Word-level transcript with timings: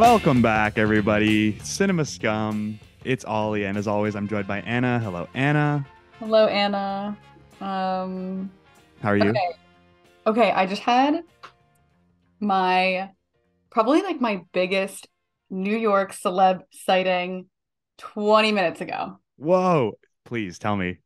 Welcome 0.00 0.40
back, 0.40 0.78
everybody. 0.78 1.58
Cinema 1.58 2.06
Scum. 2.06 2.80
It's 3.04 3.22
Ollie, 3.26 3.64
and 3.64 3.76
as 3.76 3.86
always, 3.86 4.16
I'm 4.16 4.26
joined 4.26 4.46
by 4.46 4.62
Anna. 4.62 4.98
Hello, 4.98 5.28
Anna. 5.34 5.86
Hello, 6.18 6.46
Anna. 6.46 7.18
Um, 7.60 8.50
How 9.02 9.10
are 9.10 9.18
you? 9.18 9.28
okay. 9.28 9.52
Okay, 10.26 10.50
I 10.52 10.64
just 10.64 10.80
had 10.80 11.22
my 12.40 13.10
probably 13.68 14.00
like 14.00 14.22
my 14.22 14.40
biggest 14.54 15.06
New 15.50 15.76
York 15.76 16.14
celeb 16.14 16.62
sighting 16.70 17.44
20 17.98 18.52
minutes 18.52 18.80
ago, 18.80 19.18
Whoa. 19.36 19.98
Please 20.24 20.58
tell 20.58 20.78
me. 20.78 20.96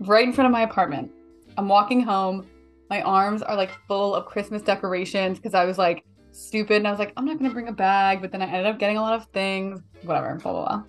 right 0.00 0.26
in 0.28 0.34
front 0.34 0.44
of 0.44 0.52
my 0.52 0.64
apartment. 0.64 1.10
I'm 1.56 1.66
walking 1.66 2.02
home. 2.02 2.46
My 2.90 3.00
arms 3.00 3.40
are 3.40 3.56
like 3.56 3.70
full 3.88 4.14
of 4.14 4.26
Christmas 4.26 4.60
decorations 4.60 5.38
because 5.38 5.54
I 5.54 5.64
was 5.64 5.78
like 5.78 6.04
stupid 6.32 6.76
and 6.76 6.88
I 6.88 6.90
was 6.90 6.98
like, 6.98 7.12
I'm 7.16 7.24
not 7.24 7.38
gonna 7.38 7.52
bring 7.52 7.68
a 7.68 7.72
bag, 7.72 8.20
but 8.20 8.32
then 8.32 8.42
I 8.42 8.46
ended 8.46 8.66
up 8.66 8.78
getting 8.78 8.96
a 8.96 9.00
lot 9.02 9.14
of 9.14 9.26
things, 9.26 9.80
whatever, 10.02 10.34
blah 10.36 10.52
blah 10.52 10.64
blah. 10.66 10.82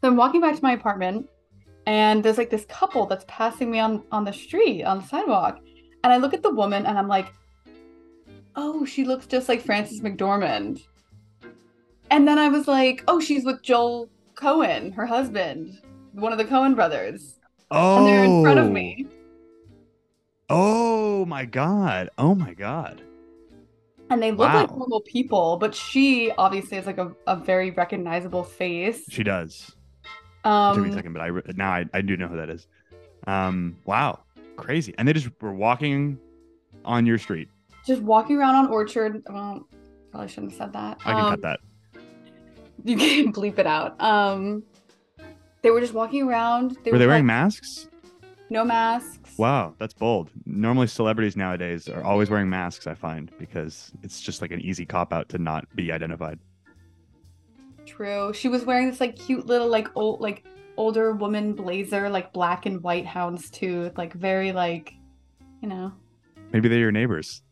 So 0.00 0.08
I'm 0.08 0.16
walking 0.16 0.40
back 0.40 0.54
to 0.56 0.62
my 0.62 0.72
apartment 0.72 1.28
and 1.86 2.22
there's 2.24 2.36
like 2.38 2.50
this 2.50 2.64
couple 2.66 3.06
that's 3.06 3.24
passing 3.28 3.70
me 3.70 3.78
on 3.78 4.02
on 4.12 4.24
the 4.24 4.32
street 4.32 4.82
on 4.84 4.98
the 4.98 5.06
sidewalk 5.06 5.58
and 6.04 6.12
i 6.12 6.16
look 6.16 6.34
at 6.34 6.42
the 6.42 6.50
woman 6.50 6.84
and 6.84 6.98
i'm 6.98 7.06
like 7.08 7.32
oh 8.56 8.84
she 8.84 9.04
looks 9.04 9.26
just 9.26 9.48
like 9.48 9.62
frances 9.62 10.00
mcdormand 10.00 10.82
and 12.10 12.26
then 12.26 12.38
i 12.38 12.48
was 12.48 12.66
like 12.66 13.04
oh 13.06 13.20
she's 13.20 13.44
with 13.44 13.62
joel 13.62 14.08
coen 14.34 14.92
her 14.94 15.06
husband 15.06 15.80
one 16.12 16.32
of 16.32 16.38
the 16.38 16.44
coen 16.44 16.74
brothers 16.74 17.38
Oh. 17.70 17.98
and 17.98 18.06
they're 18.06 18.24
in 18.24 18.42
front 18.42 18.58
of 18.60 18.70
me 18.70 19.06
Oh, 20.48 21.22
oh 21.22 21.24
my 21.24 21.44
god. 21.44 22.10
Oh 22.18 22.34
my 22.36 22.54
god. 22.54 23.02
And 24.10 24.22
they 24.22 24.30
look 24.30 24.52
like 24.52 24.70
normal 24.70 25.00
people 25.00 25.56
but 25.56 25.74
she 25.74 26.30
obviously 26.38 26.76
is 26.78 26.86
like 26.86 26.98
a, 26.98 27.12
a 27.26 27.36
very 27.36 27.70
recognizable 27.72 28.44
face 28.44 29.02
She 29.08 29.22
does. 29.22 29.74
It 30.44 30.48
took 30.74 30.76
me 30.78 30.84
a 30.84 30.92
um 30.92 30.92
second, 30.92 31.12
but 31.12 31.22
I 31.22 31.30
now 31.56 31.70
I, 31.72 31.84
I 31.92 32.00
do 32.02 32.16
know 32.16 32.28
who 32.28 32.36
that 32.36 32.48
is. 32.50 32.66
Um. 33.26 33.76
Wow. 33.84 34.20
Crazy. 34.56 34.94
And 34.96 35.08
they 35.08 35.12
just 35.12 35.28
were 35.40 35.52
walking 35.52 36.18
on 36.84 37.04
your 37.04 37.18
street. 37.18 37.48
just 37.84 38.00
walking 38.02 38.36
around 38.36 38.54
on 38.54 38.66
orchard 38.68 39.22
well 39.28 39.66
probably 40.12 40.28
shouldn't 40.28 40.52
have 40.52 40.58
said 40.58 40.72
that 40.72 40.98
I 41.04 41.12
can 41.14 41.24
Um, 41.24 41.30
cut 41.30 41.42
that. 41.42 41.60
you 42.84 42.96
can 42.96 43.32
bleep 43.32 43.58
it 43.58 43.66
out. 43.66 44.00
Um, 44.00 44.62
they 45.62 45.70
were 45.72 45.80
just 45.80 45.94
walking 45.94 46.22
around. 46.28 46.76
They 46.84 46.92
Were 46.92 46.98
they 46.98 47.06
wearing 47.08 47.26
like, 47.26 47.34
masks? 47.38 47.88
no 48.48 48.64
masks? 48.64 49.25
Wow, 49.38 49.74
that's 49.78 49.92
bold. 49.92 50.30
Normally, 50.46 50.86
celebrities 50.86 51.36
nowadays 51.36 51.88
are 51.88 52.02
always 52.02 52.30
wearing 52.30 52.48
masks. 52.48 52.86
I 52.86 52.94
find 52.94 53.30
because 53.38 53.92
it's 54.02 54.20
just 54.20 54.40
like 54.40 54.50
an 54.50 54.60
easy 54.60 54.86
cop 54.86 55.12
out 55.12 55.28
to 55.30 55.38
not 55.38 55.64
be 55.76 55.92
identified. 55.92 56.38
True. 57.84 58.32
She 58.32 58.48
was 58.48 58.64
wearing 58.64 58.90
this 58.90 59.00
like 59.00 59.16
cute 59.16 59.46
little 59.46 59.68
like 59.68 59.88
old 59.94 60.20
like 60.20 60.44
older 60.76 61.12
woman 61.12 61.52
blazer, 61.52 62.08
like 62.08 62.32
black 62.32 62.66
and 62.66 62.82
white 62.82 63.06
houndstooth, 63.06 63.96
like 63.98 64.12
very 64.12 64.52
like, 64.52 64.94
you 65.62 65.68
know. 65.68 65.92
Maybe 66.52 66.68
they're 66.68 66.78
your 66.78 66.92
neighbors. 66.92 67.42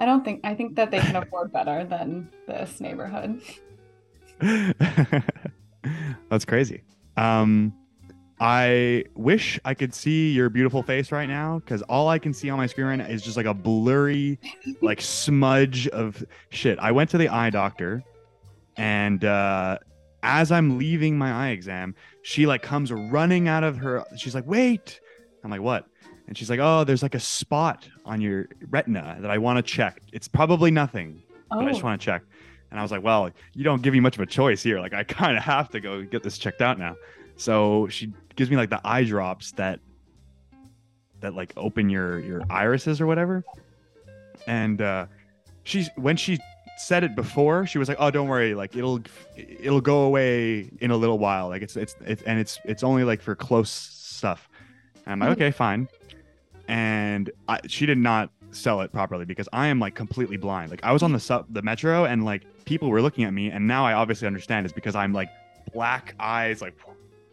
I 0.00 0.04
don't 0.04 0.24
think 0.24 0.40
I 0.44 0.54
think 0.54 0.76
that 0.76 0.90
they 0.90 0.98
can 0.98 1.16
afford 1.16 1.52
better 1.52 1.84
than 1.84 2.28
this 2.46 2.80
neighborhood. 2.80 3.40
That's 6.28 6.44
crazy. 6.44 6.82
Um, 7.16 7.72
I 8.42 9.04
wish 9.14 9.60
I 9.64 9.72
could 9.72 9.94
see 9.94 10.32
your 10.32 10.48
beautiful 10.48 10.82
face 10.82 11.12
right 11.12 11.28
now 11.28 11.60
because 11.60 11.80
all 11.82 12.08
I 12.08 12.18
can 12.18 12.34
see 12.34 12.50
on 12.50 12.58
my 12.58 12.66
screen 12.66 12.88
right 12.88 12.96
now 12.96 13.04
is 13.04 13.22
just 13.22 13.36
like 13.36 13.46
a 13.46 13.54
blurry, 13.54 14.40
like 14.80 15.00
smudge 15.00 15.86
of 15.86 16.24
shit. 16.50 16.76
I 16.80 16.90
went 16.90 17.08
to 17.10 17.18
the 17.18 17.28
eye 17.28 17.50
doctor, 17.50 18.02
and 18.76 19.24
uh, 19.24 19.78
as 20.24 20.50
I'm 20.50 20.76
leaving 20.76 21.16
my 21.16 21.30
eye 21.30 21.50
exam, 21.50 21.94
she 22.22 22.44
like 22.46 22.62
comes 22.62 22.90
running 22.90 23.46
out 23.46 23.62
of 23.62 23.76
her. 23.76 24.04
She's 24.16 24.34
like, 24.34 24.46
"Wait!" 24.48 25.00
I'm 25.44 25.50
like, 25.52 25.62
"What?" 25.62 25.86
And 26.26 26.36
she's 26.36 26.50
like, 26.50 26.58
"Oh, 26.60 26.82
there's 26.82 27.04
like 27.04 27.14
a 27.14 27.20
spot 27.20 27.88
on 28.04 28.20
your 28.20 28.48
retina 28.70 29.18
that 29.20 29.30
I 29.30 29.38
want 29.38 29.58
to 29.58 29.62
check. 29.62 30.02
It's 30.12 30.26
probably 30.26 30.72
nothing, 30.72 31.22
Oh, 31.52 31.60
but 31.60 31.66
I 31.66 31.70
just 31.70 31.84
want 31.84 32.00
to 32.00 32.04
check. 32.04 32.22
And 32.72 32.80
I 32.80 32.82
was 32.82 32.90
like, 32.90 33.02
well, 33.02 33.30
you 33.52 33.64
don't 33.64 33.82
give 33.82 33.92
me 33.92 34.00
much 34.00 34.16
of 34.16 34.22
a 34.22 34.26
choice 34.26 34.62
here. 34.62 34.80
Like, 34.80 34.94
I 34.94 35.04
kind 35.04 35.36
of 35.36 35.42
have 35.42 35.68
to 35.72 35.80
go 35.80 36.02
get 36.02 36.22
this 36.22 36.38
checked 36.38 36.62
out 36.62 36.78
now. 36.78 36.96
So 37.42 37.88
she 37.88 38.12
gives 38.36 38.50
me 38.50 38.56
like 38.56 38.70
the 38.70 38.80
eye 38.84 39.04
drops 39.04 39.50
that 39.52 39.80
that 41.20 41.34
like 41.34 41.52
open 41.56 41.90
your 41.90 42.20
your 42.20 42.42
irises 42.50 43.00
or 43.00 43.06
whatever. 43.06 43.44
And 44.46 44.80
uh 44.80 45.06
she's 45.64 45.90
when 45.96 46.16
she 46.16 46.38
said 46.78 47.04
it 47.04 47.14
before, 47.14 47.66
she 47.66 47.78
was 47.78 47.88
like, 47.88 47.98
"Oh, 48.00 48.10
don't 48.10 48.28
worry. 48.28 48.54
Like, 48.54 48.76
it'll 48.76 49.00
it'll 49.36 49.80
go 49.80 50.02
away 50.02 50.70
in 50.80 50.90
a 50.90 50.96
little 50.96 51.18
while. 51.18 51.48
Like, 51.48 51.62
it's 51.62 51.76
it's, 51.76 51.94
it's 52.00 52.22
and 52.22 52.38
it's 52.38 52.58
it's 52.64 52.82
only 52.82 53.04
like 53.04 53.20
for 53.22 53.34
close 53.34 53.70
stuff." 53.70 54.48
And 55.04 55.12
I'm 55.12 55.18
like, 55.20 55.30
Mhm. 55.30 55.42
"Okay, 55.42 55.50
fine." 55.50 55.88
And 56.68 57.30
I, 57.48 57.60
she 57.66 57.86
did 57.86 57.98
not 57.98 58.30
sell 58.52 58.80
it 58.82 58.92
properly 58.92 59.24
because 59.24 59.48
I 59.52 59.66
am 59.66 59.80
like 59.80 59.94
completely 59.94 60.36
blind. 60.36 60.70
Like 60.70 60.82
I 60.84 60.92
was 60.92 61.02
on 61.02 61.12
the 61.12 61.20
sub 61.20 61.46
the 61.52 61.62
metro 61.62 62.04
and 62.04 62.24
like 62.24 62.42
people 62.64 62.88
were 62.88 63.02
looking 63.02 63.24
at 63.24 63.32
me 63.32 63.50
and 63.50 63.66
now 63.66 63.84
I 63.84 63.94
obviously 63.94 64.26
understand 64.26 64.66
it's 64.66 64.72
because 64.72 64.94
I'm 64.94 65.12
like 65.12 65.28
black 65.72 66.14
eyes 66.20 66.60
like 66.60 66.74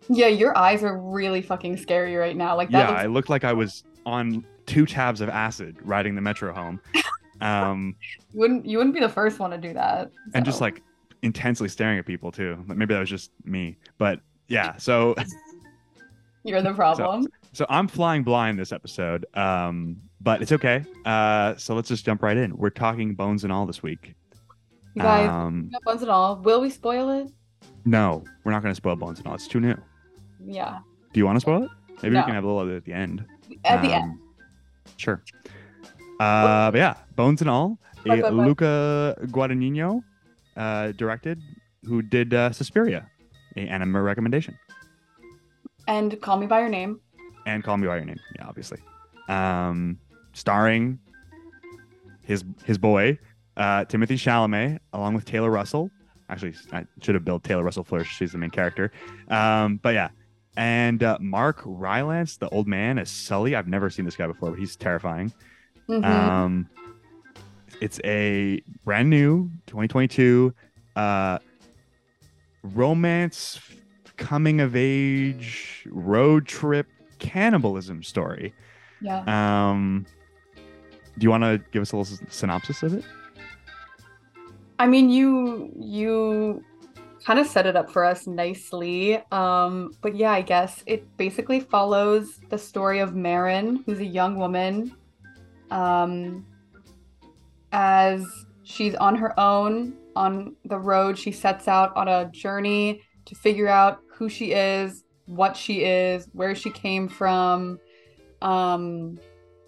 yeah, 0.09 0.27
your 0.27 0.57
eyes 0.57 0.83
are 0.83 0.97
really 0.97 1.41
fucking 1.41 1.77
scary 1.77 2.15
right 2.15 2.35
now. 2.35 2.57
Like 2.57 2.71
that 2.71 2.79
yeah, 2.79 2.89
looks 2.89 3.01
I 3.01 3.05
looked 3.05 3.29
like 3.29 3.43
I 3.43 3.53
was 3.53 3.83
on 4.05 4.43
two 4.65 4.85
tabs 4.85 5.21
of 5.21 5.29
acid 5.29 5.77
riding 5.83 6.15
the 6.15 6.21
metro 6.21 6.53
home. 6.53 6.81
Um 7.41 7.95
you 8.33 8.39
wouldn't 8.41 8.65
you 8.65 8.77
wouldn't 8.77 8.93
be 8.93 8.99
the 8.99 9.07
first 9.07 9.39
one 9.39 9.51
to 9.51 9.57
do 9.57 9.71
that. 9.71 10.11
and 10.33 10.43
just 10.43 10.59
like 10.59 10.81
intensely 11.21 11.69
staring 11.69 11.97
at 11.97 12.05
people 12.05 12.33
too. 12.33 12.61
Like, 12.67 12.77
Maybe 12.77 12.93
that 12.93 12.99
was 12.99 13.09
just 13.09 13.31
me. 13.45 13.77
But 13.97 14.19
yeah, 14.49 14.75
so 14.75 15.15
you're 16.43 16.61
the 16.61 16.73
problem. 16.73 17.27
so 17.53 17.65
I'm 17.69 17.87
flying 17.87 18.23
blind 18.23 18.59
this 18.59 18.73
episode. 18.73 19.25
Um 19.35 20.01
but 20.19 20.41
it's 20.41 20.51
okay. 20.51 20.83
Uh 21.05 21.55
so 21.55 21.75
let's 21.75 21.87
just 21.87 22.03
jump 22.03 22.23
right 22.23 22.35
in. 22.35 22.57
We're 22.57 22.71
talking 22.71 23.15
bones 23.15 23.45
and 23.45 23.53
all 23.53 23.65
this 23.65 23.81
week. 23.81 24.15
you 24.95 25.01
guys, 25.01 25.29
um 25.29 25.71
buns 25.85 26.03
at 26.03 26.09
all. 26.09 26.41
Will 26.41 26.59
we 26.59 26.69
spoil 26.69 27.09
it? 27.09 27.31
no, 27.85 28.21
we're 28.43 28.51
not 28.51 28.61
going 28.61 28.71
to 28.71 28.75
spoil 28.75 28.97
bones 28.97 29.19
and 29.19 29.27
all. 29.29 29.35
It's 29.35 29.47
too 29.47 29.61
new. 29.61 29.77
Yeah. 30.43 30.79
Do 31.13 31.19
you 31.19 31.25
want 31.25 31.35
to 31.37 31.41
spoil 31.41 31.63
it? 31.63 31.69
Maybe 32.01 32.13
No. 32.15 32.21
we 32.21 32.25
can 32.25 32.35
have 32.35 32.43
a 32.43 32.47
little 32.47 32.61
of 32.61 32.69
it 32.69 32.75
at 32.77 32.85
the 32.85 32.93
end. 32.93 33.25
At 33.65 33.81
the 33.81 33.93
Um, 33.93 34.01
end. 34.03 34.19
Sure. 34.97 35.21
Uh, 36.19 36.71
but 36.71 36.77
yeah, 36.77 36.95
Bones 37.15 37.41
and 37.41 37.49
All, 37.49 37.79
a 38.05 38.07
Bye, 38.09 38.15
bye, 38.21 38.29
bye. 38.29 38.45
Luca 38.45 39.15
Guadagnino 39.27 40.03
uh, 40.57 40.91
directed, 40.93 41.41
who 41.85 42.01
did 42.01 42.33
uh, 42.33 42.51
Suspiria, 42.51 43.07
a 43.55 43.61
anime 43.61 43.97
recommendation, 43.97 44.57
And 45.87 46.19
call 46.21 46.37
me 46.37 46.45
by 46.47 46.59
your 46.59 46.69
name. 46.69 46.99
and 47.45 47.63
Call 47.63 47.77
Me 47.77 47.87
by 47.87 47.95
Your 47.97 48.05
Name. 48.05 48.19
Yeah, 48.35 48.47
obviously. 48.47 48.79
Um, 49.27 49.97
starring 50.33 50.99
his 52.23 52.43
his 52.65 52.77
boy 52.77 53.17
uh, 53.57 53.85
Timothée 53.85 54.17
Chalamet, 54.19 54.79
along 54.93 55.13
with 55.15 55.25
Taylor 55.25 55.49
Russell. 55.49 55.89
Actually, 56.29 56.53
I 56.71 56.85
should 57.01 57.15
have 57.15 57.25
built 57.25 57.43
Taylor 57.43 57.63
Russell 57.63 57.83
first. 57.83 58.11
She's 58.11 58.33
the 58.33 58.37
main 58.37 58.51
character. 58.51 58.91
Um, 59.29 59.77
but 59.77 59.93
yeah, 59.95 60.09
and 60.59 61.01
uh, 61.03 61.17
Mark 61.21 61.61
Rylance, 61.65 62.35
the 62.35 62.49
old 62.49 62.67
man, 62.67 62.99
as 62.99 63.09
Sully. 63.09 63.55
I've 63.55 63.69
never 63.69 63.89
seen 63.89 64.03
this 64.03 64.17
guy 64.17 64.27
before, 64.27 64.49
but 64.51 64.59
he's 64.59 64.75
terrifying. 64.75 65.31
Mhm. 65.87 66.03
Um, 66.03 66.69
it's 67.79 68.01
a 68.03 68.61
brand 68.83 69.09
new 69.09 69.49
2022 69.67 70.53
uh, 70.97 71.39
romance 72.61 73.61
coming 74.17 74.59
of 74.59 74.75
age 74.75 75.87
road 75.89 76.45
trip 76.45 76.87
cannibalism 77.19 78.03
story. 78.03 78.53
yeah. 78.99 79.23
Um, 79.69 80.05
do 81.17 81.23
you 81.23 81.29
want 81.29 81.43
to 81.43 81.61
give 81.71 81.81
us 81.81 81.93
a 81.93 81.97
little 81.97 82.17
synopsis 82.29 82.83
of 82.83 82.93
it? 82.95 83.05
I 84.77 84.87
mean, 84.87 85.09
you 85.09 85.71
you 85.79 86.63
kind 87.25 87.39
of 87.39 87.47
set 87.47 87.65
it 87.65 87.75
up 87.75 87.91
for 87.91 88.03
us 88.03 88.27
nicely. 88.27 89.21
Um, 89.31 89.91
but 90.01 90.15
yeah, 90.15 90.31
I 90.31 90.41
guess 90.41 90.83
it 90.85 91.05
basically 91.17 91.59
follows 91.59 92.39
the 92.49 92.57
story 92.57 92.99
of 92.99 93.15
Marin, 93.15 93.83
who's 93.85 93.99
a 93.99 94.05
young 94.05 94.37
woman. 94.37 94.95
Um, 95.71 96.45
as 97.71 98.25
she's 98.63 98.95
on 98.95 99.15
her 99.15 99.37
own 99.39 99.95
on 100.15 100.55
the 100.65 100.79
road, 100.79 101.17
she 101.17 101.31
sets 101.31 101.67
out 101.67 101.95
on 101.95 102.07
a 102.07 102.29
journey 102.31 103.01
to 103.25 103.35
figure 103.35 103.67
out 103.67 103.99
who 104.11 104.29
she 104.29 104.53
is, 104.53 105.03
what 105.25 105.55
she 105.55 105.83
is, 105.83 106.27
where 106.33 106.55
she 106.55 106.71
came 106.71 107.07
from. 107.07 107.79
Um, 108.41 109.19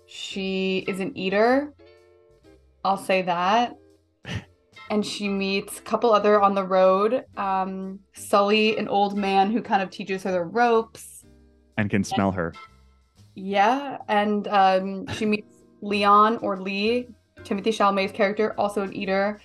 she 0.07 0.79
is 0.87 0.99
an 0.99 1.15
eater. 1.17 1.73
I'll 2.83 2.97
say 2.97 3.21
that 3.21 3.77
and 4.91 5.05
she 5.05 5.29
meets 5.29 5.79
a 5.79 5.81
couple 5.81 6.11
other 6.11 6.41
on 6.41 6.53
the 6.53 6.65
road. 6.65 7.23
Um, 7.37 8.01
Sully, 8.13 8.77
an 8.77 8.89
old 8.89 9.17
man 9.17 9.49
who 9.49 9.61
kind 9.61 9.81
of 9.81 9.89
teaches 9.89 10.23
her 10.23 10.31
the 10.33 10.43
ropes. 10.43 11.23
And 11.77 11.89
can 11.89 12.03
smell 12.03 12.31
her. 12.33 12.53
Yeah, 13.33 13.99
and 14.09 14.49
um, 14.49 15.07
she 15.15 15.25
meets 15.25 15.55
Leon 15.81 16.39
or 16.41 16.59
Lee, 16.59 17.07
Timothée 17.39 17.67
Chalamet's 17.67 18.11
character, 18.11 18.53
also 18.59 18.81
an 18.81 18.93
eater. 18.93 19.39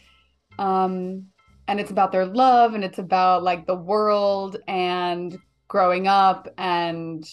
Um, 0.59 1.27
and 1.69 1.79
it's 1.79 1.93
about 1.93 2.11
their 2.11 2.27
love 2.27 2.75
and 2.75 2.83
it's 2.83 2.99
about 2.99 3.45
like 3.45 3.67
the 3.67 3.75
world 3.77 4.57
and 4.67 5.39
growing 5.69 6.09
up 6.09 6.49
and 6.59 7.25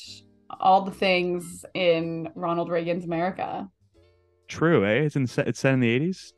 all 0.59 0.81
the 0.83 0.91
things 0.91 1.65
in 1.73 2.29
Ronald 2.35 2.69
Reagan's 2.69 3.05
America. 3.05 3.67
True, 4.47 4.85
eh? 4.85 5.01
It's 5.01 5.15
in 5.15 5.23
it's 5.23 5.59
set 5.59 5.73
in 5.73 5.79
the 5.79 5.99
80s. 5.99 6.33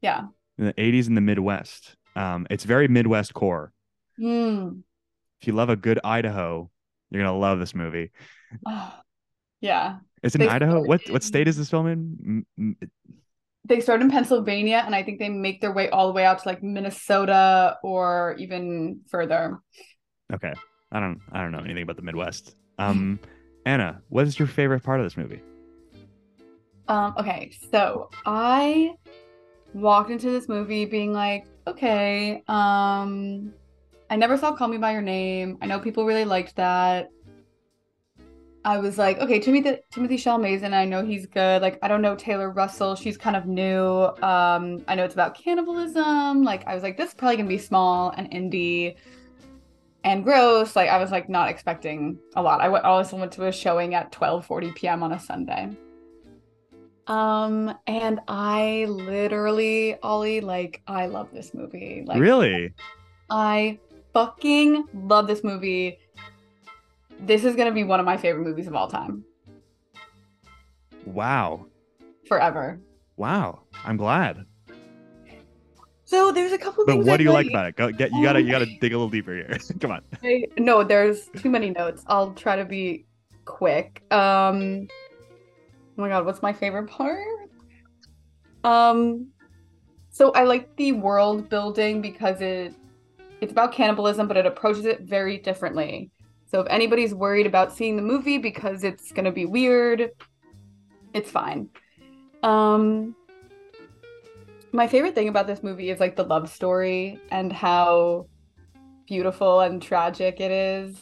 Yeah. 0.00 0.24
In 0.58 0.66
the 0.66 0.72
80s 0.74 1.06
in 1.08 1.14
the 1.14 1.20
Midwest. 1.20 1.96
Um, 2.14 2.46
it's 2.50 2.64
very 2.64 2.88
Midwest 2.88 3.34
core. 3.34 3.72
Mm. 4.20 4.82
If 5.40 5.46
you 5.46 5.52
love 5.52 5.68
a 5.68 5.76
good 5.76 6.00
Idaho, 6.02 6.70
you're 7.10 7.22
gonna 7.22 7.36
love 7.38 7.58
this 7.58 7.74
movie. 7.74 8.10
yeah. 9.60 9.98
It's 10.22 10.34
in 10.34 10.40
They 10.40 10.48
Idaho. 10.48 10.80
What 10.82 11.00
started- 11.00 11.12
what 11.12 11.22
state 11.22 11.48
is 11.48 11.56
this 11.56 11.70
film 11.70 11.86
in? 11.86 12.44
M- 12.58 12.76
m- 12.80 12.90
They 13.66 13.80
start 13.80 14.00
in 14.00 14.10
Pennsylvania 14.10 14.82
and 14.86 14.94
I 14.94 15.02
think 15.02 15.18
they 15.18 15.28
make 15.28 15.60
their 15.60 15.72
way 15.72 15.90
all 15.90 16.06
the 16.06 16.12
way 16.14 16.24
out 16.24 16.38
to 16.42 16.48
like 16.48 16.62
Minnesota 16.62 17.76
or 17.82 18.34
even 18.38 19.00
further. 19.08 19.58
Okay, 20.32 20.52
I 20.90 21.00
don't 21.00 21.20
I 21.32 21.42
don't 21.42 21.52
know 21.52 21.58
anything 21.60 21.82
about 21.82 21.96
the 21.96 22.02
Midwest. 22.02 22.54
Um, 22.78 23.18
Anna, 23.64 24.02
what 24.10 24.26
is 24.26 24.38
your 24.38 24.46
favorite 24.46 24.82
part 24.82 25.00
of 25.00 25.06
this 25.06 25.16
movie? 25.16 25.40
Um, 26.88 27.14
okay, 27.18 27.50
so 27.72 28.10
I 28.26 28.92
walked 29.76 30.10
into 30.10 30.30
this 30.30 30.48
movie 30.48 30.86
being 30.86 31.12
like, 31.12 31.46
okay, 31.66 32.42
um, 32.48 33.52
I 34.08 34.16
never 34.16 34.36
saw 34.36 34.54
Call 34.54 34.68
Me 34.68 34.78
by 34.78 34.92
Your 34.92 35.02
Name. 35.02 35.58
I 35.60 35.66
know 35.66 35.78
people 35.78 36.06
really 36.06 36.24
liked 36.24 36.56
that. 36.56 37.10
I 38.64 38.78
was 38.78 38.98
like, 38.98 39.18
okay, 39.18 39.38
Timothée 39.38 39.78
Timothée 39.92 40.14
Chalamet's 40.14 40.64
and 40.64 40.74
I 40.74 40.86
know 40.86 41.04
he's 41.04 41.26
good. 41.26 41.62
Like, 41.62 41.78
I 41.82 41.88
don't 41.88 42.02
know 42.02 42.16
Taylor 42.16 42.50
Russell. 42.50 42.96
She's 42.96 43.16
kind 43.16 43.36
of 43.36 43.46
new. 43.46 44.06
Um, 44.22 44.82
I 44.88 44.96
know 44.96 45.04
it's 45.04 45.14
about 45.14 45.36
cannibalism. 45.36 46.42
Like, 46.42 46.66
I 46.66 46.74
was 46.74 46.82
like, 46.82 46.96
this 46.96 47.10
is 47.10 47.14
probably 47.14 47.36
gonna 47.36 47.48
be 47.48 47.58
small 47.58 48.10
and 48.16 48.28
indie 48.32 48.96
and 50.02 50.24
gross. 50.24 50.74
Like, 50.74 50.88
I 50.88 50.98
was 50.98 51.12
like 51.12 51.28
not 51.28 51.48
expecting 51.48 52.18
a 52.34 52.42
lot. 52.42 52.60
I 52.60 52.68
went, 52.68 52.84
also 52.84 53.16
went 53.16 53.30
to 53.32 53.46
a 53.46 53.52
showing 53.52 53.94
at 53.94 54.10
12:40 54.10 54.74
p.m. 54.74 55.02
on 55.04 55.12
a 55.12 55.20
Sunday. 55.20 55.76
Um, 57.06 57.72
and 57.86 58.20
I 58.28 58.86
literally, 58.88 59.96
Ollie, 60.02 60.40
like, 60.40 60.82
I 60.86 61.06
love 61.06 61.28
this 61.32 61.54
movie. 61.54 62.02
Like, 62.06 62.18
really? 62.20 62.72
I 63.30 63.78
fucking 64.12 64.84
love 64.92 65.26
this 65.26 65.44
movie. 65.44 65.98
This 67.20 67.44
is 67.44 67.54
gonna 67.56 67.72
be 67.72 67.84
one 67.84 68.00
of 68.00 68.06
my 68.06 68.16
favorite 68.16 68.44
movies 68.44 68.66
of 68.66 68.74
all 68.74 68.88
time, 68.88 69.24
Wow. 71.04 71.66
forever. 72.28 72.80
Wow. 73.16 73.60
I'm 73.84 73.96
glad. 73.96 74.44
So 76.04 76.30
there's 76.30 76.52
a 76.52 76.58
couple 76.58 76.84
But 76.86 76.92
things. 76.92 77.06
what 77.06 77.14
I 77.14 77.16
do 77.18 77.24
you 77.24 77.32
like 77.32 77.48
about 77.48 77.66
it? 77.68 77.76
Go 77.76 77.90
get 77.90 78.12
you 78.12 78.22
gotta 78.22 78.40
you 78.42 78.50
gotta 78.50 78.66
dig 78.66 78.92
a 78.92 78.96
little 78.96 79.08
deeper 79.08 79.34
here. 79.34 79.58
Come 79.80 79.90
on. 79.92 80.02
I- 80.22 80.44
no, 80.58 80.84
there's 80.84 81.28
too 81.36 81.50
many 81.50 81.70
notes. 81.70 82.04
I'll 82.06 82.32
try 82.32 82.54
to 82.56 82.64
be 82.64 83.06
quick. 83.44 84.02
Um, 84.12 84.86
oh 85.96 86.02
my 86.02 86.08
god, 86.08 86.26
what's 86.26 86.42
my 86.42 86.52
favorite 86.52 86.88
part? 86.88 87.50
Um, 88.64 89.28
so 90.10 90.32
I 90.32 90.44
like 90.44 90.74
the 90.76 90.92
world 90.92 91.48
building 91.48 92.00
because 92.00 92.40
it 92.40 92.74
it's 93.40 93.52
about 93.52 93.72
cannibalism, 93.72 94.26
but 94.28 94.36
it 94.36 94.46
approaches 94.46 94.86
it 94.86 95.02
very 95.02 95.38
differently. 95.38 96.10
So 96.46 96.60
if 96.60 96.66
anybody's 96.70 97.14
worried 97.14 97.46
about 97.46 97.72
seeing 97.72 97.96
the 97.96 98.02
movie 98.02 98.38
because 98.38 98.82
it's 98.84 99.12
gonna 99.12 99.32
be 99.32 99.46
weird, 99.46 100.10
it's 101.12 101.30
fine. 101.30 101.68
Um, 102.42 103.14
my 104.72 104.86
favorite 104.86 105.14
thing 105.14 105.28
about 105.28 105.46
this 105.46 105.62
movie 105.62 105.90
is 105.90 106.00
like 106.00 106.16
the 106.16 106.24
love 106.24 106.48
story 106.48 107.20
and 107.30 107.52
how 107.52 108.26
beautiful 109.06 109.60
and 109.60 109.80
tragic 109.80 110.40
it 110.40 110.50
is. 110.50 111.00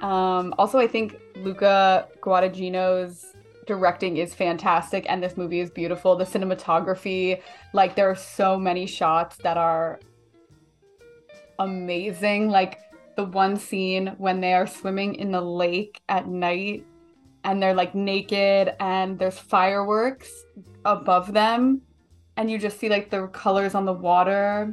Um, 0.00 0.54
also, 0.58 0.78
I 0.78 0.86
think 0.86 1.18
Luca 1.36 2.08
Guadagnino's 2.20 3.34
directing 3.68 4.16
is 4.16 4.34
fantastic, 4.34 5.06
and 5.08 5.22
this 5.22 5.36
movie 5.36 5.60
is 5.60 5.70
beautiful. 5.70 6.16
The 6.16 6.24
cinematography, 6.24 7.40
like, 7.72 7.94
there 7.94 8.10
are 8.10 8.16
so 8.16 8.58
many 8.58 8.86
shots 8.86 9.36
that 9.44 9.56
are 9.56 10.00
amazing. 11.60 12.48
Like, 12.48 12.80
the 13.16 13.24
one 13.24 13.56
scene 13.56 14.14
when 14.18 14.40
they 14.40 14.54
are 14.54 14.66
swimming 14.66 15.14
in 15.14 15.30
the 15.30 15.40
lake 15.40 16.00
at 16.08 16.26
night 16.26 16.84
and 17.44 17.62
they're 17.62 17.74
like 17.74 17.92
naked 17.94 18.74
and 18.78 19.18
there's 19.18 19.38
fireworks 19.38 20.44
above 20.84 21.32
them 21.32 21.80
and 22.36 22.48
you 22.48 22.58
just 22.58 22.78
see 22.78 22.88
like 22.88 23.10
the 23.10 23.26
colors 23.28 23.74
on 23.74 23.84
the 23.84 23.92
water 23.92 24.72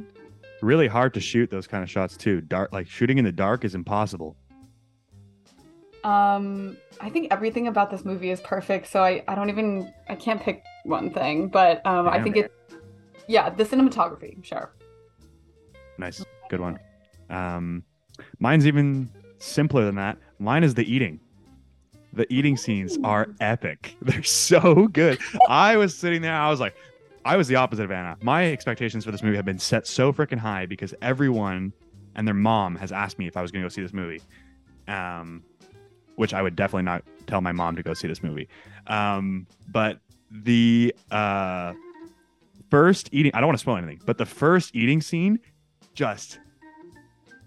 Really 0.62 0.88
hard 0.88 1.12
to 1.14 1.20
shoot 1.20 1.50
those 1.50 1.66
kind 1.66 1.82
of 1.82 1.90
shots 1.90 2.16
too. 2.16 2.40
Dark 2.40 2.72
like 2.72 2.88
shooting 2.88 3.18
in 3.18 3.24
the 3.24 3.32
dark 3.32 3.64
is 3.64 3.74
impossible. 3.74 4.36
Um, 6.06 6.76
I 7.00 7.10
think 7.10 7.32
everything 7.32 7.66
about 7.66 7.90
this 7.90 8.04
movie 8.04 8.30
is 8.30 8.40
perfect, 8.40 8.86
so 8.86 9.02
I, 9.02 9.24
I 9.26 9.34
don't 9.34 9.50
even 9.50 9.92
I 10.08 10.14
can't 10.14 10.40
pick 10.40 10.62
one 10.84 11.10
thing, 11.10 11.48
but 11.48 11.84
um, 11.84 12.08
I 12.08 12.22
think 12.22 12.36
it, 12.36 12.52
yeah, 13.26 13.50
the 13.50 13.64
cinematography, 13.64 14.42
sure. 14.44 14.70
Nice. 15.98 16.24
Good 16.48 16.60
one. 16.60 16.78
Um 17.28 17.82
mine's 18.38 18.68
even 18.68 19.10
simpler 19.40 19.84
than 19.84 19.96
that. 19.96 20.16
Mine 20.38 20.62
is 20.62 20.74
the 20.74 20.90
eating. 20.90 21.18
The 22.12 22.32
eating 22.32 22.56
scenes 22.56 22.96
are 23.02 23.26
epic. 23.40 23.96
They're 24.02 24.22
so 24.22 24.86
good. 24.86 25.18
I 25.48 25.76
was 25.76 25.98
sitting 25.98 26.22
there, 26.22 26.34
I 26.34 26.48
was 26.50 26.60
like, 26.60 26.76
I 27.24 27.36
was 27.36 27.48
the 27.48 27.56
opposite 27.56 27.84
of 27.84 27.90
Anna. 27.90 28.16
My 28.22 28.52
expectations 28.52 29.04
for 29.04 29.10
this 29.10 29.24
movie 29.24 29.34
have 29.34 29.44
been 29.44 29.58
set 29.58 29.88
so 29.88 30.12
freaking 30.12 30.38
high 30.38 30.66
because 30.66 30.94
everyone 31.02 31.72
and 32.14 32.28
their 32.28 32.34
mom 32.34 32.76
has 32.76 32.92
asked 32.92 33.18
me 33.18 33.26
if 33.26 33.36
I 33.36 33.42
was 33.42 33.50
going 33.50 33.62
to 33.62 33.64
go 33.64 33.68
see 33.70 33.82
this 33.82 33.92
movie. 33.92 34.22
Um, 34.86 35.42
which 36.16 36.34
I 36.34 36.42
would 36.42 36.56
definitely 36.56 36.84
not 36.84 37.04
tell 37.26 37.40
my 37.40 37.52
mom 37.52 37.76
to 37.76 37.82
go 37.82 37.94
see 37.94 38.08
this 38.08 38.22
movie. 38.22 38.48
Um, 38.86 39.46
but 39.68 40.00
the 40.30 40.94
uh, 41.10 41.72
first 42.70 43.08
eating, 43.12 43.32
I 43.34 43.40
don't 43.40 43.48
want 43.48 43.58
to 43.58 43.62
spoil 43.62 43.76
anything, 43.76 44.00
but 44.04 44.18
the 44.18 44.26
first 44.26 44.74
eating 44.74 45.00
scene, 45.00 45.38
just 45.94 46.38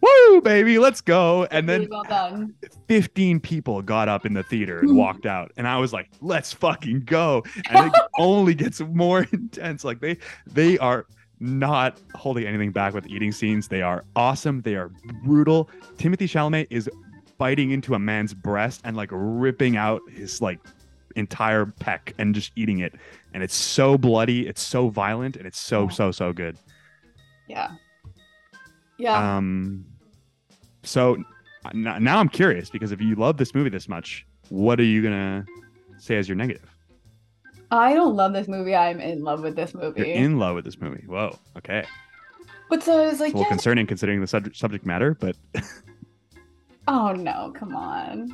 woo, 0.02 0.42
baby, 0.42 0.80
let's 0.80 1.02
go. 1.02 1.46
And 1.52 1.68
then 1.68 1.88
well 1.90 2.48
15 2.88 3.40
people 3.40 3.82
got 3.82 4.08
up 4.08 4.26
in 4.26 4.34
the 4.34 4.44
theater 4.44 4.80
and 4.80 4.96
walked 4.98 5.26
out. 5.26 5.52
And 5.58 5.68
i 5.68 5.78
was 5.78 5.94
like 5.94 6.10
let's 6.22 6.54
fucking 6.54 7.02
go. 7.02 7.44
And 7.70 7.88
it 7.88 8.02
only 8.18 8.56
gets 8.56 8.80
more 8.82 9.28
intense. 9.32 9.84
Like 9.84 10.00
they 10.00 10.18
they 10.48 10.78
are 10.80 11.06
not 11.40 12.00
holding 12.16 12.46
anything 12.46 12.72
back 12.72 12.94
with 12.94 13.08
eating 13.08 13.32
scenes. 13.32 13.68
They 13.68 13.82
are 13.82 14.04
awesome. 14.16 14.62
They 14.62 14.76
are 14.76 14.92
brutal. 15.24 15.70
Timothée 15.98 16.28
chalamet 16.28 16.68
is 16.70 16.90
biting 17.40 17.72
into 17.72 17.96
a 17.96 18.00
man's 18.00 18.34
breast 18.36 18.82
and 18.84 18.96
like 18.96 19.10
ripping 19.12 19.76
out 19.78 20.02
his 20.12 20.42
like 20.42 20.60
entire 21.16 21.66
peck 21.66 22.14
and 22.20 22.36
just 22.36 22.52
eating 22.56 22.80
it 22.80 22.94
and 23.34 23.42
it's 23.42 23.56
so 23.56 23.98
bloody 23.98 24.48
it's 24.48 24.62
so 24.62 24.90
violent 24.90 25.36
and 25.36 25.48
it's 25.48 25.58
so 25.60 25.90
so 25.90 26.12
so 26.12 26.32
good 26.32 26.56
Yeah. 27.48 27.72
Yeah. 29.00 29.38
um, 29.38 29.86
so 30.84 31.16
n- 31.74 31.98
now 32.04 32.20
I'm 32.20 32.30
curious 32.30 32.70
because 32.70 32.92
if 32.92 33.02
you 33.02 33.16
love 33.16 33.38
this 33.38 33.56
movie 33.56 33.70
this 33.70 33.88
much, 33.90 34.26
what 34.50 34.80
are 34.80 34.84
you 34.84 35.02
gonna 35.02 35.46
say 35.98 36.18
as 36.18 36.28
your 36.30 36.36
negative? 36.36 36.70
I 37.72 37.94
don't 37.94 38.16
love 38.16 38.34
this 38.34 38.48
movie. 38.48 38.76
I'm 38.76 39.00
in 39.00 39.24
love 39.24 39.42
with 39.42 39.56
this 39.56 39.74
movie. 39.74 40.00
You're 40.02 40.16
in 40.16 40.38
love 40.40 40.56
with 40.56 40.66
this 40.66 40.80
movie. 40.82 41.04
Whoa. 41.08 41.38
Okay. 41.58 41.86
But 42.70 42.84
so 42.84 43.02
I 43.02 43.06
was 43.08 43.20
like, 43.20 43.30
It's 43.30 43.34
a 43.36 43.38
little 43.38 43.42
yeah. 43.44 43.50
concerning 43.50 43.88
considering 43.88 44.22
the 44.22 44.28
subject 44.28 44.56
subject 44.58 44.86
matter, 44.86 45.16
but 45.20 45.36
Oh 46.90 47.14
no, 47.14 47.54
come 47.56 47.76
on. 47.76 48.32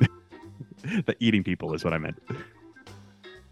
the 0.82 1.14
eating 1.20 1.44
people 1.44 1.74
is 1.74 1.84
what 1.84 1.92
I 1.92 1.98
meant. 1.98 2.18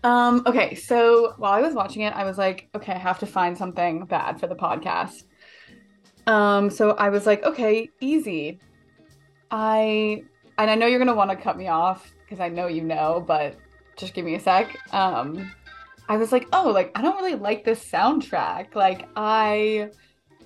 Um, 0.02 0.42
okay, 0.46 0.74
so 0.74 1.34
while 1.36 1.52
I 1.52 1.60
was 1.60 1.74
watching 1.74 2.02
it, 2.02 2.14
I 2.14 2.24
was 2.24 2.38
like, 2.38 2.68
okay, 2.74 2.92
I 2.92 2.98
have 2.98 3.18
to 3.18 3.26
find 3.26 3.56
something 3.56 4.06
bad 4.06 4.40
for 4.40 4.46
the 4.46 4.56
podcast. 4.56 5.24
Um, 6.26 6.70
so 6.70 6.92
I 6.92 7.10
was 7.10 7.26
like, 7.26 7.44
okay, 7.44 7.90
easy. 8.00 8.58
I 9.50 10.22
and 10.56 10.70
I 10.70 10.74
know 10.74 10.86
you're 10.86 10.98
gonna 10.98 11.14
want 11.14 11.30
to 11.30 11.36
cut 11.36 11.58
me 11.58 11.68
off 11.68 12.10
because 12.20 12.40
I 12.40 12.48
know 12.48 12.66
you 12.66 12.82
know, 12.82 13.22
but 13.26 13.56
just 13.96 14.14
give 14.14 14.24
me 14.24 14.36
a 14.36 14.40
sec. 14.40 14.74
Um, 14.94 15.52
I 16.08 16.16
was 16.16 16.32
like, 16.32 16.46
oh, 16.54 16.70
like 16.70 16.92
I 16.94 17.02
don't 17.02 17.16
really 17.16 17.34
like 17.34 17.62
this 17.64 17.84
soundtrack. 17.84 18.74
Like 18.74 19.06
I 19.16 19.90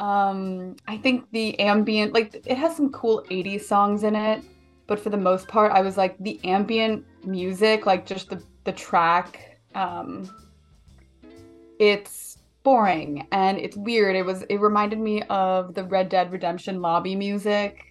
um 0.01 0.77
I 0.87 0.97
think 0.99 1.31
the 1.33 1.59
ambient 1.61 2.13
like 2.15 2.35
it 2.47 2.57
has 2.59 2.77
some 2.77 2.91
cool 2.93 3.25
80s 3.31 3.67
songs 3.67 4.05
in 4.05 4.15
it, 4.17 4.43
but 4.87 5.01
for 5.01 5.11
the 5.11 5.17
most 5.17 5.49
part, 5.49 5.73
I 5.73 5.81
was 5.83 5.97
like 5.97 6.17
the 6.19 6.41
ambient 6.45 7.05
music, 7.25 7.87
like 7.87 8.07
just 8.07 8.31
the 8.31 8.43
the 8.65 8.73
track, 8.73 9.59
um 9.75 10.29
it's 11.79 12.39
boring 12.65 13.27
and 13.33 13.59
it's 13.59 13.77
weird. 13.77 14.17
It 14.17 14.25
was 14.25 14.43
it 14.43 14.57
reminded 14.61 14.99
me 14.99 15.23
of 15.25 15.75
the 15.75 15.85
Red 15.85 16.09
Dead 16.09 16.33
Redemption 16.33 16.81
lobby 16.83 17.17
music. 17.17 17.85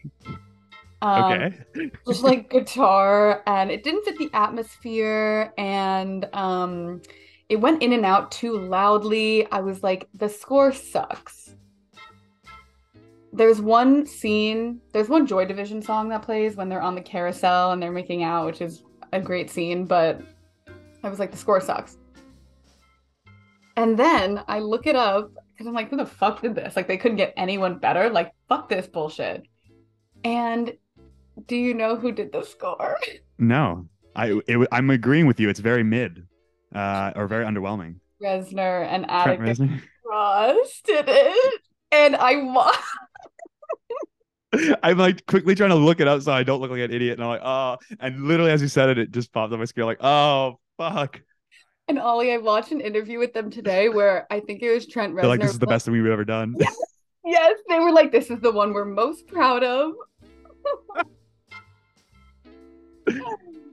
Um, 1.02 1.42
Okay. 1.42 1.60
just 2.08 2.24
like 2.24 2.50
guitar 2.52 3.44
and 3.48 3.70
it 3.72 3.84
didn't 3.84 4.06
fit 4.06 4.18
the 4.18 4.30
atmosphere 4.34 5.54
and 5.58 6.28
um 6.34 7.02
it 7.50 7.58
went 7.58 7.82
in 7.82 7.94
and 7.94 8.06
out 8.06 8.32
too 8.32 8.58
loudly. 8.58 9.50
I 9.52 9.62
was 9.62 9.84
like, 9.84 10.10
the 10.14 10.30
score 10.30 10.74
sucks. 10.74 11.56
There's 13.38 13.62
one 13.62 14.08
scene, 14.08 14.82
there's 14.94 15.10
one 15.10 15.28
Joy 15.28 15.46
Division 15.46 15.82
song 15.82 16.10
that 16.10 16.24
plays 16.24 16.56
when 16.56 16.70
they're 16.70 16.82
on 16.82 16.96
the 16.96 17.02
carousel 17.02 17.72
and 17.72 17.82
they're 17.82 17.92
making 17.92 18.24
out, 18.24 18.48
which 18.48 18.62
is 18.62 18.82
a 19.14 19.22
great 19.22 19.52
scene, 19.52 19.86
but 19.86 20.20
I 21.04 21.10
was 21.10 21.20
like, 21.20 21.30
the 21.30 21.38
score 21.38 21.62
sucks. 21.62 21.98
And 23.76 23.98
then 23.98 24.44
I 24.48 24.58
look 24.58 24.88
it 24.88 24.96
up 24.96 25.30
because 25.54 25.68
I'm 25.68 25.76
like, 25.76 25.92
who 25.92 25.98
the 25.98 26.06
fuck 26.06 26.42
did 26.42 26.56
this? 26.56 26.76
Like, 26.76 26.88
they 26.88 26.98
couldn't 26.98 27.18
get 27.18 27.34
anyone 27.38 27.78
better. 27.78 28.10
Like, 28.10 28.32
fuck 28.50 28.70
this 28.70 28.88
bullshit. 28.88 29.44
And 30.24 30.74
do 31.46 31.56
you 31.56 31.76
know 31.76 31.96
who 31.96 32.12
did 32.12 32.32
the 32.32 32.44
score? 32.44 32.98
No, 33.40 33.88
I 34.16 34.42
it, 34.48 34.68
I'm 34.72 34.90
agreeing 34.90 35.28
with 35.28 35.40
you. 35.40 35.48
It's 35.48 35.60
very 35.60 35.84
mid, 35.84 36.26
uh, 36.74 37.12
or 37.16 37.28
very 37.28 37.46
underwhelming. 37.46 38.00
Reznor 38.20 38.84
and 38.88 39.08
Atticus 39.12 39.60
Ross 40.10 40.82
did 40.84 41.06
it, 41.08 41.62
and 41.92 42.16
I 42.16 42.38
wa- 42.42 42.74
I'm 44.84 44.98
like 44.98 45.26
quickly 45.26 45.56
trying 45.56 45.70
to 45.72 45.76
look 45.76 46.00
it 46.00 46.08
up 46.08 46.22
so 46.22 46.32
I 46.32 46.44
don't 46.44 46.60
look 46.62 46.72
like 46.72 46.82
an 46.82 46.92
idiot. 46.94 47.14
And 47.20 47.24
I'm 47.24 47.30
like, 47.30 47.42
oh, 47.44 47.78
and 48.00 48.24
literally 48.28 48.52
as 48.52 48.62
you 48.62 48.68
said 48.68 48.90
it, 48.90 48.98
it 48.98 49.12
just 49.12 49.32
popped 49.32 49.52
on 49.54 49.60
my 49.60 49.66
screen. 49.66 49.86
Like, 49.86 50.04
oh, 50.04 50.60
fuck. 50.78 51.22
and 51.88 52.00
Ollie. 52.00 52.32
I 52.34 52.38
watched 52.38 52.72
an 52.72 52.82
interview 52.82 53.20
with 53.20 53.34
them 53.34 53.50
today 53.50 53.90
where 53.90 54.26
I 54.32 54.40
think 54.40 54.62
it 54.62 54.72
was 54.74 54.88
Trent 54.88 55.14
Reznor. 55.14 55.22
They're 55.22 55.30
like, 55.30 55.42
this 55.42 55.52
is 55.52 55.60
the 55.60 55.68
best 55.68 55.86
thing 55.86 55.94
we've 55.94 56.06
ever 56.06 56.26
done. 56.26 56.56
Yes, 57.26 57.34
yes, 57.42 57.58
they 57.68 57.80
were 57.80 57.92
like, 57.92 58.12
this 58.14 58.30
is 58.30 58.40
the 58.40 58.52
one 58.52 58.72
we're 58.74 58.86
most 58.86 59.28
proud 59.28 59.62
of. 59.64 59.92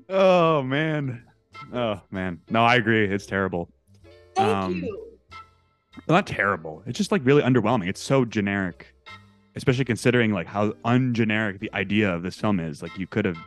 oh 0.09 0.63
man. 0.63 1.23
Oh 1.73 2.01
man. 2.11 2.41
No, 2.51 2.65
I 2.65 2.77
agree. 2.77 3.05
It's 3.07 3.27
terrible. 3.27 3.71
Thank 4.35 4.49
Um, 4.49 4.75
you. 4.83 5.01
Not 6.09 6.27
terrible. 6.27 6.83
It's 6.87 6.99
just 6.99 7.13
like 7.13 7.23
really 7.25 7.43
underwhelming. 7.43 7.89
It's 7.89 8.01
so 8.01 8.25
generic, 8.25 8.94
especially 9.57 9.85
considering 9.85 10.33
like 10.33 10.47
how 10.47 10.71
ungeneric 10.85 11.61
the 11.61 11.73
idea 11.75 12.13
of 12.13 12.23
this 12.23 12.37
film 12.37 12.61
is. 12.61 12.83
Like 12.83 12.99
you 12.99 13.07
could 13.07 13.25
have 13.25 13.39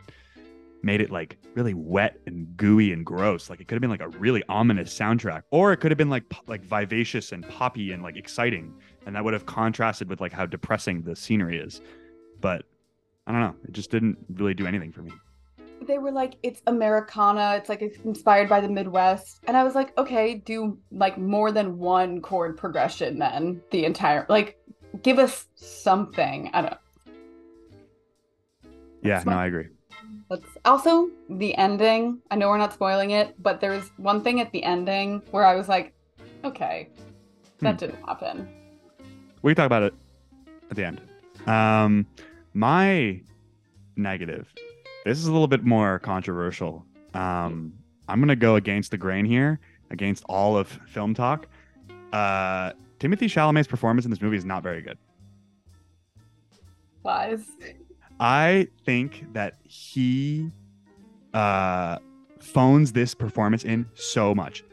made 0.82 1.00
it 1.00 1.10
like 1.10 1.36
really 1.54 1.74
wet 1.74 2.18
and 2.26 2.56
gooey 2.56 2.92
and 2.92 3.04
gross. 3.04 3.50
Like 3.50 3.60
it 3.60 3.68
could 3.68 3.74
have 3.74 3.80
been 3.80 3.90
like 3.90 4.00
a 4.00 4.08
really 4.08 4.42
ominous 4.48 4.96
soundtrack, 4.96 5.42
or 5.50 5.72
it 5.72 5.78
could 5.78 5.90
have 5.90 5.98
been 5.98 6.10
like 6.10 6.24
like 6.46 6.62
vivacious 6.62 7.32
and 7.32 7.48
poppy 7.48 7.92
and 7.92 8.02
like 8.02 8.16
exciting, 8.16 8.74
and 9.06 9.14
that 9.16 9.24
would 9.24 9.34
have 9.34 9.46
contrasted 9.46 10.08
with 10.08 10.20
like 10.20 10.32
how 10.32 10.46
depressing 10.46 11.02
the 11.02 11.16
scenery 11.16 11.58
is. 11.58 11.80
But 12.40 12.64
I 13.26 13.32
don't 13.32 13.40
know. 13.40 13.54
It 13.64 13.72
just 13.72 13.90
didn't 13.90 14.18
really 14.34 14.54
do 14.54 14.66
anything 14.66 14.92
for 14.92 15.02
me. 15.02 15.12
They 15.82 15.98
were 15.98 16.10
like, 16.10 16.34
it's 16.42 16.60
Americana. 16.66 17.54
It's 17.56 17.68
like 17.68 17.82
it's 17.82 17.98
inspired 17.98 18.48
by 18.48 18.60
the 18.60 18.68
Midwest. 18.68 19.40
And 19.46 19.56
I 19.56 19.64
was 19.64 19.74
like, 19.74 19.96
okay, 19.96 20.34
do 20.34 20.78
like 20.90 21.18
more 21.18 21.52
than 21.52 21.78
one 21.78 22.20
chord 22.20 22.56
progression 22.56 23.18
then 23.18 23.62
the 23.70 23.84
entire 23.84 24.26
like 24.28 24.57
give 25.02 25.18
us 25.18 25.46
something. 25.54 26.50
I 26.52 26.62
don't 26.62 26.74
Yeah, 29.02 29.22
no, 29.24 29.32
I 29.32 29.46
agree. 29.46 29.68
That's 30.28 30.56
also 30.64 31.10
the 31.30 31.54
ending. 31.56 32.20
I 32.30 32.36
know 32.36 32.48
we're 32.48 32.58
not 32.58 32.72
spoiling 32.72 33.12
it, 33.12 33.34
but 33.42 33.60
there 33.60 33.70
was 33.70 33.90
one 33.96 34.22
thing 34.22 34.40
at 34.40 34.52
the 34.52 34.62
ending 34.62 35.22
where 35.30 35.46
I 35.46 35.54
was 35.54 35.68
like, 35.68 35.94
okay, 36.44 36.88
that 37.60 37.72
Hmm. 37.74 37.76
didn't 37.78 38.04
happen. 38.06 38.48
we 39.42 39.52
can 39.54 39.56
talk 39.56 39.66
about 39.66 39.82
it 39.84 39.94
at 40.70 40.76
the 40.76 40.84
end. 40.84 41.00
Um, 41.46 42.06
my 42.54 43.20
negative. 43.96 44.52
This 45.04 45.18
is 45.18 45.26
a 45.26 45.32
little 45.32 45.46
bit 45.48 45.64
more 45.64 45.98
controversial. 46.00 46.84
Um, 47.14 47.72
I'm 48.08 48.20
gonna 48.20 48.36
go 48.36 48.56
against 48.56 48.90
the 48.90 48.98
grain 48.98 49.24
here, 49.24 49.60
against 49.90 50.24
all 50.28 50.56
of 50.58 50.68
film 50.88 51.14
talk. 51.14 51.46
Uh, 52.12 52.72
Timothée 52.98 53.28
Chalamet's 53.28 53.66
performance 53.66 54.04
in 54.04 54.10
this 54.10 54.20
movie 54.20 54.36
is 54.36 54.44
not 54.44 54.62
very 54.62 54.82
good. 54.82 54.98
Lies. 57.04 57.44
I 58.20 58.68
think 58.84 59.32
that 59.32 59.54
he 59.62 60.50
uh, 61.32 61.98
phones 62.40 62.92
this 62.92 63.14
performance 63.14 63.64
in 63.64 63.86
so 63.94 64.34
much. 64.34 64.64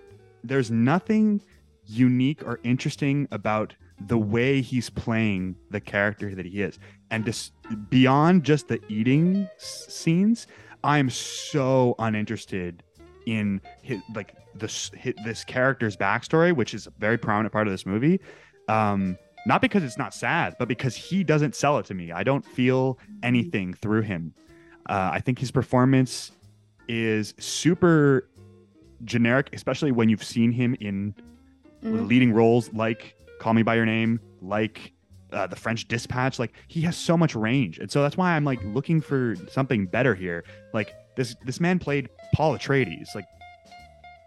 There's 0.44 0.72
nothing 0.72 1.41
unique 1.86 2.44
or 2.44 2.60
interesting 2.63 3.27
about 3.32 3.75
the 4.08 4.17
way 4.17 4.62
he's 4.62 4.89
playing 4.89 5.55
the 5.70 5.79
character 5.79 6.34
that 6.36 6.46
he 6.46 6.62
is. 6.62 6.79
And 7.12 7.24
just 7.24 7.53
beyond 7.89 8.44
just 8.44 8.67
the 8.67 8.82
eating 8.89 9.48
s- 9.58 9.86
scenes, 9.88 10.48
I'm 10.84 11.10
so 11.10 11.96
uninterested 12.00 12.84
in 13.25 13.62
his, 13.82 14.01
like 14.13 14.36
this 14.55 14.91
this 15.24 15.43
character's 15.43 15.95
backstory, 15.97 16.55
which 16.55 16.74
is 16.74 16.88
a 16.88 16.91
very 17.00 17.17
prominent 17.17 17.51
part 17.53 17.67
of 17.67 17.74
this 17.74 17.85
movie. 17.85 18.19
Um, 18.67 19.17
not 19.47 19.62
because 19.62 19.83
it's 19.83 19.97
not 19.97 20.13
sad, 20.13 20.55
but 20.57 20.67
because 20.67 20.95
he 20.95 21.24
doesn't 21.24 21.55
sell 21.55 21.77
it 21.77 21.85
to 21.85 21.93
me. 21.93 22.12
I 22.12 22.24
don't 22.24 22.43
feel 22.45 22.97
anything 23.21 23.74
through 23.75 24.01
him. 24.01 24.33
Uh, 24.89 25.12
I 25.13 25.19
think 25.19 25.38
his 25.39 25.51
performance 25.51 26.31
is 26.88 27.33
super 27.39 28.27
generic, 29.03 29.50
especially 29.53 29.91
when 29.91 30.09
you've 30.09 30.24
seen 30.24 30.51
him 30.51 30.75
in 30.79 31.13
Mhm. 31.83 32.07
leading 32.07 32.31
roles 32.33 32.71
like 32.74 33.15
Call 33.39 33.53
Me 33.53 33.62
by 33.62 33.75
Your 33.75 33.85
Name, 33.85 34.19
like 34.41 34.93
uh, 35.31 35.45
The 35.47 35.55
French 35.55 35.88
Dispatch. 35.88 36.39
Like 36.39 36.53
he 36.67 36.81
has 36.81 36.95
so 36.95 37.17
much 37.17 37.35
range, 37.35 37.77
and 37.77 37.91
so 37.91 38.01
that's 38.01 38.15
why 38.17 38.35
I'm 38.35 38.45
like 38.45 38.59
looking 38.63 39.01
for 39.01 39.35
something 39.51 39.85
better 39.85 40.15
here. 40.15 40.43
Like 40.74 40.93
this 41.17 41.35
this 41.45 41.59
man 41.59 41.77
played 41.77 42.09
Paul 42.33 42.57
Atreides. 42.57 43.13
Like 43.13 43.25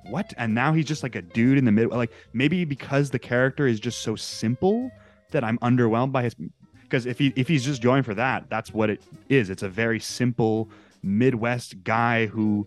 what? 0.09 0.33
And 0.37 0.55
now 0.55 0.73
he's 0.73 0.87
just 0.87 1.03
like 1.03 1.15
a 1.15 1.23
dude 1.23 1.59
in 1.59 1.65
the 1.65 1.73
middle. 1.73 1.97
Like 1.97 2.13
maybe 2.33 2.65
because 2.65 3.11
the 3.11 3.19
character 3.19 3.67
is 3.67 3.81
just 3.81 4.01
so 4.01 4.17
simple 4.17 4.91
that 5.31 5.45
I'm 5.45 5.59
underwhelmed 5.59 6.13
by 6.13 6.25
his. 6.25 6.35
Because 6.83 7.07
if 7.07 7.19
he 7.19 7.33
if 7.37 7.49
he's 7.49 7.65
just 7.65 7.83
going 7.83 8.03
for 8.03 8.15
that, 8.15 8.49
that's 8.49 8.73
what 8.73 8.91
it 8.91 9.03
is. 9.29 9.51
It's 9.51 9.63
a 9.63 9.69
very 9.69 10.01
simple 10.01 10.69
Midwest 11.03 11.85
guy 11.85 12.27
who 12.27 12.67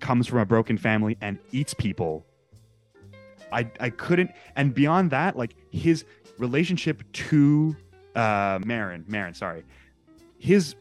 comes 0.00 0.26
from 0.26 0.38
a 0.38 0.44
broken 0.44 0.76
family 0.76 1.16
and 1.20 1.38
eats 1.52 1.74
people. 1.74 2.26
I 3.52 3.70
I 3.80 3.90
couldn't 3.90 4.30
and 4.56 4.74
beyond 4.74 5.10
that, 5.10 5.36
like 5.36 5.54
his 5.70 6.04
relationship 6.38 7.02
to 7.12 7.74
uh 8.14 8.58
Marin, 8.64 9.04
Marin, 9.08 9.34
sorry. 9.34 9.64
His 10.38 10.74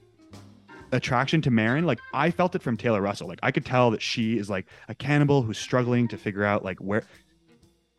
attraction 0.94 1.42
to 1.42 1.52
Marin, 1.52 1.86
like 1.86 2.00
I 2.14 2.32
felt 2.32 2.56
it 2.56 2.62
from 2.62 2.78
Taylor 2.78 3.02
Russell. 3.02 3.28
Like 3.28 3.40
I 3.44 3.52
could 3.52 3.66
tell 3.66 3.92
that 3.92 4.02
she 4.02 4.38
is 4.38 4.50
like 4.50 4.68
a 4.88 4.96
cannibal 4.96 5.42
who's 5.42 5.58
struggling 5.58 6.08
to 6.10 6.18
figure 6.18 6.44
out 6.44 6.64
like 6.64 6.78
where 6.80 7.04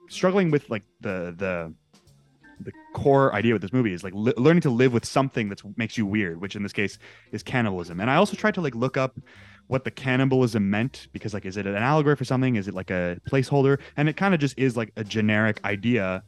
struggling 0.09 0.51
with 0.51 0.71
like 0.71 0.85
the 1.01 1.35
the 1.37 1.75
the 2.61 2.73
core 2.95 3.35
idea 3.35 3.53
with 3.53 3.63
this 3.63 3.73
movie 3.73 3.93
is 3.93 4.05
like 4.05 4.15
li- 4.15 4.33
learning 4.37 4.61
to 4.63 4.71
live 4.71 4.93
with 4.93 5.05
something 5.05 5.49
that 5.49 5.61
makes 5.77 5.99
you 5.99 6.07
weird, 6.07 6.41
which 6.41 6.55
in 6.55 6.63
this 6.63 6.73
case 6.73 6.99
is 7.33 7.43
cannibalism. 7.43 8.01
And 8.01 8.09
I 8.09 8.15
also 8.15 8.37
tried 8.37 8.55
to 8.55 8.61
like 8.61 8.77
look 8.77 8.97
up 8.97 9.19
what 9.67 9.85
the 9.85 9.91
cannibalism 9.91 10.71
meant 10.71 11.09
because 11.13 11.35
like 11.35 11.45
is 11.45 11.57
it 11.57 11.67
an 11.67 11.75
allegory 11.75 12.15
for 12.17 12.25
something? 12.25 12.55
Is 12.57 12.69
it 12.69 12.75
like 12.75 12.91
a 12.91 13.19
placeholder? 13.29 13.81
And 13.97 14.09
it 14.09 14.17
kind 14.17 14.35
of 14.35 14.41
just 14.41 14.57
is 14.57 14.77
like 14.77 14.93
a 14.97 15.03
generic 15.05 15.61
idea 15.65 16.23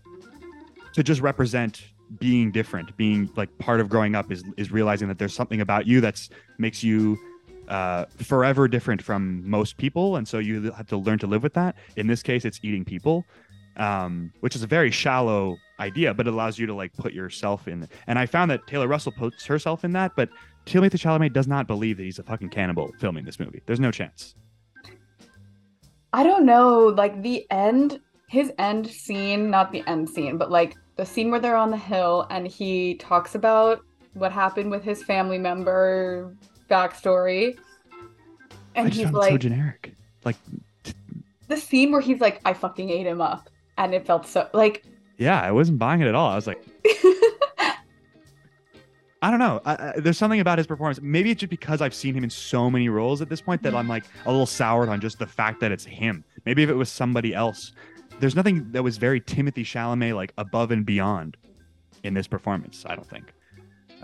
to 0.94 1.02
just 1.02 1.20
represent 1.20 1.85
being 2.18 2.50
different, 2.50 2.96
being 2.96 3.30
like 3.36 3.56
part 3.58 3.80
of 3.80 3.88
growing 3.88 4.14
up 4.14 4.30
is 4.30 4.44
is 4.56 4.70
realizing 4.70 5.08
that 5.08 5.18
there's 5.18 5.34
something 5.34 5.60
about 5.60 5.86
you 5.86 6.00
that's 6.00 6.30
makes 6.58 6.82
you 6.82 7.18
uh, 7.68 8.04
forever 8.22 8.68
different 8.68 9.02
from 9.02 9.48
most 9.48 9.76
people, 9.76 10.16
and 10.16 10.26
so 10.26 10.38
you 10.38 10.70
have 10.72 10.86
to 10.88 10.96
learn 10.96 11.18
to 11.18 11.26
live 11.26 11.42
with 11.42 11.54
that. 11.54 11.76
In 11.96 12.06
this 12.06 12.22
case, 12.22 12.44
it's 12.44 12.60
eating 12.62 12.84
people, 12.84 13.25
um, 13.76 14.32
which 14.40 14.54
is 14.54 14.62
a 14.62 14.66
very 14.66 14.90
shallow 14.90 15.56
idea, 15.80 16.14
but 16.14 16.26
it 16.26 16.32
allows 16.32 16.58
you 16.58 16.66
to 16.66 16.75
like 16.75 16.92
put 16.96 17.12
yourself 17.12 17.68
in. 17.68 17.88
And 18.06 18.18
I 18.18 18.26
found 18.26 18.50
that 18.50 18.66
Taylor 18.66 18.88
Russell 18.88 19.12
puts 19.12 19.44
herself 19.44 19.84
in 19.84 19.92
that, 19.92 20.12
but 20.16 20.28
Timothée 20.64 20.92
Chalamet 20.92 21.32
does 21.32 21.46
not 21.46 21.66
believe 21.66 21.96
that 21.98 22.04
he's 22.04 22.18
a 22.18 22.22
fucking 22.22 22.50
cannibal 22.50 22.92
filming 22.98 23.25
this 23.25 23.38
movie. 23.38 23.62
There's 23.66 23.80
no 23.80 23.90
chance. 23.90 24.34
I 26.12 26.22
don't 26.22 26.46
know, 26.46 26.86
like 26.86 27.22
the 27.22 27.46
end, 27.50 28.00
his 28.28 28.50
end 28.58 28.86
scene, 28.86 29.50
not 29.50 29.70
the 29.70 29.82
end 29.86 30.08
scene, 30.08 30.38
but 30.38 30.50
like 30.50 30.76
the 30.96 31.06
scene 31.06 31.30
where 31.30 31.40
they're 31.40 31.56
on 31.56 31.70
the 31.70 31.76
hill 31.76 32.26
and 32.30 32.46
he 32.46 32.94
talks 32.94 33.34
about 33.34 33.84
what 34.14 34.32
happened 34.32 34.70
with 34.70 34.82
his 34.82 35.02
family 35.04 35.38
member 35.38 36.34
backstory. 36.70 37.56
And 38.74 38.92
he's 38.92 39.08
it 39.08 39.12
so 39.12 39.18
like, 39.18 39.40
generic. 39.40 39.94
Like, 40.24 40.36
the 41.48 41.56
scene 41.56 41.92
where 41.92 42.00
he's 42.00 42.20
like, 42.20 42.40
I 42.44 42.54
fucking 42.54 42.90
ate 42.90 43.06
him 43.06 43.20
up. 43.20 43.50
And 43.78 43.94
it 43.94 44.06
felt 44.06 44.26
so 44.26 44.48
like, 44.54 44.84
yeah, 45.18 45.40
I 45.40 45.52
wasn't 45.52 45.78
buying 45.78 46.00
it 46.00 46.08
at 46.08 46.14
all. 46.14 46.30
I 46.30 46.34
was 46.34 46.46
like, 46.46 46.64
I 49.22 49.30
don't 49.30 49.38
know. 49.38 49.60
I, 49.64 49.72
I, 49.74 49.92
there's 49.98 50.18
something 50.18 50.40
about 50.40 50.58
his 50.58 50.66
performance. 50.66 51.00
Maybe 51.02 51.30
it's 51.30 51.40
just 51.40 51.50
because 51.50 51.80
I've 51.80 51.94
seen 51.94 52.14
him 52.14 52.24
in 52.24 52.30
so 52.30 52.70
many 52.70 52.88
roles 52.88 53.20
at 53.20 53.28
this 53.28 53.40
point 53.40 53.62
that 53.62 53.74
I'm 53.74 53.88
like 53.88 54.04
a 54.24 54.30
little 54.30 54.46
soured 54.46 54.88
on 54.88 55.00
just 55.00 55.18
the 55.18 55.26
fact 55.26 55.60
that 55.60 55.72
it's 55.72 55.84
him. 55.84 56.24
Maybe 56.44 56.62
if 56.62 56.70
it 56.70 56.74
was 56.74 56.90
somebody 56.90 57.34
else, 57.34 57.72
there's 58.20 58.35
nothing 58.37 58.70
that 58.73 58.82
was 58.82 58.96
very 58.96 59.20
Timothée 59.20 59.64
Chalamet 59.64 60.14
like 60.14 60.32
above 60.38 60.70
and 60.70 60.85
beyond 60.87 61.37
in 62.02 62.14
this 62.14 62.26
performance. 62.26 62.85
I 62.87 62.94
don't 62.94 63.08
think. 63.08 63.32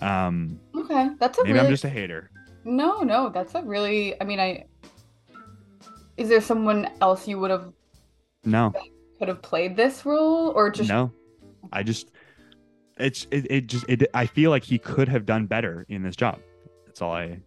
Um, 0.00 0.58
okay, 0.74 1.10
that's 1.18 1.38
a 1.38 1.42
maybe 1.44 1.54
really 1.54 1.66
I'm 1.66 1.72
just 1.72 1.84
a 1.84 1.88
hater. 1.88 2.30
no, 2.64 3.00
no, 3.00 3.28
that's 3.28 3.54
a 3.54 3.62
really. 3.62 4.20
I 4.20 4.24
mean, 4.24 4.40
I 4.40 4.64
is 6.16 6.28
there 6.28 6.40
someone 6.40 6.90
else 7.00 7.26
you 7.26 7.38
would 7.38 7.50
have 7.50 7.72
No, 8.44 8.72
could 9.18 9.28
have 9.28 9.42
played 9.42 9.76
this 9.76 10.04
role, 10.04 10.48
or 10.50 10.70
just 10.70 10.88
no. 10.88 11.12
I 11.72 11.82
just, 11.82 12.10
it's 12.98 13.26
it, 13.30 13.50
it 13.50 13.66
just 13.66 13.84
it. 13.88 14.08
I 14.12 14.26
feel 14.26 14.50
like 14.50 14.64
he 14.64 14.78
could 14.78 15.08
have 15.08 15.24
done 15.26 15.46
better 15.46 15.86
in 15.88 16.02
this 16.02 16.16
job. 16.16 16.40
That's 16.86 17.00
all 17.00 17.12
I. 17.12 17.40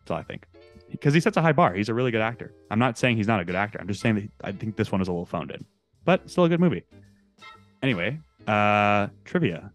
That's 0.00 0.10
all 0.10 0.16
I 0.18 0.22
think. 0.22 0.46
Because 0.90 1.12
he 1.12 1.20
sets 1.20 1.36
a 1.36 1.42
high 1.42 1.52
bar. 1.52 1.74
He's 1.74 1.90
a 1.90 1.94
really 1.94 2.10
good 2.10 2.22
actor. 2.22 2.54
I'm 2.70 2.78
not 2.78 2.96
saying 2.96 3.18
he's 3.18 3.26
not 3.26 3.40
a 3.40 3.44
good 3.44 3.56
actor. 3.56 3.78
I'm 3.78 3.88
just 3.88 4.00
saying 4.00 4.14
that 4.14 4.30
I 4.42 4.52
think 4.52 4.76
this 4.76 4.90
one 4.90 5.02
is 5.02 5.08
a 5.08 5.10
little 5.12 5.26
phoned 5.26 5.50
in, 5.50 5.66
but 6.08 6.30
still 6.30 6.44
a 6.44 6.48
good 6.48 6.58
movie. 6.58 6.82
Anyway, 7.82 8.18
uh, 8.46 9.08
trivia. 9.26 9.70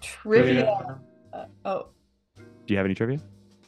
trivia. 0.00 0.98
Uh, 1.32 1.44
oh, 1.64 1.86
Do 2.66 2.74
you 2.74 2.76
have 2.76 2.84
any 2.86 2.96
trivia? 2.96 3.20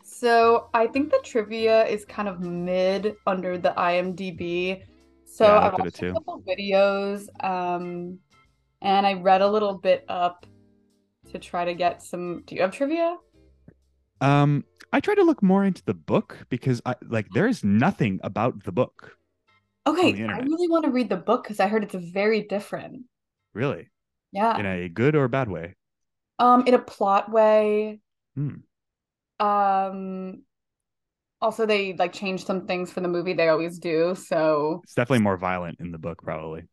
so 0.02 0.68
I 0.74 0.88
think 0.88 1.12
the 1.12 1.20
trivia 1.22 1.86
is 1.86 2.04
kind 2.04 2.26
of 2.28 2.40
mid 2.40 3.14
under 3.24 3.56
the 3.56 3.72
IMDb. 3.76 4.82
So 5.26 5.44
Yeah, 5.44 5.52
I 5.52 5.58
I 5.58 5.64
looked 5.66 5.74
at 5.74 5.78
it 5.78 5.84
watched 5.84 5.96
too. 6.00 6.08
a 6.08 6.12
couple 6.14 6.42
videos, 6.42 7.20
um, 7.44 8.18
and 8.82 9.06
I 9.06 9.12
read 9.12 9.42
a 9.42 9.48
little 9.48 9.78
bit 9.78 10.04
up 10.08 10.44
to 11.30 11.38
try 11.38 11.64
to 11.64 11.74
get 11.74 12.02
some. 12.02 12.42
Do 12.46 12.56
you 12.56 12.62
have 12.62 12.72
trivia? 12.72 13.16
Um, 14.20 14.64
I 14.92 14.98
tried 14.98 15.22
to 15.22 15.22
look 15.22 15.40
more 15.40 15.64
into 15.64 15.84
the 15.84 15.94
book 15.94 16.46
because 16.48 16.82
I 16.84 16.96
like 17.06 17.28
there 17.32 17.46
is 17.46 17.62
nothing 17.62 18.18
about 18.24 18.64
the 18.64 18.72
book. 18.72 19.19
Okay, 19.86 20.24
I 20.24 20.38
really 20.40 20.68
want 20.68 20.84
to 20.84 20.90
read 20.90 21.08
the 21.08 21.16
book 21.16 21.42
because 21.42 21.58
I 21.60 21.66
heard 21.66 21.82
it's 21.82 21.94
very 21.94 22.42
different. 22.42 23.04
Really, 23.54 23.88
Yeah. 24.32 24.58
in 24.58 24.66
a 24.66 24.88
good 24.88 25.16
or 25.16 25.26
bad 25.28 25.48
way. 25.48 25.74
Um, 26.38 26.66
in 26.66 26.74
a 26.74 26.78
plot 26.78 27.30
way. 27.30 28.00
Hmm. 28.34 28.56
Um, 29.44 30.42
also 31.40 31.64
they 31.66 31.94
like 31.94 32.12
changed 32.12 32.46
some 32.46 32.66
things 32.66 32.92
for 32.92 33.00
the 33.00 33.08
movie. 33.08 33.32
They 33.32 33.48
always 33.48 33.78
do. 33.78 34.14
So 34.14 34.80
It's 34.84 34.94
definitely 34.94 35.22
more 35.24 35.36
violent 35.38 35.80
in 35.80 35.90
the 35.92 35.98
book, 35.98 36.22
probably, 36.22 36.64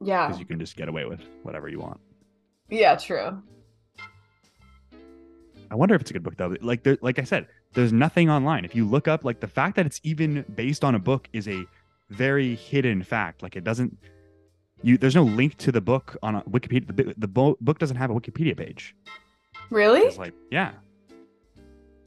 yeah, 0.00 0.26
because 0.26 0.40
you 0.40 0.46
can 0.46 0.58
just 0.58 0.76
get 0.76 0.88
away 0.88 1.04
with 1.04 1.20
whatever 1.42 1.68
you 1.68 1.78
want. 1.80 2.00
yeah, 2.70 2.96
true. 2.96 3.42
I 5.70 5.74
wonder 5.76 5.94
if 5.94 6.00
it's 6.00 6.10
a 6.10 6.14
good 6.14 6.22
book 6.24 6.36
though. 6.36 6.56
Like 6.62 6.82
there, 6.82 6.98
like 7.00 7.18
I 7.18 7.24
said, 7.24 7.46
there's 7.74 7.92
nothing 7.92 8.28
online. 8.28 8.64
If 8.64 8.74
you 8.74 8.84
look 8.86 9.06
up, 9.06 9.24
like 9.24 9.38
the 9.40 9.46
fact 9.46 9.76
that 9.76 9.86
it's 9.86 10.00
even 10.02 10.44
based 10.56 10.82
on 10.82 10.94
a 10.96 10.98
book 10.98 11.28
is 11.32 11.46
a 11.46 11.64
very 12.10 12.54
hidden 12.54 13.02
fact. 13.02 13.42
Like 13.42 13.56
it 13.56 13.64
doesn't. 13.64 13.96
You 14.82 14.98
there's 14.98 15.14
no 15.14 15.24
link 15.24 15.56
to 15.58 15.72
the 15.72 15.80
book 15.80 16.16
on 16.22 16.36
a 16.36 16.42
Wikipedia. 16.42 16.96
The, 16.96 17.14
the 17.16 17.28
bo- 17.28 17.56
book 17.60 17.78
doesn't 17.78 17.96
have 17.96 18.10
a 18.10 18.14
Wikipedia 18.14 18.56
page. 18.56 18.94
Really? 19.70 20.00
It's 20.00 20.18
like 20.18 20.34
yeah, 20.50 20.72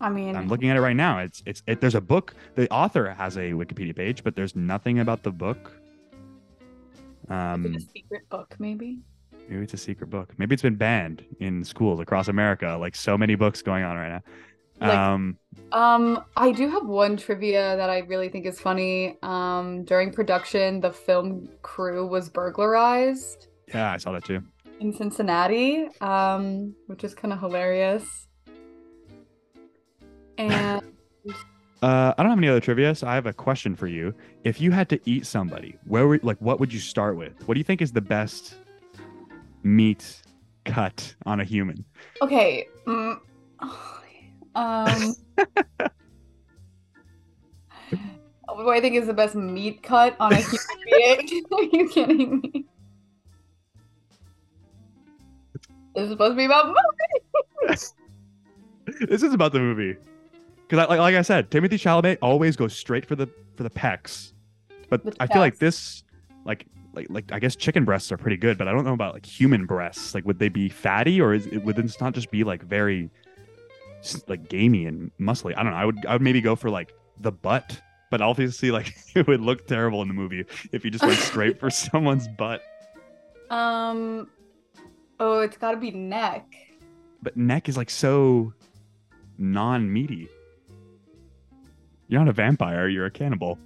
I 0.01 0.09
mean, 0.09 0.35
I'm 0.35 0.47
looking 0.49 0.69
at 0.69 0.77
it 0.77 0.81
right 0.81 0.95
now. 0.95 1.19
It's 1.19 1.41
it's 1.45 1.63
it, 1.65 1.81
there's 1.81 1.95
a 1.95 2.01
book. 2.01 2.35
The 2.55 2.69
author 2.69 3.13
has 3.13 3.37
a 3.37 3.51
Wikipedia 3.51 3.95
page, 3.95 4.23
but 4.23 4.35
there's 4.35 4.55
nothing 4.55 4.99
about 4.99 5.23
the 5.23 5.31
book. 5.31 5.71
Um, 7.29 7.79
secret 7.79 8.27
book, 8.29 8.55
maybe? 8.59 8.99
maybe 9.49 9.63
it's 9.63 9.73
a 9.73 9.77
secret 9.77 10.09
book. 10.09 10.33
Maybe 10.37 10.53
it's 10.53 10.61
been 10.61 10.75
banned 10.75 11.23
in 11.39 11.63
schools 11.63 11.99
across 11.99 12.27
America. 12.27 12.77
Like 12.79 12.95
so 12.95 13.17
many 13.17 13.35
books 13.35 13.61
going 13.61 13.83
on 13.83 13.95
right 13.95 14.09
now. 14.09 14.21
Like- 14.79 14.97
um, 14.97 15.37
Um, 15.71 16.23
I 16.37 16.51
do 16.51 16.69
have 16.69 16.85
one 16.85 17.17
trivia 17.17 17.75
that 17.77 17.89
I 17.89 17.99
really 17.99 18.29
think 18.29 18.45
is 18.45 18.59
funny. 18.59 19.17
Um, 19.23 19.83
during 19.85 20.11
production, 20.11 20.81
the 20.81 20.91
film 20.91 21.49
crew 21.61 22.05
was 22.05 22.29
burglarized 22.29 23.47
yeah, 23.73 23.91
I 23.93 23.97
saw 23.97 24.11
that 24.11 24.23
too. 24.23 24.41
in 24.79 24.93
Cincinnati, 24.93 25.87
um, 26.01 26.75
which 26.87 27.03
is 27.03 27.13
kind 27.15 27.33
of 27.33 27.39
hilarious. 27.39 28.27
And 30.37 30.81
Uh, 31.81 32.13
I 32.17 32.23
don't 32.23 32.29
have 32.29 32.39
any 32.39 32.47
other 32.47 32.61
trivia, 32.61 32.95
so 32.95 33.07
I 33.07 33.13
have 33.15 33.25
a 33.25 33.33
question 33.33 33.75
for 33.75 33.87
you. 33.87 34.13
If 34.45 34.61
you 34.61 34.71
had 34.71 34.87
to 34.87 35.01
eat 35.03 35.25
somebody, 35.25 35.75
where 35.85 36.07
would 36.07 36.23
like 36.23 36.37
what 36.39 36.57
would 36.61 36.71
you 36.71 36.79
start 36.79 37.17
with? 37.17 37.45
What 37.45 37.55
do 37.55 37.59
you 37.59 37.65
think 37.65 37.81
is 37.81 37.91
the 37.91 37.99
best 37.99 38.55
meat 39.63 40.21
cut 40.63 41.13
on 41.25 41.41
a 41.41 41.43
human? 41.43 41.83
okay, 42.21 42.67
mm, 42.87 43.19
um, 44.55 45.15
what 48.45 48.63
do 48.63 48.69
I 48.69 48.81
think 48.81 48.95
is 48.95 49.07
the 49.07 49.13
best 49.13 49.35
meat 49.35 49.83
cut 49.83 50.15
on 50.19 50.33
a 50.33 50.37
human 50.37 50.59
being? 50.85 51.45
Are 51.51 51.63
you 51.63 51.89
kidding 51.89 52.39
me? 52.41 52.65
This 55.95 56.05
is 56.05 56.09
supposed 56.09 56.31
to 56.31 56.37
be 56.37 56.45
about 56.45 56.75
movies. 57.61 57.93
this 59.07 59.23
is 59.23 59.33
about 59.33 59.53
the 59.53 59.59
movie, 59.59 59.95
because 60.67 60.89
like, 60.89 60.99
like 60.99 61.15
I 61.15 61.21
said, 61.21 61.51
Timothée 61.51 61.73
Chalamet 61.73 62.17
always 62.21 62.55
goes 62.55 62.75
straight 62.75 63.05
for 63.05 63.15
the 63.15 63.29
for 63.55 63.63
the 63.63 63.69
pecs, 63.69 64.33
but 64.89 65.03
The 65.03 65.15
I 65.19 65.27
feel 65.27 65.39
like 65.39 65.59
this, 65.59 66.03
like 66.45 66.65
like 66.93 67.07
like 67.09 67.31
I 67.31 67.39
guess 67.39 67.55
chicken 67.55 67.85
breasts 67.85 68.11
are 68.11 68.17
pretty 68.17 68.37
good, 68.37 68.57
but 68.57 68.67
I 68.67 68.71
don't 68.71 68.85
know 68.85 68.93
about 68.93 69.13
like 69.13 69.25
human 69.25 69.65
breasts. 69.65 70.15
Like, 70.15 70.25
would 70.25 70.39
they 70.39 70.49
be 70.49 70.67
fatty 70.67 71.21
or 71.21 71.33
is 71.33 71.45
it 71.47 71.63
would 71.63 71.75
this 71.75 72.01
not 72.01 72.13
just 72.13 72.31
be 72.31 72.43
like 72.43 72.63
very 72.63 73.11
like 74.27 74.49
gamey 74.49 74.85
and 74.85 75.11
muscly? 75.19 75.53
I 75.57 75.63
don't 75.63 75.71
know. 75.71 75.77
I 75.77 75.85
would 75.85 76.05
I 76.05 76.13
would 76.13 76.21
maybe 76.21 76.41
go 76.41 76.55
for 76.55 76.69
like 76.69 76.93
the 77.19 77.31
butt, 77.31 77.81
but 78.09 78.21
obviously 78.21 78.71
like 78.71 78.93
it 79.15 79.27
would 79.27 79.41
look 79.41 79.67
terrible 79.67 80.01
in 80.01 80.07
the 80.07 80.13
movie 80.13 80.45
if 80.71 80.83
you 80.85 80.91
just 80.91 81.05
went 81.05 81.19
straight 81.19 81.59
for 81.59 81.69
someone's 81.69 82.27
butt. 82.27 82.61
Um, 83.49 84.29
oh, 85.19 85.39
it's 85.39 85.57
got 85.57 85.71
to 85.71 85.77
be 85.77 85.91
neck. 85.91 86.45
But 87.21 87.37
neck 87.37 87.69
is 87.69 87.77
like 87.77 87.89
so 87.89 88.53
non-meaty. 89.37 90.27
You're 92.07 92.19
not 92.19 92.29
a 92.29 92.33
vampire. 92.33 92.87
You're 92.87 93.05
a 93.05 93.11
cannibal. 93.11 93.57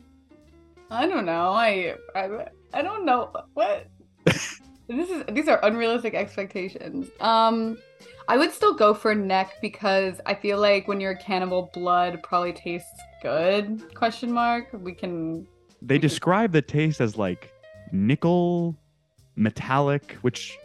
I 0.90 1.08
don't 1.08 1.26
know. 1.26 1.52
I 1.52 1.96
I, 2.16 2.48
I 2.74 2.82
don't 2.82 3.06
know 3.06 3.32
what. 3.54 3.88
this 4.26 5.10
is 5.10 5.24
these 5.30 5.48
are 5.48 5.60
unrealistic 5.64 6.14
expectations. 6.14 7.10
Um, 7.20 7.78
I 8.30 8.38
would 8.38 8.52
still 8.52 8.74
go 8.74 8.94
for 8.94 9.16
neck 9.16 9.54
because 9.62 10.20
I 10.26 10.34
feel 10.34 10.60
like 10.60 10.88
when 10.88 11.00
you're 11.00 11.12
a 11.12 11.18
cannibal, 11.18 11.70
blood 11.74 12.22
probably 12.24 12.52
tastes 12.52 13.00
good. 13.22 13.94
Question 13.96 14.32
mark. 14.32 14.70
We 14.74 14.94
can. 14.94 15.48
They 15.82 15.98
describe 15.98 16.52
the 16.52 16.62
taste 16.62 17.00
as 17.00 17.18
like 17.18 17.54
nickel 17.92 18.76
metallic, 19.38 20.18
which 20.22 20.58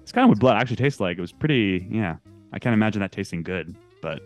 it's 0.00 0.12
kind 0.12 0.24
of 0.24 0.30
what 0.30 0.38
blood 0.38 0.56
actually 0.56 0.76
tastes 0.76 1.00
like. 1.00 1.18
It 1.18 1.20
was 1.20 1.32
pretty, 1.32 1.86
yeah. 1.90 2.16
I 2.52 2.58
can't 2.58 2.72
imagine 2.72 3.00
that 3.00 3.12
tasting 3.12 3.42
good, 3.42 3.74
but 4.00 4.22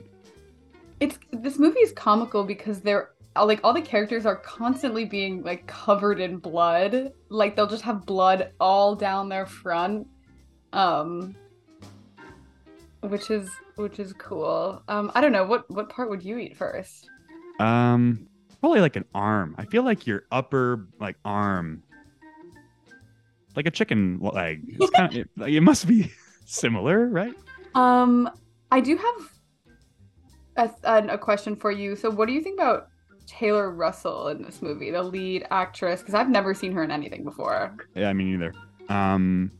It's 1.00 1.18
this 1.32 1.58
movie 1.58 1.80
is 1.80 1.92
comical 1.92 2.44
because 2.44 2.80
they're 2.80 3.10
like 3.36 3.60
all 3.64 3.72
the 3.72 3.82
characters 3.82 4.26
are 4.26 4.36
constantly 4.36 5.04
being 5.04 5.42
like 5.42 5.66
covered 5.66 6.20
in 6.20 6.36
blood. 6.36 7.12
Like 7.28 7.56
they'll 7.56 7.66
just 7.66 7.84
have 7.84 8.06
blood 8.06 8.52
all 8.60 8.94
down 8.94 9.28
their 9.28 9.46
front. 9.46 10.06
Um 10.72 11.34
which 13.08 13.30
is 13.30 13.48
which 13.76 13.98
is 13.98 14.12
cool. 14.14 14.82
Um 14.88 15.10
I 15.14 15.20
don't 15.20 15.32
know 15.32 15.44
what 15.44 15.70
what 15.70 15.88
part 15.88 16.10
would 16.10 16.22
you 16.22 16.38
eat 16.38 16.56
first? 16.56 17.08
um, 17.60 18.28
probably 18.60 18.80
like 18.80 18.94
an 18.94 19.04
arm. 19.14 19.56
I 19.58 19.64
feel 19.64 19.82
like 19.82 20.06
your 20.06 20.22
upper 20.30 20.86
like 21.00 21.16
arm, 21.24 21.82
like 23.56 23.66
a 23.66 23.70
chicken 23.70 24.18
leg. 24.20 24.62
It's 24.68 24.90
kind 24.96 25.12
of, 25.12 25.18
it, 25.18 25.30
like, 25.36 25.52
it 25.52 25.60
must 25.60 25.86
be 25.88 26.12
similar, 26.46 27.08
right? 27.08 27.34
Um 27.74 28.30
I 28.70 28.80
do 28.80 28.96
have 28.96 29.32
a, 30.56 30.70
a, 30.84 31.14
a 31.14 31.18
question 31.18 31.56
for 31.56 31.70
you. 31.70 31.96
So 31.96 32.10
what 32.10 32.26
do 32.26 32.32
you 32.34 32.40
think 32.42 32.60
about 32.60 32.88
Taylor 33.26 33.70
Russell 33.70 34.28
in 34.28 34.42
this 34.42 34.60
movie, 34.62 34.90
the 34.90 35.02
lead 35.02 35.46
actress? 35.50 36.00
Because 36.00 36.14
I've 36.14 36.28
never 36.30 36.54
seen 36.54 36.72
her 36.72 36.82
in 36.82 36.90
anything 36.90 37.24
before. 37.24 37.76
Yeah, 37.94 38.08
I 38.08 38.12
mean 38.12 38.32
neither. 38.32 38.52
Um, 38.88 39.52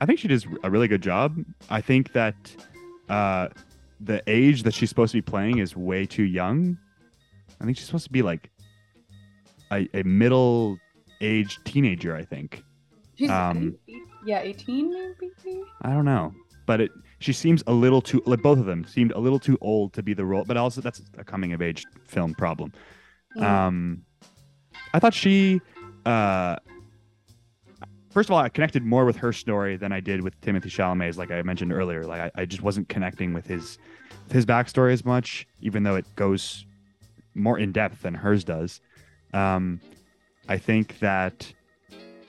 I 0.00 0.06
think 0.06 0.18
she 0.18 0.28
does 0.28 0.46
a 0.64 0.70
really 0.70 0.88
good 0.88 1.02
job. 1.02 1.36
I 1.70 1.80
think 1.80 2.12
that 2.12 2.34
uh, 3.12 3.48
the 4.00 4.22
age 4.26 4.62
that 4.64 4.74
she's 4.74 4.88
supposed 4.88 5.12
to 5.12 5.18
be 5.18 5.22
playing 5.22 5.58
is 5.58 5.76
way 5.76 6.06
too 6.06 6.24
young. 6.24 6.78
I 7.60 7.64
think 7.64 7.76
she's 7.76 7.86
supposed 7.86 8.06
to 8.06 8.12
be 8.12 8.22
like 8.22 8.50
a, 9.70 9.88
a 9.94 10.02
middle 10.02 10.78
aged 11.20 11.64
teenager. 11.64 12.16
I 12.16 12.24
think. 12.24 12.64
She's 13.14 13.30
Um, 13.30 13.76
yeah, 14.24 14.40
18 14.40 14.90
maybe. 14.90 15.62
I 15.82 15.90
don't 15.90 16.04
know, 16.04 16.32
but 16.66 16.80
it 16.80 16.90
she 17.18 17.32
seems 17.32 17.62
a 17.66 17.72
little 17.72 18.00
too 18.00 18.22
like 18.26 18.42
both 18.42 18.58
of 18.58 18.66
them 18.66 18.84
seemed 18.84 19.12
a 19.12 19.18
little 19.18 19.38
too 19.38 19.58
old 19.60 19.92
to 19.94 20.02
be 20.02 20.14
the 20.14 20.24
role. 20.24 20.44
But 20.44 20.56
also 20.56 20.80
that's 20.80 21.02
a 21.18 21.24
coming 21.24 21.52
of 21.52 21.62
age 21.62 21.84
film 22.06 22.34
problem. 22.34 22.72
Mm. 23.36 23.42
Um, 23.42 24.02
I 24.94 24.98
thought 24.98 25.14
she, 25.14 25.60
uh, 26.04 26.56
first 28.12 28.28
of 28.28 28.32
all, 28.32 28.38
I 28.38 28.48
connected 28.48 28.84
more 28.84 29.04
with 29.04 29.16
her 29.16 29.32
story 29.32 29.76
than 29.76 29.92
I 29.92 30.00
did 30.00 30.22
with 30.22 30.40
Timothée 30.40 30.66
Chalamet's. 30.66 31.18
Like 31.18 31.30
I 31.30 31.42
mentioned 31.42 31.72
earlier, 31.72 32.04
like 32.04 32.20
I, 32.20 32.42
I 32.42 32.44
just 32.44 32.62
wasn't 32.62 32.88
connecting 32.88 33.34
with 33.34 33.46
his 33.46 33.78
his 34.30 34.46
backstory 34.46 34.92
as 34.92 35.04
much, 35.04 35.46
even 35.60 35.82
though 35.82 35.96
it 35.96 36.06
goes 36.16 36.64
more 37.34 37.58
in 37.58 37.72
depth 37.72 38.02
than 38.02 38.14
hers 38.14 38.44
does. 38.44 38.80
Um, 39.32 39.80
I 40.48 40.58
think 40.58 40.98
that 41.00 41.52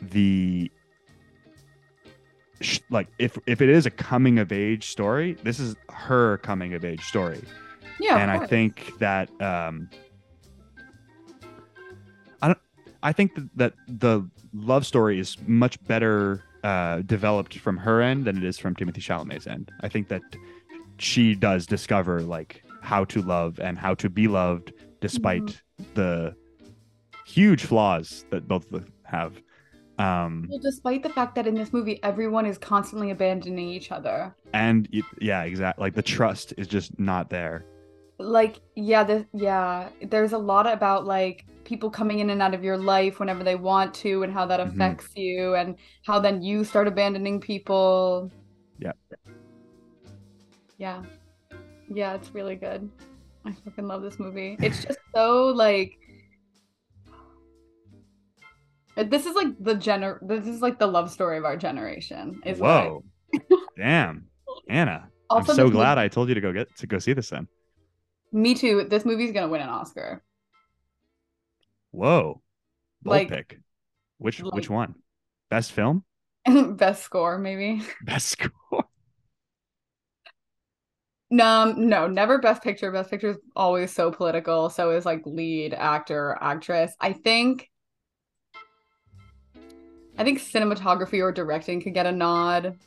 the 0.02 0.72
like 2.90 3.08
if 3.20 3.38
if 3.46 3.62
it 3.62 3.70
is 3.70 3.86
a 3.86 3.92
coming 3.92 4.40
of 4.40 4.52
age 4.52 4.88
story, 4.88 5.34
this 5.44 5.60
is 5.60 5.76
her 5.90 6.38
coming 6.40 6.74
of 6.74 6.86
age 6.86 7.04
story 7.04 7.42
yeah, 8.00 8.18
and 8.18 8.32
I 8.32 8.46
think 8.46 8.98
that 9.00 9.30
um, 9.42 9.90
I 13.04 13.12
think 13.12 13.36
that, 13.36 13.48
that 13.58 13.74
the 13.88 14.28
love 14.54 14.86
story 14.86 15.20
is 15.20 15.38
much 15.46 15.76
better 15.86 16.44
uh, 16.64 17.02
developed 17.02 17.58
from 17.60 17.78
her 17.78 18.02
end 18.02 18.26
than 18.26 18.38
it 18.38 18.44
is 18.44 18.58
from 18.58 18.74
Timothée 18.76 19.04
Chalamet's 19.08 19.46
end. 19.48 19.72
I 19.82 19.90
think 19.90 20.08
that 20.08 20.22
she 20.98 21.36
does 21.36 21.66
discover 21.66 22.22
like 22.22 22.64
how 22.82 23.04
to 23.06 23.22
love 23.22 23.60
and 23.60 23.78
how 23.78 23.94
to 23.96 24.10
be 24.10 24.28
loved 24.28 24.74
despite 25.02 25.42
Mm-hmm. 25.82 25.94
the 25.96 26.36
huge 27.26 27.64
flaws 27.66 28.26
that 28.32 28.48
both 28.48 28.68
have. 29.04 29.34
Um, 29.98 30.48
Well, 30.50 30.60
despite 30.60 31.02
the 31.04 31.10
fact 31.10 31.36
that 31.36 31.46
in 31.48 31.56
this 31.56 31.74
movie 31.74 32.00
everyone 32.04 32.46
is 32.46 32.58
constantly 32.58 33.10
abandoning 33.12 33.70
each 33.70 33.92
other. 33.92 34.36
and 34.54 34.88
it, 34.92 35.04
yeah, 35.20 35.44
exactly. 35.44 35.82
Like 35.84 35.96
the 35.96 36.02
trust 36.04 36.54
is 36.58 36.68
just 36.68 36.98
not 37.00 37.30
there. 37.30 37.66
Like, 38.20 38.60
yeah, 38.76 39.04
the 39.04 39.26
yeah, 39.34 39.90
there's 40.12 40.34
a 40.34 40.38
lot 40.38 40.66
about 40.72 41.06
like 41.06 41.46
people 41.66 41.90
coming 41.90 42.20
in 42.20 42.30
and 42.30 42.42
out 42.42 42.54
of 42.54 42.64
your 42.64 42.78
life 42.78 43.20
whenever 43.20 43.44
they 43.44 43.56
want 43.56 43.94
to 43.96 44.24
and 44.24 44.34
how 44.34 44.46
that 44.46 44.60
Mhm. 44.60 44.74
affects 44.74 45.16
you 45.16 45.56
and 45.56 45.76
how 46.06 46.20
then 46.20 46.42
you 46.42 46.64
start 46.64 46.88
abandoning 46.88 47.40
people. 47.40 48.32
Yeah. 48.80 48.92
Yeah. 50.78 51.04
Yeah, 51.90 52.14
it's 52.16 52.34
really 52.34 52.56
good. 52.56 52.90
I 53.46 53.52
fucking 53.54 53.88
love 53.88 54.02
this 54.02 54.20
movie. 54.20 54.58
It's 54.62 54.84
just 54.84 55.00
so 55.16 55.48
like 55.48 55.98
this 58.96 59.26
is 59.26 59.36
like 59.36 59.48
the 59.60 59.76
gener 59.76 60.20
this 60.22 60.48
is 60.48 60.62
like 60.62 60.80
the 60.80 60.88
love 60.88 61.12
story 61.12 61.38
of 61.38 61.46
our 61.46 61.58
generation. 61.58 62.42
Is 62.46 62.60
Whoa, 62.60 63.04
damn, 63.78 64.28
Anna. 64.70 65.10
Also, 65.30 65.52
I'm 65.52 65.56
so 65.56 65.70
glad 65.70 65.96
movie- 65.96 66.06
I 66.06 66.08
told 66.10 66.30
you 66.30 66.36
to 66.36 66.42
go 66.42 66.52
get 66.54 66.76
to 66.78 66.88
go 66.88 67.00
see 67.00 67.14
this 67.14 67.30
then. 67.30 67.48
Me 68.32 68.54
too. 68.56 68.86
This 68.90 69.06
movie's 69.06 69.32
gonna 69.32 69.48
win 69.48 69.62
an 69.62 69.70
Oscar. 69.70 70.24
Whoa, 71.94 72.42
bold 73.04 73.14
Like- 73.16 73.30
pick. 73.30 73.60
Which 74.18 74.42
like- 74.42 74.54
which 74.54 74.70
one? 74.70 74.96
Best 75.50 75.72
film? 75.72 76.04
Best 76.46 77.04
score, 77.04 77.38
maybe. 77.38 77.82
Best 78.04 78.28
score? 78.30 78.52
No, 81.30 81.48
um, 81.48 81.90
no, 81.90 82.06
never 82.06 82.38
best 82.38 82.62
picture. 82.62 82.92
Best 82.92 83.10
picture 83.10 83.30
is 83.32 83.38
always 83.56 83.92
so 83.92 84.12
political. 84.12 84.70
So 84.70 84.92
is 84.92 85.04
like 85.04 85.24
lead 85.26 85.74
actor, 85.74 86.38
actress. 86.40 86.94
I 87.02 87.14
think 87.14 87.72
I 90.16 90.24
think 90.24 90.38
cinematography 90.40 91.24
or 91.24 91.32
directing 91.32 91.82
could 91.82 91.96
get 91.96 92.06
a 92.06 92.12
nod. 92.12 92.78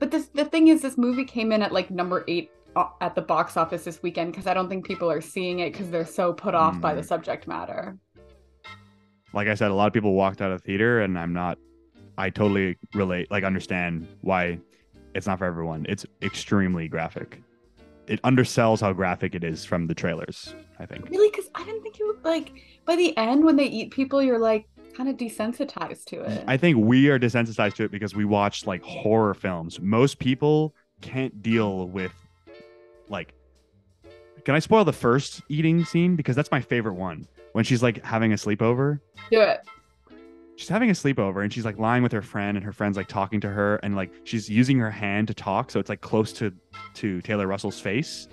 But 0.00 0.10
this 0.10 0.26
the 0.26 0.44
thing 0.44 0.66
is 0.66 0.82
this 0.82 0.98
movie 0.98 1.24
came 1.24 1.52
in 1.52 1.62
at 1.62 1.70
like 1.70 1.92
number 1.92 2.24
8 2.26 2.50
uh, 2.50 2.63
at 3.00 3.14
the 3.14 3.22
box 3.22 3.56
office 3.56 3.84
this 3.84 4.02
weekend 4.02 4.32
because 4.32 4.46
I 4.46 4.54
don't 4.54 4.68
think 4.68 4.84
people 4.86 5.10
are 5.10 5.20
seeing 5.20 5.60
it 5.60 5.72
because 5.72 5.90
they're 5.90 6.06
so 6.06 6.32
put 6.32 6.54
off 6.54 6.80
by 6.80 6.94
the 6.94 7.00
Mm. 7.02 7.06
subject 7.06 7.46
matter. 7.46 7.96
Like 9.32 9.48
I 9.48 9.54
said, 9.54 9.70
a 9.70 9.74
lot 9.74 9.86
of 9.86 9.92
people 9.92 10.14
walked 10.14 10.40
out 10.40 10.52
of 10.52 10.62
theater, 10.62 11.00
and 11.00 11.18
I'm 11.18 11.32
not. 11.32 11.58
I 12.16 12.30
totally 12.30 12.76
relate, 12.94 13.30
like 13.30 13.42
understand 13.42 14.06
why 14.20 14.58
it's 15.14 15.26
not 15.26 15.38
for 15.38 15.44
everyone. 15.44 15.84
It's 15.88 16.06
extremely 16.22 16.86
graphic. 16.86 17.42
It 18.06 18.22
undersells 18.22 18.80
how 18.80 18.92
graphic 18.92 19.34
it 19.34 19.42
is 19.42 19.64
from 19.64 19.86
the 19.88 19.94
trailers. 19.94 20.54
I 20.78 20.86
think. 20.86 21.08
Really? 21.10 21.30
Because 21.30 21.50
I 21.54 21.64
didn't 21.64 21.82
think 21.82 21.96
it 21.96 22.00
you 22.00 22.18
like 22.22 22.52
by 22.84 22.96
the 22.96 23.16
end 23.16 23.44
when 23.44 23.56
they 23.56 23.64
eat 23.66 23.90
people, 23.92 24.22
you're 24.22 24.38
like 24.38 24.66
kind 24.96 25.08
of 25.08 25.16
desensitized 25.16 26.04
to 26.06 26.20
it. 26.22 26.44
I 26.46 26.56
think 26.56 26.78
we 26.78 27.08
are 27.08 27.18
desensitized 27.18 27.74
to 27.74 27.84
it 27.84 27.90
because 27.90 28.14
we 28.14 28.24
watch 28.24 28.66
like 28.66 28.82
horror 28.82 29.34
films. 29.34 29.80
Most 29.80 30.18
people 30.20 30.74
can't 31.00 31.42
deal 31.42 31.88
with 31.88 32.12
like 33.08 33.34
can 34.44 34.54
I 34.54 34.58
spoil 34.58 34.84
the 34.84 34.92
first 34.92 35.40
eating 35.48 35.84
scene 35.84 36.16
because 36.16 36.36
that's 36.36 36.50
my 36.50 36.60
favorite 36.60 36.94
one 36.94 37.26
when 37.52 37.64
she's 37.64 37.82
like 37.82 38.04
having 38.04 38.32
a 38.32 38.36
sleepover. 38.36 39.00
Do 39.30 39.40
it. 39.40 39.60
She's 40.56 40.68
having 40.68 40.90
a 40.90 40.92
sleepover 40.92 41.42
and 41.42 41.52
she's 41.52 41.64
like 41.64 41.78
lying 41.78 42.02
with 42.02 42.12
her 42.12 42.22
friend 42.22 42.56
and 42.56 42.64
her 42.64 42.72
friend's 42.72 42.96
like 42.96 43.08
talking 43.08 43.40
to 43.40 43.48
her 43.48 43.76
and 43.76 43.96
like 43.96 44.12
she's 44.24 44.48
using 44.48 44.78
her 44.78 44.90
hand 44.90 45.28
to 45.28 45.34
talk 45.34 45.70
so 45.70 45.80
it's 45.80 45.88
like 45.88 46.00
close 46.00 46.32
to 46.34 46.52
to 46.94 47.20
Taylor 47.22 47.46
Russell's 47.46 47.80
face, 47.80 48.28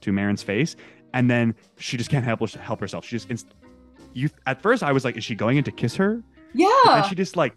to 0.00 0.12
Marin's 0.12 0.42
face, 0.42 0.76
and 1.12 1.30
then 1.30 1.54
she 1.78 1.96
just 1.96 2.08
can't 2.08 2.24
help 2.24 2.48
help 2.50 2.80
herself. 2.80 3.04
She 3.04 3.16
just 3.16 3.30
inst- 3.30 3.54
you 4.14 4.30
at 4.46 4.62
first 4.62 4.82
I 4.82 4.92
was 4.92 5.04
like 5.04 5.16
is 5.16 5.24
she 5.24 5.34
going 5.34 5.58
in 5.58 5.64
to 5.64 5.72
kiss 5.72 5.96
her? 5.96 6.22
Yeah. 6.54 6.68
and 6.86 7.06
she 7.06 7.14
just 7.14 7.36
like 7.36 7.54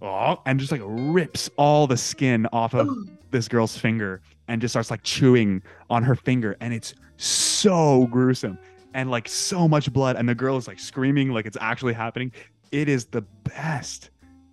oh 0.00 0.40
and 0.46 0.58
just 0.58 0.72
like 0.72 0.80
rips 0.84 1.50
all 1.56 1.86
the 1.86 1.96
skin 1.96 2.46
off 2.52 2.74
of 2.74 2.88
this 3.30 3.46
girl's 3.46 3.76
finger 3.76 4.22
and 4.48 4.60
just 4.60 4.72
starts 4.72 4.90
like 4.90 5.02
chewing 5.02 5.62
on 5.90 6.02
her 6.02 6.14
finger 6.14 6.56
and 6.60 6.72
it's 6.74 6.94
so 7.16 8.06
gruesome 8.08 8.58
and 8.94 9.10
like 9.10 9.28
so 9.28 9.66
much 9.68 9.92
blood 9.92 10.16
and 10.16 10.28
the 10.28 10.34
girl 10.34 10.56
is 10.56 10.66
like 10.68 10.78
screaming 10.78 11.30
like 11.30 11.46
it's 11.46 11.56
actually 11.60 11.92
happening 11.92 12.30
it 12.72 12.88
is 12.88 13.06
the 13.06 13.22
best 13.44 14.10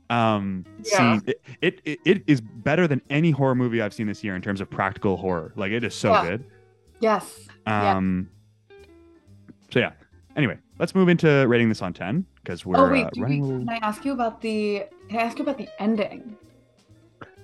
um 0.09 0.65
Yeah. 0.83 1.19
scene 1.19 1.23
it, 1.27 1.41
it, 1.61 1.81
it 1.85 1.99
it 2.05 2.23
is 2.27 2.39
better 2.41 2.87
than 2.87 3.01
any 3.09 3.31
horror 3.31 3.55
movie 3.55 3.81
i've 3.81 3.93
seen 3.93 4.07
this 4.07 4.23
year 4.23 4.35
in 4.35 4.41
terms 4.41 4.61
of 4.61 4.69
practical 4.69 5.17
horror 5.17 5.51
like 5.55 5.71
it 5.71 5.83
is 5.83 5.93
so 5.95 6.11
Yeah. 6.13 6.29
good 6.29 6.45
yes. 6.99 7.47
Yeah. 7.67 7.95
um 7.97 8.29
so 9.71 9.79
yeah 9.79 9.91
anyway 10.35 10.57
let's 10.79 10.95
move 10.95 11.09
into 11.09 11.45
rating 11.47 11.69
this 11.69 11.81
on 11.81 11.93
10 11.93 12.25
because 12.35 12.65
we're 12.65 12.77
oh 12.77 12.89
wait, 12.91 13.05
uh, 13.05 13.09
running 13.17 13.41
we- 13.59 13.65
can 13.65 13.69
I 13.69 13.77
ask 13.85 14.03
you 14.05 14.13
about 14.13 14.41
the? 14.41 14.85
Can 15.09 15.19
I 15.19 15.23
ask 15.23 15.37
you 15.37 15.43
about 15.43 15.57
the 15.57 15.67
ending? 15.79 16.35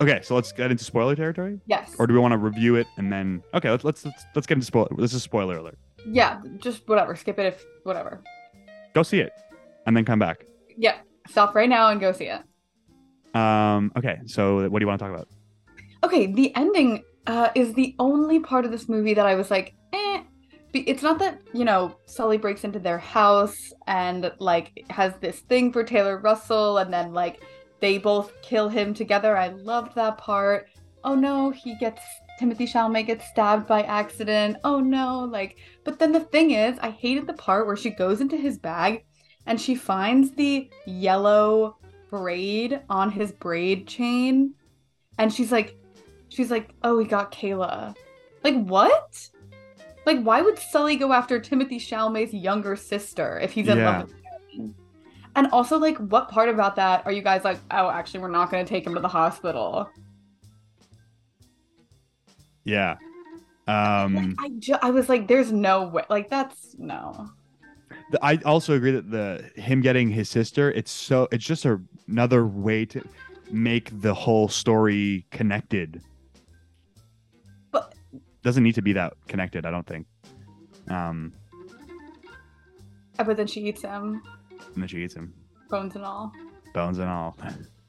Okay, 0.01 0.19
so 0.23 0.36
let's 0.36 0.51
get 0.51 0.71
into 0.71 0.84
spoiler 0.84 1.15
territory, 1.15 1.60
Yes. 1.67 1.95
or 1.97 2.05
do 2.08 2.13
we 2.13 2.19
want 2.19 2.34
to 2.34 2.38
review 2.38 2.75
it 2.75 2.86
and 2.97 3.12
then? 3.12 3.41
Okay, 3.53 3.69
let's 3.69 3.84
let's 3.86 4.03
let's, 4.05 4.25
let's 4.36 4.47
get 4.47 4.55
into 4.55 4.65
spoiler. 4.65 4.89
This 4.97 5.13
is 5.13 5.23
spoiler 5.23 5.58
alert. 5.58 5.77
yeah, 6.05 6.41
just 6.58 6.88
whatever. 6.88 7.15
Skip 7.15 7.39
it 7.39 7.45
if 7.45 7.63
whatever. 7.84 8.21
Go 8.93 9.03
see 9.03 9.19
it, 9.19 9.31
and 9.88 9.95
then 9.95 10.03
come 10.05 10.19
back. 10.19 10.45
Yeah. 10.77 10.97
Stop 11.29 11.55
right 11.55 11.69
now 11.69 11.89
and 11.89 11.99
go 12.01 12.12
see 12.12 12.25
it. 12.25 12.41
Um. 13.36 13.91
Okay, 13.97 14.19
so 14.25 14.67
what 14.69 14.79
do 14.79 14.84
you 14.84 14.88
want 14.88 14.99
to 14.99 15.05
talk 15.05 15.13
about? 15.13 15.27
Okay, 16.03 16.27
the 16.27 16.53
ending 16.55 17.03
uh, 17.25 17.49
is 17.55 17.73
the 17.73 17.95
only 17.97 18.39
part 18.39 18.65
of 18.65 18.71
this 18.71 18.88
movie 18.89 19.13
that 19.13 19.25
I 19.25 19.36
was 19.36 19.49
like, 19.49 19.73
eh. 19.93 20.21
It's 20.73 21.01
not 21.01 21.19
that, 21.19 21.41
you 21.53 21.63
know, 21.63 21.95
Sully 22.05 22.38
breaks 22.38 22.65
into 22.65 22.79
their 22.79 22.99
house 22.99 23.71
and, 23.88 24.29
like, 24.39 24.84
has 24.89 25.13
this 25.21 25.39
thing 25.39 25.71
for 25.71 25.86
Taylor 25.86 26.17
Russell 26.17 26.79
and 26.79 26.91
then, 26.93 27.13
like, 27.13 27.41
they 27.79 27.97
both 27.97 28.31
kill 28.41 28.69
him 28.69 28.93
together. 28.93 29.38
I 29.38 29.49
loved 29.49 29.95
that 29.95 30.17
part. 30.17 30.69
Oh 31.03 31.15
no, 31.15 31.51
he 31.51 31.75
gets, 31.75 32.01
Timothée 32.39 32.69
Chalamet 32.71 33.07
gets 33.07 33.27
stabbed 33.27 33.67
by 33.67 33.83
accident. 33.83 34.57
Oh 34.63 34.79
no, 34.79 35.19
like, 35.31 35.57
but 35.83 35.99
then 35.99 36.11
the 36.11 36.19
thing 36.19 36.51
is, 36.51 36.77
I 36.79 36.89
hated 36.89 37.27
the 37.27 37.33
part 37.33 37.67
where 37.67 37.75
she 37.75 37.89
goes 37.91 38.21
into 38.21 38.38
his 38.38 38.57
bag 38.57 39.05
and 39.45 39.59
she 39.59 39.75
finds 39.75 40.31
the 40.31 40.69
yellow 40.85 41.77
braid 42.09 42.81
on 42.89 43.11
his 43.11 43.31
braid 43.31 43.88
chain. 43.88 44.53
And 45.17 45.31
she's 45.33 45.51
like, 45.51 45.77
she's 46.29 46.51
like, 46.51 46.71
oh, 46.83 46.99
he 46.99 47.05
got 47.05 47.31
Kayla. 47.31 47.95
Like, 48.43 48.63
what? 48.65 49.29
Like, 50.05 50.21
why 50.21 50.41
would 50.41 50.59
Sully 50.59 50.95
go 50.97 51.13
after 51.13 51.39
Timothée 51.39 51.77
Chalamet's 51.77 52.33
younger 52.33 52.75
sister 52.75 53.39
if 53.39 53.51
he's 53.51 53.67
in 53.67 53.77
Yeah. 53.77 53.99
love 53.99 54.07
with? 54.09 54.15
And 55.36 55.48
also, 55.52 55.78
like, 55.78 55.98
what 55.98 56.30
part 56.30 56.48
about 56.50 56.76
that 56.78 57.06
are 57.06 57.12
you 57.12 57.21
guys 57.21 57.43
like, 57.43 57.60
oh, 57.71 57.89
actually, 57.89 58.21
we're 58.21 58.30
not 58.30 58.50
going 58.50 58.63
to 58.65 58.69
take 58.69 58.86
him 58.88 58.93
to 58.95 59.02
the 59.02 59.08
hospital? 59.08 59.89
Yeah. 62.63 62.95
Like, 63.67 63.76
Um. 63.76 64.36
I, 64.39 64.50
ju- 64.60 64.78
I 64.82 64.91
was 64.91 65.10
like, 65.10 65.28
there's 65.28 65.52
no 65.52 65.88
way. 65.88 66.04
Like, 66.10 66.30
that's 66.30 66.76
no. 66.78 67.30
I 68.21 68.38
also 68.45 68.74
agree 68.76 68.91
that 68.91 69.10
the 69.10 69.50
him 69.60 69.82
getting 69.82 70.10
his 70.10 70.30
sister, 70.30 70.71
it's 70.71 70.91
so 70.91 71.28
it's 71.32 71.43
just 71.43 71.65
a, 71.65 71.82
another 72.08 72.45
way 72.45 72.86
to 72.86 73.02
make 73.52 73.89
the 74.02 74.13
whole 74.13 74.48
story 74.48 75.26
connected. 75.32 76.02
But- 77.71 77.93
doesn't 78.43 78.63
need 78.63 78.76
to 78.76 78.82
be 78.84 78.93
that 78.93 79.13
connected. 79.28 79.65
I 79.65 79.71
don't 79.71 79.88
think. 79.88 80.06
Um. 80.88 81.34
But 83.17 83.38
then 83.38 83.48
she 83.48 83.62
eats 83.62 83.82
him, 83.82 84.21
And 84.75 84.83
then 84.83 84.88
she 84.88 85.03
eats 85.03 85.15
him, 85.15 85.33
bones 85.69 85.95
and 85.95 86.05
all. 86.05 86.31
bones 86.73 86.99
and 86.99 87.09
all. 87.09 87.35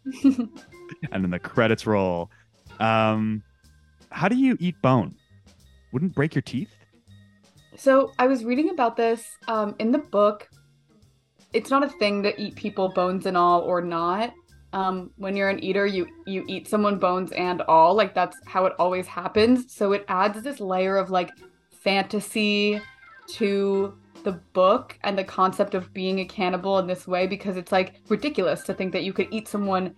and 0.25 1.25
then 1.25 1.31
the 1.31 1.39
credits 1.39 1.87
roll. 1.87 2.31
Um, 2.81 3.43
how 4.11 4.29
do 4.29 4.37
you 4.37 4.57
eat 4.61 4.81
bone? 4.83 5.15
Wouldn't 5.93 6.15
break 6.15 6.35
your 6.35 6.43
teeth? 6.43 6.71
So 7.77 8.13
I 8.19 8.27
was 8.27 8.45
reading 8.45 8.71
about 8.71 8.97
this 8.97 9.27
um, 9.49 9.75
in 9.79 9.91
the 9.93 9.99
book. 9.99 10.49
It's 11.53 11.71
not 11.71 11.85
a 11.85 11.89
thing 11.89 12.23
to 12.23 12.41
eat 12.41 12.55
people 12.55 12.89
bones 12.89 13.27
and 13.27 13.37
all 13.37 13.61
or 13.63 13.83
not. 13.83 14.33
Um, 14.73 15.11
when 15.17 15.37
you're 15.37 15.49
an 15.49 15.63
eater, 15.63 15.87
you 15.87 16.07
you 16.27 16.45
eat 16.49 16.69
someone 16.69 16.99
bones 16.99 17.33
and 17.33 17.63
all. 17.63 17.95
Like 17.95 18.15
that's 18.15 18.37
how 18.47 18.67
it 18.67 18.75
always 18.79 19.07
happens. 19.07 19.75
So 19.75 19.93
it 19.93 20.05
adds 20.09 20.43
this 20.43 20.61
layer 20.61 20.97
of 20.97 21.11
like 21.11 21.31
fantasy 21.71 22.81
to 23.29 23.97
the 24.27 24.33
book 24.53 24.99
and 25.05 25.17
the 25.17 25.25
concept 25.25 25.73
of 25.75 25.83
being 25.95 26.19
a 26.21 26.25
cannibal 26.27 26.79
in 26.81 26.87
this 26.87 27.07
way 27.07 27.27
because 27.27 27.57
it's 27.57 27.73
like 27.73 27.89
ridiculous 28.09 28.63
to 28.65 28.75
think 28.75 28.93
that 28.93 29.05
you 29.05 29.13
could 29.13 29.29
eat 29.31 29.47
someone, 29.49 29.95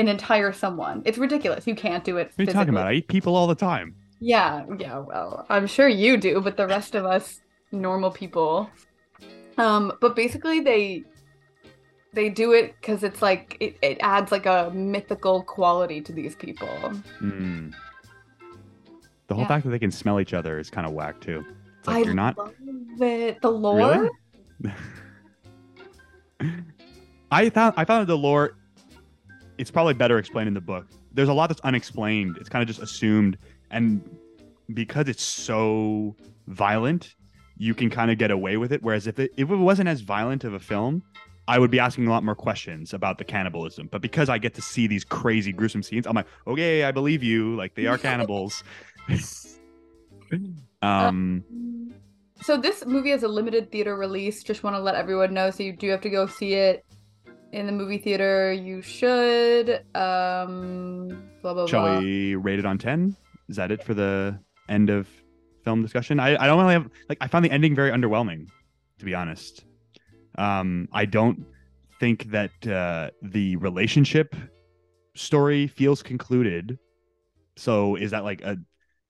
an 0.00 0.08
entire 0.08 0.52
someone. 0.52 1.02
It's 1.04 1.18
ridiculous. 1.18 1.66
You 1.66 1.74
can't 1.74 2.04
do 2.04 2.16
it. 2.16 2.32
What 2.36 2.38
are 2.38 2.46
you 2.50 2.52
talking 2.52 2.74
about? 2.76 2.86
I 2.86 2.94
eat 2.94 3.08
people 3.08 3.34
all 3.36 3.46
the 3.46 3.54
time. 3.70 3.94
Yeah, 4.20 4.64
yeah, 4.78 4.98
well, 4.98 5.44
I'm 5.48 5.66
sure 5.66 5.88
you 5.88 6.16
do, 6.16 6.40
but 6.40 6.56
the 6.56 6.66
rest 6.66 6.94
of 6.94 7.04
us 7.04 7.40
normal 7.72 8.10
people 8.10 8.70
Um, 9.58 9.92
but 10.00 10.14
basically 10.14 10.60
they 10.60 11.02
they 12.14 12.28
do 12.30 12.52
it 12.52 12.74
because 12.80 13.02
it's 13.02 13.20
like 13.20 13.56
it, 13.60 13.76
it 13.82 13.98
adds 14.00 14.30
like 14.32 14.46
a 14.46 14.70
mythical 14.74 15.42
quality 15.42 16.00
to 16.00 16.12
these 16.12 16.34
people. 16.36 16.68
Mm. 17.20 17.72
The 19.26 19.34
whole 19.34 19.42
Yeah. 19.42 19.48
fact 19.48 19.64
that 19.64 19.70
they 19.70 19.78
can 19.78 19.90
smell 19.90 20.18
each 20.20 20.32
other 20.32 20.58
is 20.58 20.70
kind 20.70 20.86
of 20.86 20.92
whack 20.94 21.20
too. 21.20 21.44
It's 21.88 21.94
like 21.94 22.04
I 22.04 22.06
you're 22.06 22.14
not 22.14 22.38
love 22.38 22.54
it. 23.00 23.40
The 23.40 23.50
lore. 23.50 24.10
Really? 24.60 24.74
I 27.30 27.48
thought 27.48 27.74
I 27.76 27.84
found 27.84 28.06
the 28.06 28.16
lore. 28.16 28.56
It's 29.58 29.70
probably 29.70 29.94
better 29.94 30.18
explained 30.18 30.48
in 30.48 30.54
the 30.54 30.60
book. 30.60 30.86
There's 31.12 31.28
a 31.28 31.32
lot 31.32 31.48
that's 31.48 31.60
unexplained. 31.62 32.36
It's 32.38 32.48
kind 32.48 32.62
of 32.62 32.68
just 32.68 32.80
assumed, 32.80 33.38
and 33.70 34.02
because 34.74 35.08
it's 35.08 35.22
so 35.22 36.14
violent, 36.46 37.16
you 37.56 37.74
can 37.74 37.90
kind 37.90 38.10
of 38.10 38.18
get 38.18 38.30
away 38.30 38.56
with 38.56 38.72
it. 38.72 38.82
Whereas 38.82 39.06
if 39.06 39.18
it 39.18 39.32
if 39.36 39.50
it 39.50 39.56
wasn't 39.56 39.88
as 39.88 40.00
violent 40.00 40.44
of 40.44 40.54
a 40.54 40.60
film, 40.60 41.02
I 41.48 41.58
would 41.58 41.70
be 41.70 41.80
asking 41.80 42.06
a 42.06 42.10
lot 42.10 42.22
more 42.22 42.34
questions 42.34 42.92
about 42.92 43.18
the 43.18 43.24
cannibalism. 43.24 43.88
But 43.90 44.02
because 44.02 44.28
I 44.28 44.38
get 44.38 44.54
to 44.54 44.62
see 44.62 44.86
these 44.86 45.04
crazy 45.04 45.52
gruesome 45.52 45.82
scenes, 45.82 46.06
I'm 46.06 46.14
like, 46.14 46.26
okay, 46.46 46.84
I 46.84 46.92
believe 46.92 47.22
you. 47.22 47.56
Like 47.56 47.74
they 47.74 47.86
are 47.86 47.98
cannibals. 47.98 48.62
um. 50.82 51.44
So 52.40 52.56
this 52.56 52.86
movie 52.86 53.10
has 53.10 53.22
a 53.22 53.28
limited 53.28 53.70
theater 53.70 53.96
release. 53.96 54.42
Just 54.42 54.62
want 54.62 54.76
to 54.76 54.80
let 54.80 54.94
everyone 54.94 55.34
know. 55.34 55.50
So 55.50 55.62
you 55.62 55.72
do 55.72 55.88
have 55.90 56.00
to 56.02 56.10
go 56.10 56.26
see 56.26 56.54
it 56.54 56.84
in 57.52 57.66
the 57.66 57.72
movie 57.72 57.98
theater. 57.98 58.52
You 58.52 58.80
should. 58.80 59.84
Um, 59.94 61.30
blah 61.42 61.54
blah 61.54 61.66
Shall 61.66 61.82
blah. 61.82 61.98
we 61.98 62.36
rate 62.36 62.58
it 62.58 62.66
on 62.66 62.78
10? 62.78 63.16
Is 63.48 63.56
that 63.56 63.70
it 63.70 63.82
for 63.82 63.94
the 63.94 64.38
end 64.68 64.90
of 64.90 65.08
film 65.64 65.82
discussion? 65.82 66.20
I, 66.20 66.36
I 66.42 66.46
don't 66.46 66.60
really 66.60 66.74
have, 66.74 66.88
like, 67.08 67.18
I 67.20 67.26
found 67.26 67.44
the 67.44 67.50
ending 67.50 67.74
very 67.74 67.90
underwhelming, 67.90 68.46
to 68.98 69.04
be 69.04 69.14
honest. 69.14 69.64
Um, 70.36 70.88
I 70.92 71.04
don't 71.04 71.44
think 71.98 72.30
that 72.30 72.66
uh, 72.66 73.10
the 73.22 73.56
relationship 73.56 74.36
story 75.16 75.66
feels 75.66 76.02
concluded. 76.02 76.78
So 77.56 77.96
is 77.96 78.12
that 78.12 78.22
like 78.22 78.42
a 78.42 78.56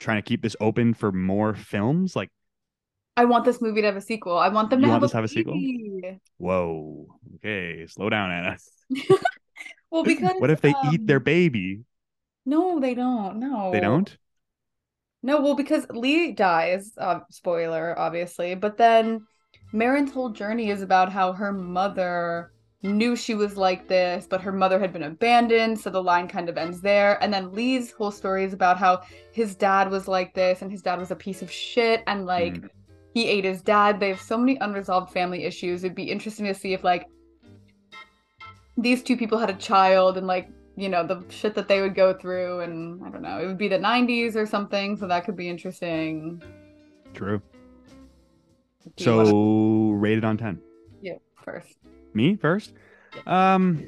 trying 0.00 0.16
to 0.16 0.26
keep 0.26 0.40
this 0.42 0.56
open 0.60 0.94
for 0.94 1.12
more 1.12 1.54
films? 1.54 2.16
Like, 2.16 2.30
I 3.18 3.24
want 3.24 3.44
this 3.44 3.60
movie 3.60 3.80
to 3.80 3.86
have 3.88 3.96
a 3.96 4.00
sequel. 4.00 4.38
I 4.38 4.48
want 4.48 4.70
them 4.70 4.80
to 4.80 4.86
You 4.86 4.92
have, 4.92 5.02
want 5.02 5.02
this 5.02 5.10
to 5.12 5.16
have 5.16 5.24
a 5.24 5.28
sequel? 5.28 5.54
whoa, 6.38 7.06
okay, 7.36 7.86
slow 7.86 8.08
down, 8.08 8.30
Anna. 8.30 8.56
Well, 9.90 10.04
because 10.04 10.34
what 10.38 10.50
if 10.50 10.60
they 10.60 10.74
eat 10.92 11.06
their 11.06 11.16
um, 11.16 11.24
baby? 11.24 11.80
No, 12.44 12.78
they 12.78 12.94
don't. 12.94 13.38
No, 13.38 13.70
They 13.72 13.80
don't? 13.80 14.16
No, 15.22 15.40
well, 15.40 15.54
because 15.54 15.86
Lee 15.90 16.32
dies, 16.32 16.92
uh, 16.98 17.20
spoiler, 17.30 17.98
obviously, 17.98 18.54
but 18.54 18.76
then 18.76 19.26
Marin's 19.72 20.12
whole 20.12 20.30
journey 20.30 20.70
is 20.70 20.82
about 20.82 21.10
how 21.10 21.32
her 21.32 21.52
mother 21.52 22.52
knew 22.82 23.16
she 23.16 23.34
was 23.34 23.56
like 23.56 23.88
this, 23.88 24.26
but 24.28 24.42
her 24.42 24.52
mother 24.52 24.78
had 24.78 24.92
been 24.92 25.02
abandoned, 25.02 25.80
so 25.80 25.90
the 25.90 26.02
line 26.02 26.28
kind 26.28 26.48
of 26.48 26.56
ends 26.56 26.80
there. 26.80 27.20
And 27.22 27.32
then 27.34 27.52
Lee's 27.52 27.90
whole 27.90 28.12
story 28.12 28.44
is 28.44 28.52
about 28.52 28.78
how 28.78 29.02
his 29.32 29.56
dad 29.56 29.90
was 29.90 30.06
like 30.06 30.34
this, 30.34 30.62
and 30.62 30.70
his 30.70 30.82
dad 30.82 31.00
was 31.00 31.10
a 31.10 31.16
piece 31.16 31.42
of 31.42 31.50
shit, 31.50 32.02
and 32.06 32.24
like 32.26 32.62
Mm. 32.62 32.68
He 33.14 33.26
ate 33.28 33.44
his 33.44 33.62
dad. 33.62 33.98
They 34.00 34.08
have 34.10 34.20
so 34.20 34.36
many 34.38 34.56
unresolved 34.60 35.12
family 35.12 35.44
issues. 35.44 35.84
It'd 35.84 35.94
be 35.94 36.10
interesting 36.10 36.46
to 36.46 36.54
see 36.54 36.72
if 36.72 36.84
like 36.84 37.06
these 38.76 39.02
two 39.02 39.16
people 39.16 39.38
had 39.38 39.50
a 39.50 39.54
child 39.54 40.16
and 40.18 40.26
like 40.26 40.48
you 40.76 40.88
know 40.88 41.04
the 41.04 41.24
shit 41.28 41.54
that 41.56 41.66
they 41.66 41.80
would 41.80 41.96
go 41.96 42.14
through 42.14 42.60
and 42.60 43.04
i 43.04 43.10
don't 43.10 43.22
know 43.22 43.40
it 43.40 43.46
would 43.48 43.58
be 43.58 43.66
the 43.66 43.76
90s 43.78 44.36
or 44.36 44.46
something 44.46 44.96
so 44.96 45.08
that 45.08 45.24
could 45.24 45.34
be 45.34 45.48
interesting 45.48 46.40
True. 47.14 47.42
Do 48.94 49.04
you 49.04 49.16
wanna- 49.16 49.28
So 49.30 49.90
rated 49.98 50.24
on 50.24 50.36
10. 50.36 50.60
yeah 51.02 51.14
first 51.44 51.76
Me 52.14 52.36
first. 52.36 52.72
Um, 53.26 53.82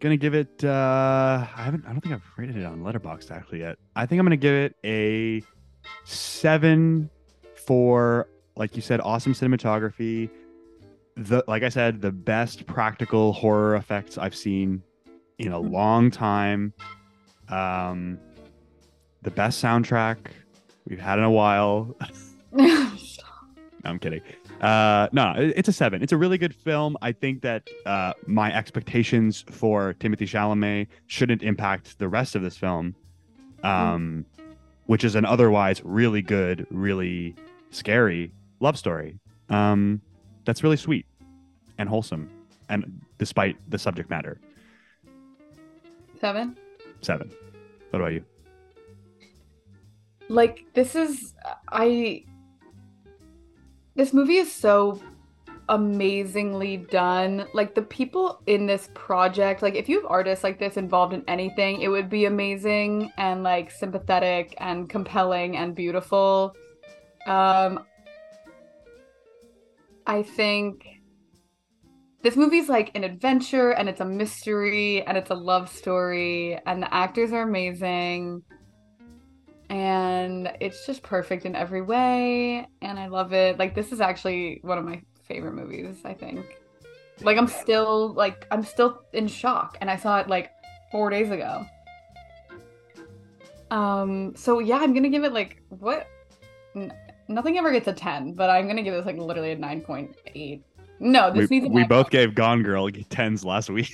gonna 0.00 0.16
give 0.16 0.34
it. 0.34 0.64
uh 0.64 1.44
I 1.56 1.62
haven't. 1.62 1.84
I 1.84 1.90
don't 1.92 2.00
think 2.00 2.14
I've 2.14 2.24
rated 2.38 2.56
it 2.56 2.64
on 2.64 2.80
Letterboxd 2.80 3.30
actually 3.30 3.58
yet. 3.60 3.76
I 3.94 4.06
think 4.06 4.18
I'm 4.18 4.24
gonna 4.24 4.36
give 4.36 4.54
it 4.54 4.74
a 4.84 5.42
seven 6.04 7.10
for, 7.66 8.28
like 8.56 8.76
you 8.76 8.82
said, 8.82 9.00
awesome 9.00 9.34
cinematography. 9.34 10.30
The 11.16 11.42
like 11.48 11.62
I 11.62 11.68
said, 11.68 12.00
the 12.00 12.12
best 12.12 12.66
practical 12.66 13.32
horror 13.32 13.74
effects 13.76 14.18
I've 14.18 14.34
seen 14.36 14.82
in 15.38 15.52
a 15.52 15.58
Mhm. 15.60 15.70
long 15.72 16.10
time. 16.10 16.72
Um, 17.48 18.18
the 19.22 19.30
best 19.30 19.62
soundtrack 19.62 20.18
we've 20.88 21.00
had 21.00 21.18
in 21.18 21.24
a 21.24 21.30
while. 21.30 21.96
No, 23.84 23.90
I'm 23.90 23.98
kidding. 24.00 24.20
Uh, 24.60 25.08
no, 25.12 25.34
it's 25.36 25.68
a 25.68 25.72
seven. 25.72 26.02
It's 26.02 26.12
a 26.12 26.16
really 26.16 26.38
good 26.38 26.54
film. 26.54 26.96
I 27.02 27.12
think 27.12 27.42
that 27.42 27.68
uh, 27.84 28.14
my 28.26 28.52
expectations 28.52 29.44
for 29.48 29.94
Timothée 29.94 30.26
Chalamet 30.26 30.88
shouldn't 31.06 31.42
impact 31.44 31.98
the 32.00 32.08
rest 32.08 32.34
of 32.34 32.42
this 32.42 32.56
film, 32.56 32.96
um, 33.62 34.24
which 34.86 35.04
is 35.04 35.14
an 35.14 35.24
otherwise 35.24 35.82
really 35.84 36.20
good, 36.22 36.66
really 36.70 37.36
scary 37.70 38.32
love 38.60 38.78
story. 38.78 39.18
Um, 39.48 40.00
that's 40.44 40.62
really 40.62 40.76
sweet 40.76 41.06
and 41.78 41.88
wholesome, 41.88 42.30
and 42.68 43.00
despite 43.18 43.56
the 43.70 43.78
subject 43.78 44.10
matter, 44.10 44.40
seven 46.20 46.56
seven. 47.00 47.30
What 47.90 48.00
about 48.00 48.12
you? 48.12 48.24
like 50.28 50.64
this 50.74 50.94
is 50.94 51.34
i 51.68 52.22
this 53.94 54.12
movie 54.12 54.36
is 54.36 54.50
so 54.52 55.00
amazingly 55.68 56.76
done 56.76 57.46
like 57.52 57.74
the 57.74 57.82
people 57.82 58.40
in 58.46 58.66
this 58.66 58.88
project 58.94 59.62
like 59.62 59.74
if 59.74 59.88
you 59.88 60.00
have 60.00 60.10
artists 60.10 60.44
like 60.44 60.58
this 60.58 60.76
involved 60.76 61.12
in 61.12 61.22
anything 61.26 61.80
it 61.80 61.88
would 61.88 62.08
be 62.08 62.24
amazing 62.24 63.10
and 63.18 63.42
like 63.42 63.70
sympathetic 63.70 64.54
and 64.58 64.88
compelling 64.88 65.56
and 65.56 65.74
beautiful 65.74 66.54
um 67.26 67.84
i 70.06 70.22
think 70.22 70.96
this 72.22 72.36
movie's 72.36 72.68
like 72.68 72.90
an 72.96 73.04
adventure 73.04 73.70
and 73.70 73.88
it's 73.88 74.00
a 74.00 74.04
mystery 74.04 75.02
and 75.06 75.16
it's 75.16 75.30
a 75.30 75.34
love 75.34 75.68
story 75.68 76.58
and 76.66 76.82
the 76.82 76.92
actors 76.92 77.32
are 77.32 77.42
amazing 77.42 78.42
and 79.70 80.52
it's 80.60 80.86
just 80.86 81.02
perfect 81.02 81.44
in 81.44 81.54
every 81.54 81.82
way 81.82 82.66
and 82.82 82.98
i 82.98 83.06
love 83.06 83.32
it. 83.32 83.58
Like 83.58 83.74
this 83.74 83.92
is 83.92 84.00
actually 84.00 84.60
one 84.62 84.78
of 84.78 84.84
my 84.84 85.02
favorite 85.24 85.54
movies 85.54 85.98
i 86.04 86.14
think. 86.14 86.58
Like 87.20 87.38
i'm 87.38 87.48
still 87.48 88.12
like 88.14 88.46
i'm 88.50 88.62
still 88.62 89.02
in 89.12 89.26
shock 89.26 89.78
and 89.80 89.90
i 89.90 89.96
saw 89.96 90.18
it 90.18 90.28
like 90.28 90.50
four 90.90 91.10
days 91.10 91.30
ago. 91.30 91.64
Um 93.70 94.34
so 94.36 94.60
yeah 94.60 94.78
i'm 94.78 94.94
gonna 94.94 95.08
give 95.08 95.24
it 95.24 95.32
like 95.32 95.62
what 95.68 96.06
nothing 97.28 97.58
ever 97.58 97.72
gets 97.72 97.88
a 97.88 97.92
10 97.92 98.32
but 98.34 98.50
i'm 98.50 98.66
gonna 98.66 98.82
give 98.82 98.94
this 98.94 99.06
like 99.06 99.16
literally 99.18 99.52
a 99.52 99.56
9.8 99.56 100.60
no 101.00 101.32
this 101.32 101.50
We, 101.50 101.60
needs 101.60 101.70
a 101.70 101.74
we 101.74 101.84
both 101.84 102.10
gave 102.10 102.34
Gone 102.34 102.62
Girl 102.62 102.88
tens 103.10 103.44
last 103.44 103.68
week. 103.70 103.90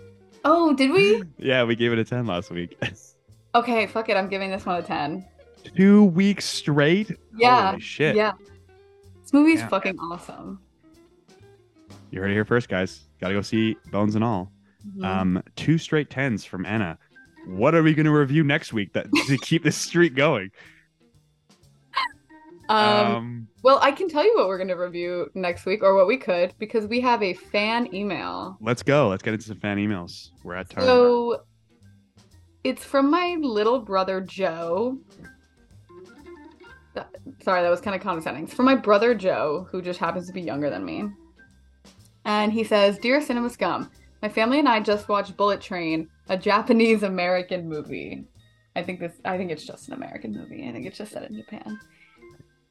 oh 0.44 0.72
did 0.74 0.90
we 0.92 1.22
yeah, 1.36 1.64
we 1.64 1.74
gave 1.74 1.92
it 1.92 1.98
a 1.98 2.04
ten 2.04 2.26
last 2.26 2.50
week. 2.50 2.78
okay 3.54 3.86
fuck 3.86 4.08
it 4.08 4.16
i'm 4.16 4.28
giving 4.28 4.50
this 4.50 4.64
one 4.66 4.76
a 4.76 4.82
10 4.82 5.24
Two 5.76 6.04
weeks 6.04 6.44
straight. 6.44 7.10
yeah 7.36 7.70
Holy 7.70 7.80
shit. 7.80 8.14
yeah 8.14 8.32
this 9.22 9.32
movie's 9.32 9.58
Yeah. 9.60 9.68
fucking 9.68 9.98
awesome 9.98 10.60
You 12.10 12.20
heard 12.20 12.30
it 12.30 12.34
here 12.34 12.44
first, 12.46 12.68
guys. 12.70 13.02
Got 13.20 13.28
to 13.28 13.34
go 13.34 13.42
see 13.42 13.76
Bones 13.90 14.14
and 14.14 14.24
All. 14.24 14.50
Mhm. 14.96 15.04
Um, 15.04 15.42
two 15.56 15.76
straight 15.76 16.08
tens 16.08 16.42
from 16.44 16.64
Anna. 16.64 16.96
What 17.46 17.74
are 17.74 17.82
we 17.82 17.92
going 17.92 18.06
to 18.06 18.12
review 18.12 18.44
next 18.44 18.72
week 18.72 18.92
that 18.94 19.06
to 19.26 19.36
keep 19.38 19.62
this 19.64 19.76
streak 19.76 20.14
going? 20.14 20.50
Um, 22.68 23.48
well, 23.62 23.78
I 23.82 23.92
can 23.92 24.08
tell 24.08 24.24
you 24.24 24.36
what 24.36 24.48
we're 24.48 24.58
going 24.58 24.68
to 24.68 24.74
review 24.74 25.30
next 25.34 25.66
week, 25.66 25.82
or 25.82 25.94
what 25.94 26.06
we 26.06 26.16
could, 26.16 26.54
because 26.58 26.86
we 26.86 27.00
have 27.00 27.22
a 27.22 27.34
fan 27.34 27.92
email. 27.94 28.56
let's 28.60 28.82
go. 28.82 29.08
Let's 29.08 29.22
get 29.22 29.34
into 29.34 29.46
some 29.46 29.58
fan 29.60 29.78
emails. 29.78 30.30
We're 30.44 30.54
at 30.54 30.70
time. 30.70 30.84
So 30.84 31.42
it's 32.64 32.84
from 32.84 33.10
my 33.10 33.36
little 33.40 33.80
brother 33.80 34.20
Joe. 34.20 34.98
Sorry, 37.42 37.62
that 37.62 37.70
was 37.70 37.80
kind 37.80 37.94
of 37.94 38.02
condescending. 38.02 38.44
It's 38.44 38.54
from 38.54 38.66
my 38.66 38.74
brother 38.74 39.14
Joe, 39.14 39.68
who 39.70 39.80
just 39.80 39.98
happens 40.00 40.26
to 40.26 40.32
be 40.32 40.40
younger 40.40 40.68
than 40.68 40.84
me. 40.84 41.08
And 42.24 42.52
he 42.52 42.64
says, 42.64 42.98
Dear 42.98 43.20
Cinema 43.20 43.48
Scum, 43.50 43.90
my 44.20 44.28
family 44.28 44.58
and 44.58 44.68
I 44.68 44.80
just 44.80 45.08
watched 45.08 45.36
Bullet 45.36 45.60
Train, 45.60 46.08
a 46.28 46.36
Japanese 46.36 47.04
American 47.04 47.68
movie. 47.68 48.24
I 48.74 48.82
think 48.82 49.00
this 49.00 49.12
I 49.24 49.36
think 49.36 49.50
it's 49.50 49.64
just 49.64 49.88
an 49.88 49.94
American 49.94 50.32
movie. 50.32 50.68
I 50.68 50.72
think 50.72 50.86
it's 50.86 50.98
just 50.98 51.12
set 51.12 51.28
in 51.30 51.36
Japan. 51.36 51.78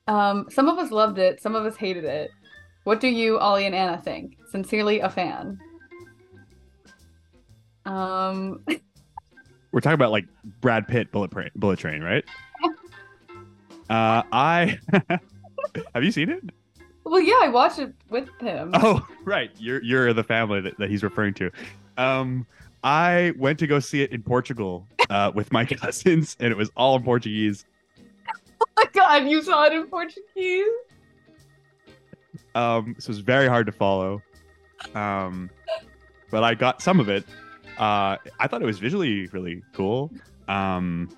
Um, 0.08 0.48
some 0.50 0.70
of 0.70 0.78
us 0.78 0.92
loved 0.92 1.18
it, 1.18 1.42
some 1.42 1.56
of 1.56 1.66
us 1.66 1.76
hated 1.76 2.06
it. 2.06 2.32
What 2.84 3.00
do 3.00 3.08
you, 3.08 3.38
Ollie 3.40 3.66
and 3.66 3.76
Anna 3.76 4.02
think? 4.02 4.38
Sincerely 4.50 5.02
a 5.02 5.10
fan. 5.10 5.60
Um 7.86 8.64
We're 9.72 9.82
talking 9.82 9.96
about 9.96 10.12
like 10.12 10.26
Brad 10.62 10.88
Pitt 10.88 11.12
Bullet 11.12 11.32
Train, 11.32 11.50
Bullet 11.56 11.80
Train, 11.80 12.02
right? 12.02 12.26
uh, 13.90 14.24
I 14.32 14.80
have 15.94 16.04
you 16.04 16.12
seen 16.12 16.30
it? 16.30 16.44
Well, 17.04 17.22
yeah, 17.22 17.40
I 17.42 17.48
watched 17.50 17.80
it 17.80 17.94
with 18.10 18.30
him. 18.40 18.72
Oh, 18.74 19.06
right. 19.24 19.52
You're 19.58 19.84
you're 19.84 20.14
the 20.14 20.24
family 20.24 20.62
that, 20.62 20.78
that 20.78 20.90
he's 20.90 21.04
referring 21.04 21.34
to. 21.36 21.52
Um, 21.98 22.46
I 22.84 23.34
went 23.38 23.60
to 23.60 23.68
go 23.68 23.80
see 23.80 24.02
it 24.02 24.12
in 24.12 24.24
Portugal 24.24 24.88
uh, 25.10 25.32
with 25.34 25.52
my 25.52 25.66
cousins, 25.66 26.36
and 26.40 26.52
it 26.52 26.58
was 26.58 26.72
all 26.76 26.96
in 26.96 27.04
Portuguese. 27.04 27.66
My 28.78 28.86
god, 28.94 29.28
you 29.28 29.42
saw 29.42 29.66
it 29.66 29.74
in 29.74 29.88
Portuguese? 29.88 30.66
Um, 32.54 32.96
so 33.00 33.10
was 33.10 33.20
very 33.20 33.48
hard 33.48 33.66
to 33.66 33.72
follow. 33.72 34.22
Um, 34.94 35.50
but 36.30 36.44
I 36.44 36.54
got 36.54 36.82
some 36.82 37.00
of 37.00 37.10
it. 37.10 37.26
Uh, 37.80 38.18
I 38.40 38.48
thought 38.48 38.62
it 38.62 38.66
was 38.66 38.80
visually 38.80 39.28
really 39.28 39.64
cool. 39.74 40.12
Um, 40.48 41.10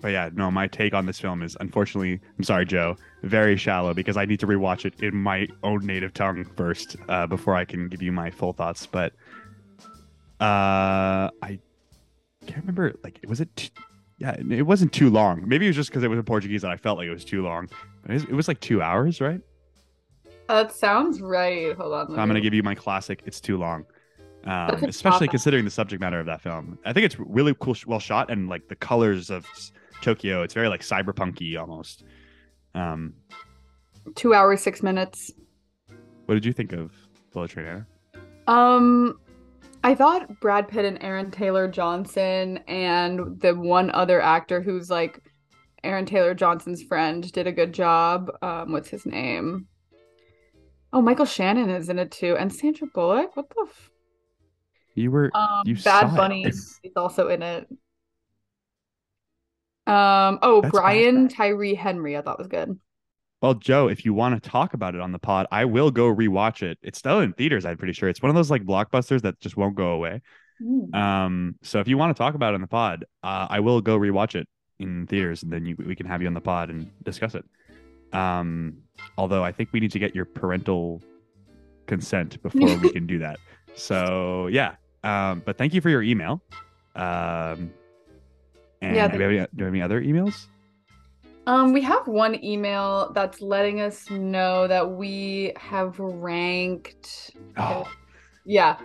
but 0.00 0.12
yeah, 0.12 0.30
no, 0.32 0.50
my 0.50 0.68
take 0.68 0.94
on 0.94 1.06
this 1.06 1.18
film 1.18 1.42
is 1.42 1.56
unfortunately, 1.60 2.20
I'm 2.38 2.44
sorry, 2.44 2.64
Joe, 2.64 2.96
very 3.24 3.56
shallow 3.56 3.94
because 3.94 4.16
I 4.16 4.24
need 4.24 4.38
to 4.40 4.46
rewatch 4.46 4.84
it 4.84 5.00
in 5.02 5.16
my 5.16 5.48
own 5.64 5.84
native 5.84 6.14
tongue 6.14 6.44
first 6.56 6.96
uh, 7.08 7.26
before 7.26 7.56
I 7.56 7.64
can 7.64 7.88
give 7.88 8.02
you 8.02 8.12
my 8.12 8.30
full 8.30 8.52
thoughts. 8.52 8.86
But 8.86 9.12
uh, 10.40 11.30
I 11.42 11.58
can't 12.46 12.60
remember. 12.60 12.94
Like, 13.02 13.18
was 13.26 13.40
it? 13.40 13.54
T- 13.56 13.70
yeah, 14.18 14.36
it 14.50 14.62
wasn't 14.62 14.92
too 14.92 15.10
long. 15.10 15.46
Maybe 15.46 15.66
it 15.66 15.68
was 15.68 15.76
just 15.76 15.90
because 15.90 16.02
it 16.02 16.08
was 16.08 16.18
in 16.18 16.24
Portuguese 16.24 16.62
that 16.62 16.70
I 16.70 16.76
felt 16.76 16.98
like 16.98 17.06
it 17.06 17.12
was 17.12 17.24
too 17.24 17.42
long. 17.42 17.68
It 18.08 18.12
was, 18.12 18.22
it 18.24 18.32
was 18.32 18.48
like 18.48 18.60
two 18.60 18.82
hours, 18.82 19.20
right? 19.20 19.40
That 20.48 20.72
sounds 20.72 21.20
right. 21.20 21.76
Hold 21.76 21.92
on. 21.92 22.18
I'm 22.18 22.28
gonna 22.28 22.40
give 22.40 22.54
you 22.54 22.62
my 22.62 22.74
classic. 22.74 23.22
It's 23.26 23.40
too 23.40 23.58
long, 23.58 23.84
um, 24.44 24.82
especially 24.84 25.28
considering 25.28 25.64
the 25.64 25.70
subject 25.70 26.00
matter 26.00 26.18
of 26.18 26.26
that 26.26 26.40
film. 26.40 26.78
I 26.84 26.92
think 26.92 27.04
it's 27.04 27.18
really 27.18 27.54
cool, 27.60 27.76
well 27.86 28.00
shot, 28.00 28.30
and 28.30 28.48
like 28.48 28.68
the 28.68 28.76
colors 28.76 29.30
of 29.30 29.46
Tokyo. 30.00 30.42
It's 30.42 30.54
very 30.54 30.68
like 30.68 30.80
cyberpunky 30.80 31.58
almost. 31.60 32.04
Um, 32.74 33.14
two 34.14 34.34
hours 34.34 34.62
six 34.62 34.82
minutes. 34.82 35.30
what 36.26 36.34
did 36.34 36.44
you 36.44 36.52
think 36.52 36.72
of 36.72 36.92
Bullet 37.32 37.50
Train 37.50 37.66
Air? 37.66 37.86
Um, 38.46 39.20
I 39.84 39.94
thought 39.94 40.40
Brad 40.40 40.68
Pitt 40.68 40.84
and 40.84 41.02
Aaron 41.02 41.30
Taylor 41.30 41.68
Johnson 41.68 42.58
and 42.68 43.40
the 43.40 43.54
one 43.54 43.90
other 43.90 44.20
actor 44.20 44.60
who's 44.60 44.90
like 44.90 45.20
Aaron 45.84 46.04
Taylor 46.04 46.34
Johnson's 46.34 46.82
friend 46.82 47.30
did 47.32 47.46
a 47.46 47.52
good 47.52 47.72
job. 47.72 48.30
Um, 48.42 48.72
what's 48.72 48.88
his 48.88 49.06
name? 49.06 49.66
Oh, 50.92 51.00
Michael 51.02 51.26
Shannon 51.26 51.70
is 51.70 51.88
in 51.88 51.98
it 51.98 52.10
too, 52.10 52.36
and 52.38 52.52
Sandra 52.52 52.88
Bullock. 52.92 53.36
What 53.36 53.48
the? 53.50 53.66
F- 53.68 53.90
You 54.94 55.10
were 55.10 55.30
um, 55.34 55.62
You 55.64 55.76
Bad. 55.76 56.14
Bunny 56.16 56.44
is 56.46 56.78
also 56.96 57.28
in 57.28 57.42
it. 57.42 57.68
Um. 59.86 60.38
Oh, 60.42 60.60
That's 60.62 60.72
Brian 60.72 61.28
Tyree 61.28 61.74
Henry. 61.74 62.16
I 62.16 62.22
thought 62.22 62.38
was 62.38 62.48
good. 62.48 62.78
Well, 63.40 63.54
Joe. 63.54 63.88
If 63.88 64.04
you 64.04 64.12
want 64.14 64.42
to 64.42 64.50
talk 64.50 64.74
about 64.74 64.94
it 64.94 65.00
on 65.00 65.12
the 65.12 65.18
pod, 65.18 65.46
I 65.50 65.64
will 65.64 65.90
go 65.90 66.12
rewatch 66.14 66.62
it. 66.62 66.78
It's 66.82 66.98
still 66.98 67.20
in 67.20 67.32
theaters. 67.32 67.64
I'm 67.64 67.76
pretty 67.76 67.92
sure 67.92 68.08
it's 68.08 68.20
one 68.22 68.30
of 68.30 68.36
those 68.36 68.50
like 68.50 68.62
blockbusters 68.64 69.22
that 69.22 69.38
just 69.40 69.56
won't 69.56 69.74
go 69.76 69.88
away. 69.90 70.22
Um, 70.92 71.54
so 71.62 71.78
if 71.78 71.86
you 71.86 71.96
want 71.96 72.16
to 72.16 72.20
talk 72.20 72.34
about 72.34 72.52
it 72.52 72.56
on 72.56 72.60
the 72.60 72.66
pod, 72.66 73.04
uh, 73.22 73.46
I 73.48 73.60
will 73.60 73.80
go 73.80 73.96
rewatch 73.98 74.34
it 74.34 74.48
in 74.80 75.06
theaters, 75.06 75.42
and 75.44 75.52
then 75.52 75.64
you, 75.66 75.76
we 75.78 75.94
can 75.94 76.06
have 76.06 76.20
you 76.20 76.26
on 76.26 76.34
the 76.34 76.40
pod 76.40 76.68
and 76.70 76.90
discuss 77.04 77.34
it. 77.36 77.44
Um, 78.12 78.78
although 79.16 79.44
I 79.44 79.52
think 79.52 79.68
we 79.72 79.78
need 79.80 79.92
to 79.92 79.98
get 80.00 80.14
your 80.16 80.24
parental 80.24 81.00
consent 81.86 82.42
before 82.42 82.76
we 82.78 82.90
can 82.92 83.06
do 83.06 83.18
that. 83.20 83.38
So 83.76 84.48
yeah. 84.48 84.74
Um, 85.04 85.40
but 85.44 85.56
thank 85.56 85.72
you 85.72 85.80
for 85.80 85.88
your 85.88 86.02
email. 86.02 86.42
Um, 86.96 87.72
and 88.82 88.96
Yeah, 88.96 89.06
do, 89.06 89.16
we 89.18 89.22
have 89.22 89.32
any, 89.32 89.38
do 89.38 89.48
we 89.58 89.64
have 89.64 89.74
any 89.74 89.82
other 89.82 90.02
emails? 90.02 90.46
Um, 91.48 91.72
we 91.72 91.80
have 91.80 92.06
one 92.06 92.44
email 92.44 93.10
that's 93.14 93.40
letting 93.40 93.80
us 93.80 94.10
know 94.10 94.68
that 94.68 94.90
we 94.90 95.54
have 95.56 95.98
ranked. 95.98 97.30
Oh, 97.56 97.90
Yeah. 98.44 98.76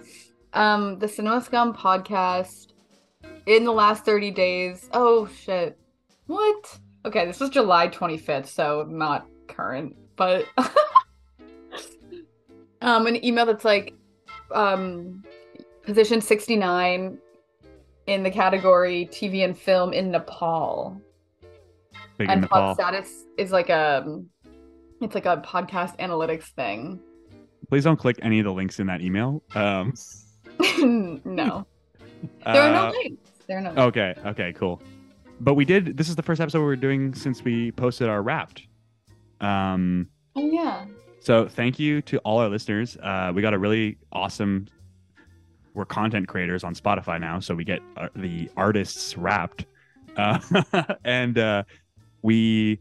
Um, 0.54 0.97
the 0.97 1.10
Cinema 1.10 1.41
Scum 1.41 1.73
podcast 1.73 2.67
in 3.47 3.65
the 3.65 3.73
last 3.73 4.06
30 4.06 4.32
days. 4.32 4.89
Oh 4.93 5.28
shit. 5.28 5.78
What? 6.28 6.80
Okay, 7.06 7.26
this 7.26 7.41
was 7.41 7.49
July 7.49 7.89
25th, 7.89 8.47
so 8.47 8.88
not 8.89 9.28
current, 9.49 9.97
but 10.15 10.45
um 12.82 13.08
an 13.08 13.26
email 13.26 13.45
that's 13.45 13.65
like 13.65 13.93
um 14.56 15.21
position 15.82 16.21
69 16.21 17.17
in 18.08 18.23
the 18.23 18.32
category 18.32 19.10
TV 19.12 19.43
and 19.43 19.58
film 19.58 19.91
in 19.91 20.12
Nepal. 20.12 21.02
Big 22.24 22.30
in 22.30 22.34
and 22.34 22.42
Nepal. 22.42 22.76
pod 22.76 22.76
status 22.76 23.26
is 23.38 23.52
like 23.52 23.70
a 23.70 24.22
it's 25.02 25.16
like 25.16 25.26
a 25.26 25.38
podcast 25.46 25.98
analytics 25.98 26.46
thing. 26.56 27.00
Please 27.70 27.84
don't 27.84 27.98
click 27.98 28.18
any 28.22 28.40
of 28.40 28.46
the 28.46 28.54
links 28.54 28.80
in 28.80 28.88
that 28.88 29.02
email. 29.02 29.44
Um, 29.56 29.94
no. 31.26 31.66
There 32.46 32.62
are 32.62 32.72
no 32.72 32.88
uh, 32.88 32.92
links. 32.92 33.32
There 33.48 33.58
are 33.58 33.62
no 33.62 33.84
Okay. 33.84 34.14
Okay. 34.26 34.54
Cool. 34.54 34.82
But 35.42 35.56
we 35.56 35.66
did. 35.66 35.98
This 35.98 36.08
is 36.10 36.16
the 36.16 36.24
first 36.24 36.40
episode 36.40 36.62
we're 36.62 36.76
doing 36.76 37.14
since 37.14 37.44
we 37.44 37.72
posted 37.74 38.08
our 38.08 38.22
Wrapped. 38.22 38.64
Um. 39.42 40.08
Oh 40.36 40.50
yeah. 40.50 40.86
So 41.20 41.48
thank 41.48 41.80
you 41.80 42.02
to 42.04 42.18
all 42.20 42.40
our 42.40 42.50
listeners. 42.50 42.98
Uh, 43.02 43.32
we 43.34 43.42
got 43.42 43.54
a 43.54 43.60
really 43.60 43.98
awesome. 44.12 44.68
We're 45.74 45.86
content 45.86 46.28
creators 46.28 46.64
on 46.64 46.76
Spotify 46.76 47.20
now, 47.20 47.40
so 47.40 47.56
we 47.56 47.64
get 47.64 47.82
uh, 47.98 48.10
the 48.16 48.50
artists 48.56 49.18
Wrapped, 49.18 49.66
uh, 50.18 50.38
and 51.06 51.38
uh, 51.38 51.64
we 52.24 52.80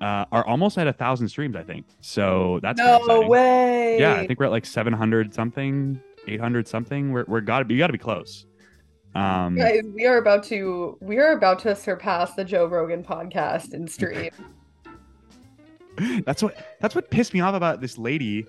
uh, 0.00 0.26
are 0.32 0.46
almost 0.46 0.76
at 0.76 0.86
a 0.86 0.92
thousand 0.92 1.28
streams. 1.28 1.56
I 1.56 1.62
think 1.62 1.86
so. 2.00 2.60
That's 2.62 2.78
No 2.78 3.26
way. 3.26 3.98
Yeah, 3.98 4.14
I 4.14 4.26
think 4.26 4.38
we're 4.38 4.46
at 4.46 4.52
like 4.52 4.66
seven 4.66 4.92
hundred 4.92 5.32
something, 5.32 6.00
eight 6.26 6.40
hundred 6.40 6.68
something. 6.68 7.12
We're 7.12 7.24
we're 7.26 7.40
got 7.40 7.60
to 7.60 7.64
be 7.64 7.74
you 7.74 7.80
got 7.80 7.86
to 7.86 7.92
be 7.92 7.98
close. 7.98 8.46
Um, 9.14 9.56
Guys, 9.56 9.82
we 9.94 10.06
are 10.06 10.18
about 10.18 10.44
to 10.44 10.98
we 11.00 11.18
are 11.18 11.32
about 11.32 11.58
to 11.60 11.74
surpass 11.74 12.34
the 12.34 12.44
Joe 12.44 12.66
Rogan 12.66 13.02
podcast 13.02 13.72
in 13.72 13.88
stream. 13.88 14.30
that's 16.24 16.42
what 16.42 16.56
that's 16.80 16.94
what 16.94 17.10
pissed 17.10 17.34
me 17.34 17.40
off 17.40 17.54
about 17.54 17.80
this 17.80 17.98
lady 17.98 18.46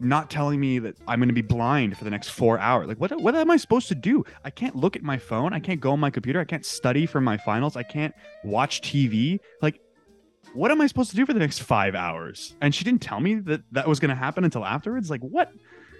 not 0.00 0.30
telling 0.30 0.58
me 0.58 0.78
that 0.78 0.96
I'm 1.06 1.18
going 1.18 1.28
to 1.28 1.34
be 1.34 1.42
blind 1.42 1.96
for 1.96 2.04
the 2.04 2.10
next 2.10 2.30
four 2.30 2.58
hours. 2.58 2.88
Like, 2.88 2.98
what 2.98 3.20
what 3.20 3.34
am 3.34 3.50
I 3.50 3.56
supposed 3.56 3.88
to 3.88 3.94
do? 3.94 4.24
I 4.44 4.50
can't 4.50 4.74
look 4.74 4.96
at 4.96 5.02
my 5.02 5.18
phone. 5.18 5.52
I 5.52 5.60
can't 5.60 5.80
go 5.80 5.92
on 5.92 6.00
my 6.00 6.10
computer. 6.10 6.40
I 6.40 6.44
can't 6.44 6.64
study 6.64 7.06
for 7.06 7.20
my 7.20 7.36
finals. 7.36 7.76
I 7.76 7.82
can't 7.82 8.14
watch 8.42 8.80
TV. 8.80 9.38
Like, 9.60 9.80
what 10.54 10.70
am 10.70 10.80
I 10.80 10.86
supposed 10.86 11.10
to 11.10 11.16
do 11.16 11.26
for 11.26 11.32
the 11.32 11.38
next 11.38 11.60
five 11.60 11.94
hours? 11.94 12.54
And 12.60 12.74
she 12.74 12.84
didn't 12.84 13.02
tell 13.02 13.20
me 13.20 13.36
that 13.36 13.62
that 13.72 13.86
was 13.86 14.00
going 14.00 14.08
to 14.08 14.14
happen 14.14 14.44
until 14.44 14.64
afterwards. 14.64 15.10
Like, 15.10 15.20
what? 15.20 15.52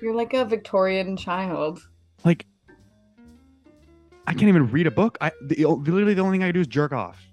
You're 0.03 0.15
like 0.15 0.33
a 0.35 0.45
Victorian 0.45 1.17
child. 1.17 1.81
Like, 2.25 2.47
I 4.27 4.33
can't 4.33 4.49
even 4.49 4.71
read 4.71 4.87
a 4.87 4.91
book. 4.91 5.19
I 5.21 5.33
the, 5.43 5.65
literally 5.67 6.15
the 6.15 6.23
only 6.23 6.39
thing 6.39 6.45
I 6.45 6.53
do 6.53 6.61
is 6.61 6.67
jerk 6.67 6.93
off. 6.93 7.30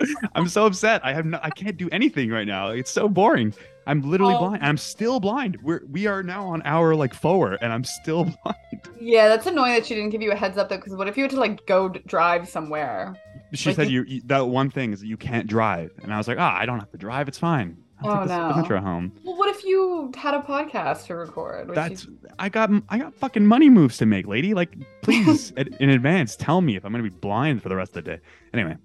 I'm 0.34 0.48
so 0.48 0.66
upset. 0.66 1.04
I 1.04 1.12
have 1.12 1.26
no, 1.26 1.38
I 1.42 1.50
can't 1.50 1.76
do 1.76 1.88
anything 1.92 2.30
right 2.30 2.46
now. 2.46 2.68
It's 2.68 2.90
so 2.90 3.08
boring. 3.08 3.54
I'm 3.88 4.02
literally 4.02 4.34
Oh. 4.34 4.38
blind. 4.38 4.62
I'm 4.64 4.76
still 4.76 5.20
blind. 5.20 5.58
We're 5.62 5.80
we 5.90 6.06
are 6.06 6.22
now 6.22 6.46
on 6.46 6.60
hour 6.64 6.94
like 6.96 7.14
four, 7.14 7.56
and 7.60 7.72
I'm 7.72 7.84
still 7.84 8.24
blind. 8.44 8.80
Yeah, 9.00 9.28
that's 9.28 9.46
annoying 9.46 9.74
that 9.74 9.86
she 9.86 9.94
didn't 9.94 10.10
give 10.10 10.22
you 10.22 10.32
a 10.32 10.36
heads 10.36 10.58
up 10.58 10.68
though. 10.68 10.76
Because 10.76 10.94
what 10.96 11.08
if 11.08 11.16
you 11.16 11.22
had 11.22 11.30
to 11.32 11.40
like 11.40 11.64
go 11.66 11.88
drive 11.88 12.48
somewhere? 12.48 13.16
She 13.54 13.68
Like 13.70 13.76
said 13.76 13.90
you- 13.90 14.04
you, 14.06 14.22
that 14.26 14.46
one 14.48 14.70
thing 14.70 14.92
is 14.92 15.00
that 15.00 15.06
you 15.06 15.16
can't 15.16 15.46
drive, 15.46 15.92
and 16.02 16.12
I 16.12 16.18
was 16.18 16.26
like, 16.28 16.38
ah, 16.38 16.56
I 16.58 16.66
don't 16.66 16.80
have 16.80 16.90
to 16.90 16.98
drive. 16.98 17.28
It's 17.28 17.38
fine. 17.38 17.76
I'll 18.02 18.10
Oh, 18.10 18.20
take 18.26 18.28
no. 18.28 18.54
metro 18.54 18.78
home. 18.80 19.10
Well, 19.24 19.38
what 19.38 19.48
if 19.56 19.64
you 19.64 20.12
had 20.16 20.34
a 20.34 20.40
podcast 20.42 21.06
to 21.06 21.14
record? 21.16 21.70
That's 21.74 22.04
you- 22.04 22.18
I 22.38 22.48
got 22.50 22.70
I 22.90 22.98
got 22.98 23.14
fucking 23.14 23.46
money 23.46 23.70
moves 23.70 23.96
to 23.98 24.06
make, 24.06 24.26
lady. 24.26 24.52
Like, 24.52 24.76
please 25.02 25.52
in 25.52 25.72
in 25.80 25.90
advance 25.90 26.34
tell 26.36 26.60
me 26.60 26.74
if 26.76 26.84
I'm 26.84 26.90
gonna 26.92 27.04
be 27.04 27.08
blind 27.08 27.62
for 27.62 27.68
the 27.68 27.76
rest 27.76 27.96
of 27.96 28.04
the 28.04 28.16
day. 28.16 28.20
Anyway, 28.52 28.76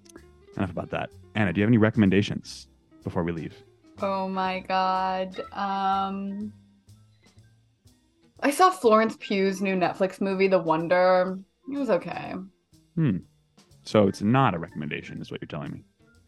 enough 0.56 0.70
about 0.70 0.90
that. 0.90 1.10
Anna, 1.34 1.52
do 1.52 1.60
you 1.60 1.62
have 1.62 1.70
any 1.70 1.78
recommendations 1.78 2.68
before 3.04 3.24
we 3.24 3.32
leave? 3.32 3.54
Oh 4.00 4.28
my 4.28 4.60
god. 4.60 5.40
Um 5.52 6.52
I 8.40 8.50
saw 8.50 8.70
Florence 8.70 9.16
Pugh's 9.20 9.60
new 9.60 9.76
Netflix 9.76 10.20
movie, 10.20 10.48
The 10.48 10.58
Wonder. 10.58 11.38
It 11.72 11.78
was 11.78 11.90
okay. 11.90 12.34
Hmm. 12.96 13.18
So 13.84 14.08
it's 14.08 14.20
not 14.20 14.54
a 14.54 14.58
recommendation, 14.58 15.20
is 15.20 15.30
what 15.30 15.40
you're 15.40 15.46
telling 15.46 15.72
me. 15.72 15.84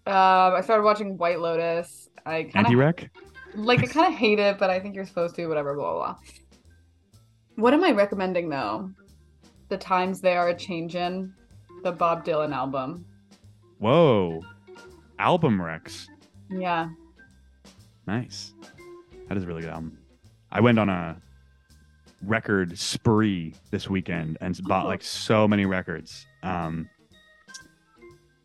Um, 0.06 0.54
I 0.54 0.60
started 0.62 0.84
watching 0.84 1.16
White 1.16 1.40
Lotus. 1.40 2.08
I 2.26 2.44
kind 2.44 2.66
of 2.66 2.72
like 3.56 3.80
I 3.82 3.86
kind 3.86 4.12
of 4.12 4.18
hate 4.18 4.38
it, 4.38 4.58
but 4.58 4.70
I 4.70 4.80
think 4.80 4.94
you're 4.94 5.06
supposed 5.06 5.34
to. 5.36 5.46
Whatever, 5.46 5.74
blah 5.74 5.92
blah. 5.92 6.12
blah. 6.12 6.16
What 7.56 7.74
am 7.74 7.84
I 7.84 7.92
recommending 7.92 8.48
though? 8.48 8.90
The 9.68 9.78
times 9.78 10.20
they 10.20 10.36
are 10.36 10.48
a 10.48 10.54
changin', 10.54 11.32
the 11.82 11.92
Bob 11.92 12.24
Dylan 12.24 12.54
album. 12.54 13.06
Whoa. 13.78 14.40
Album 15.18 15.60
Rex. 15.60 16.08
Yeah. 16.50 16.88
Nice. 18.06 18.52
That 19.28 19.36
is 19.36 19.44
a 19.44 19.46
really 19.46 19.62
good 19.62 19.70
album. 19.70 19.98
I 20.50 20.60
went 20.60 20.78
on 20.78 20.88
a 20.88 21.16
record 22.22 22.78
spree 22.78 23.54
this 23.70 23.88
weekend 23.88 24.38
and 24.40 24.58
bought 24.64 24.84
Oh. 24.84 24.88
like 24.88 25.02
so 25.02 25.46
many 25.48 25.66
records. 25.66 26.26
Um, 26.42 26.88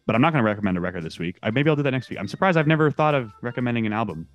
but 0.06 0.16
I'm 0.16 0.22
not 0.22 0.34
going 0.34 0.44
to 0.44 0.50
recommend 0.50 0.78
a 0.78 0.82
record 0.82 1.04
this 1.04 1.20
week. 1.20 1.38
I, 1.44 1.52
maybe 1.52 1.70
I'll 1.70 1.76
do 1.76 1.84
that 1.84 1.92
next 1.92 2.10
week. 2.10 2.20
I'm 2.20 2.28
surprised 2.28 2.58
I've 2.58 2.68
never 2.68 2.90
thought 2.90 3.14
of 3.14 3.32
recommending 3.42 3.86
an 3.86 3.94
album. 3.94 4.28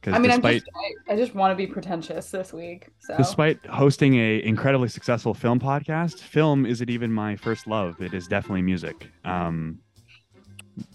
Because 0.00 0.14
I 0.14 0.18
mean, 0.20 0.30
despite 0.30 0.60
just, 0.60 0.70
I, 1.08 1.14
I 1.14 1.16
just 1.16 1.34
want 1.34 1.50
to 1.50 1.56
be 1.56 1.66
pretentious 1.66 2.30
this 2.30 2.52
week. 2.52 2.88
So 3.00 3.16
despite 3.16 3.64
hosting 3.66 4.14
a 4.14 4.40
incredibly 4.44 4.88
successful 4.88 5.34
film 5.34 5.58
podcast, 5.58 6.20
film 6.20 6.64
isn't 6.64 6.88
even 6.88 7.12
my 7.12 7.34
first 7.34 7.66
love. 7.66 8.00
It 8.00 8.14
is 8.14 8.28
definitely 8.28 8.62
music. 8.62 9.08
Um, 9.24 9.80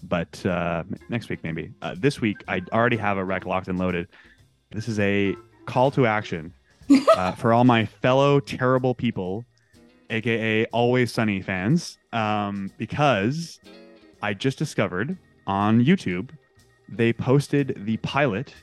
but 0.04 0.44
uh, 0.46 0.84
next 1.08 1.28
week 1.28 1.40
maybe. 1.42 1.72
Uh, 1.82 1.94
this 1.98 2.20
week 2.20 2.42
I 2.48 2.62
already 2.72 2.96
have 2.96 3.18
a 3.18 3.24
rec 3.24 3.46
locked 3.46 3.68
and 3.68 3.78
loaded. 3.78 4.08
This 4.70 4.88
is 4.88 4.98
a 4.98 5.34
call 5.66 5.90
to 5.92 6.06
action 6.06 6.52
uh, 7.16 7.32
for 7.36 7.52
all 7.52 7.64
my 7.64 7.86
fellow 7.86 8.40
terrible 8.40 8.94
people, 8.94 9.44
aka 10.10 10.64
Always 10.66 11.12
Sunny 11.12 11.40
fans, 11.40 11.98
um, 12.12 12.70
because 12.78 13.60
I 14.22 14.34
just 14.34 14.58
discovered 14.58 15.16
on 15.46 15.84
YouTube 15.84 16.30
they 16.88 17.12
posted 17.12 17.82
the 17.84 17.96
pilot 17.98 18.54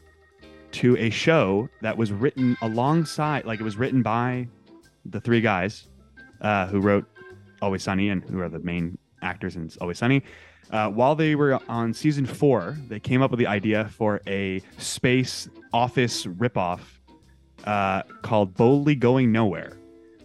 to 0.72 0.95
a 0.97 1.09
show 1.09 1.69
that 1.82 1.97
was 1.97 2.11
written 2.11 2.55
alongside, 2.61 3.45
like 3.45 3.59
it 3.59 3.63
was 3.63 3.78
written 3.78 4.01
by 4.01 4.47
the 5.05 5.19
three 5.19 5.41
guys 5.41 5.88
uh, 6.41 6.67
who 6.67 6.80
wrote 6.80 7.05
Always 7.61 7.84
Sunny 7.84 8.09
and 8.09 8.24
who 8.24 8.39
are 8.39 8.49
the 8.49 8.59
main 8.59 8.97
actors 9.22 9.55
in 9.55 9.69
Always 9.82 9.97
Sunny. 9.97 10.24
Uh, 10.72 10.89
while 10.89 11.15
they 11.15 11.36
were 11.36 11.59
on 11.67 11.93
season 11.93 12.26
four, 12.26 12.78
they 12.88 12.99
came 12.99 13.22
up 13.22 13.30
with 13.30 13.39
the 13.39 13.47
idea 13.47 13.89
for 13.89 14.22
a 14.26 14.61
space 14.78 15.49
office 15.74 16.26
ripoff 16.26 16.80
uh, 17.65 18.03
called 18.22 18.53
Boldly 18.53 18.95
Going 18.95 19.32
Nowhere, 19.32 19.78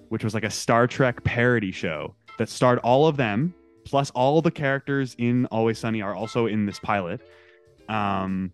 which 0.09 0.23
was 0.23 0.35
like 0.35 0.45
a 0.45 0.51
Star 0.51 0.87
Trek 0.87 1.25
parody 1.25 1.73
show 1.73 2.15
that 2.39 2.49
starred 2.49 2.79
all 2.79 3.09
of 3.09 3.17
them, 3.17 3.55
plus 3.85 4.11
all 4.11 4.41
the 4.41 4.51
characters 4.51 5.17
in 5.19 5.47
Always 5.47 5.79
Sunny 5.79 6.01
are 6.01 6.15
also 6.15 6.47
in 6.47 6.65
this 6.65 6.79
pilot. 6.79 7.21
Um, 7.89 8.53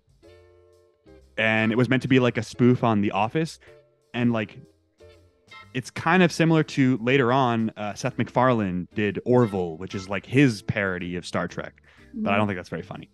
and 1.37 1.73
it 1.73 1.77
was 1.77 1.89
meant 1.89 2.03
to 2.03 2.09
be 2.09 2.21
like 2.21 2.39
a 2.39 2.43
spoof 2.43 2.85
on 2.85 3.03
The 3.03 3.11
Office, 3.11 3.59
and 4.15 4.33
like 4.33 4.59
it's 5.75 5.91
kind 5.91 6.23
of 6.23 6.31
similar 6.33 6.63
to 6.63 6.99
later 6.99 7.33
on 7.33 7.71
uh, 7.77 7.95
Seth 7.95 8.19
MacFarlane 8.19 8.89
did 8.95 9.21
Orville, 9.25 9.77
which 9.79 9.95
is 9.95 10.09
like 10.09 10.27
his 10.27 10.63
parody 10.63 11.17
of 11.17 11.27
Star 11.27 11.49
Trek, 11.49 11.83
but 12.15 12.33
I 12.33 12.37
don't 12.37 12.47
think 12.47 12.59
that's 12.59 12.69
very 12.69 12.83
funny. 12.83 13.11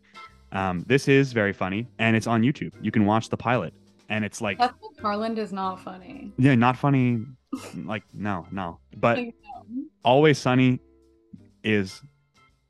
Um, 0.53 0.85
this 0.87 1.09
is 1.09 1.33
very 1.33 1.53
funny, 1.53 1.87
and 1.99 2.17
it's 2.17 2.27
on 2.27 2.43
YouTube. 2.43 2.73
You 2.81 2.91
can 2.91 3.05
watch 3.07 3.29
the 3.29 3.37
pilot, 3.37 3.75
and 4.09 4.25
it's 4.25 4.41
like 4.41 4.59
Seth 4.59 4.75
MacFarlane 4.97 5.37
is 5.39 5.53
not 5.53 5.81
funny. 5.81 6.33
yeah, 6.39 6.55
not 6.55 6.77
funny. 6.77 7.25
like 7.85 8.03
no, 8.13 8.47
no, 8.51 8.79
but 8.97 9.19
Always 10.05 10.39
Sunny 10.39 10.81
is 11.63 12.01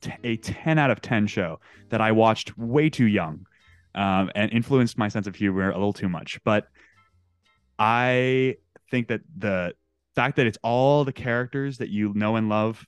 t- 0.00 0.12
a 0.24 0.36
10 0.36 0.78
out 0.78 0.90
of 0.90 1.00
10 1.00 1.26
show 1.26 1.60
that 1.90 2.00
I 2.00 2.12
watched 2.12 2.56
way 2.58 2.90
too 2.90 3.06
young 3.06 3.46
um, 3.94 4.30
and 4.34 4.52
influenced 4.52 4.98
my 4.98 5.08
sense 5.08 5.26
of 5.26 5.34
humor 5.36 5.70
a 5.70 5.74
little 5.74 5.92
too 5.92 6.08
much. 6.08 6.38
But 6.44 6.66
I 7.78 8.56
think 8.90 9.08
that 9.08 9.20
the 9.36 9.74
fact 10.14 10.36
that 10.36 10.46
it's 10.46 10.58
all 10.62 11.04
the 11.04 11.12
characters 11.12 11.78
that 11.78 11.88
you 11.88 12.12
know 12.14 12.36
and 12.36 12.48
love 12.48 12.84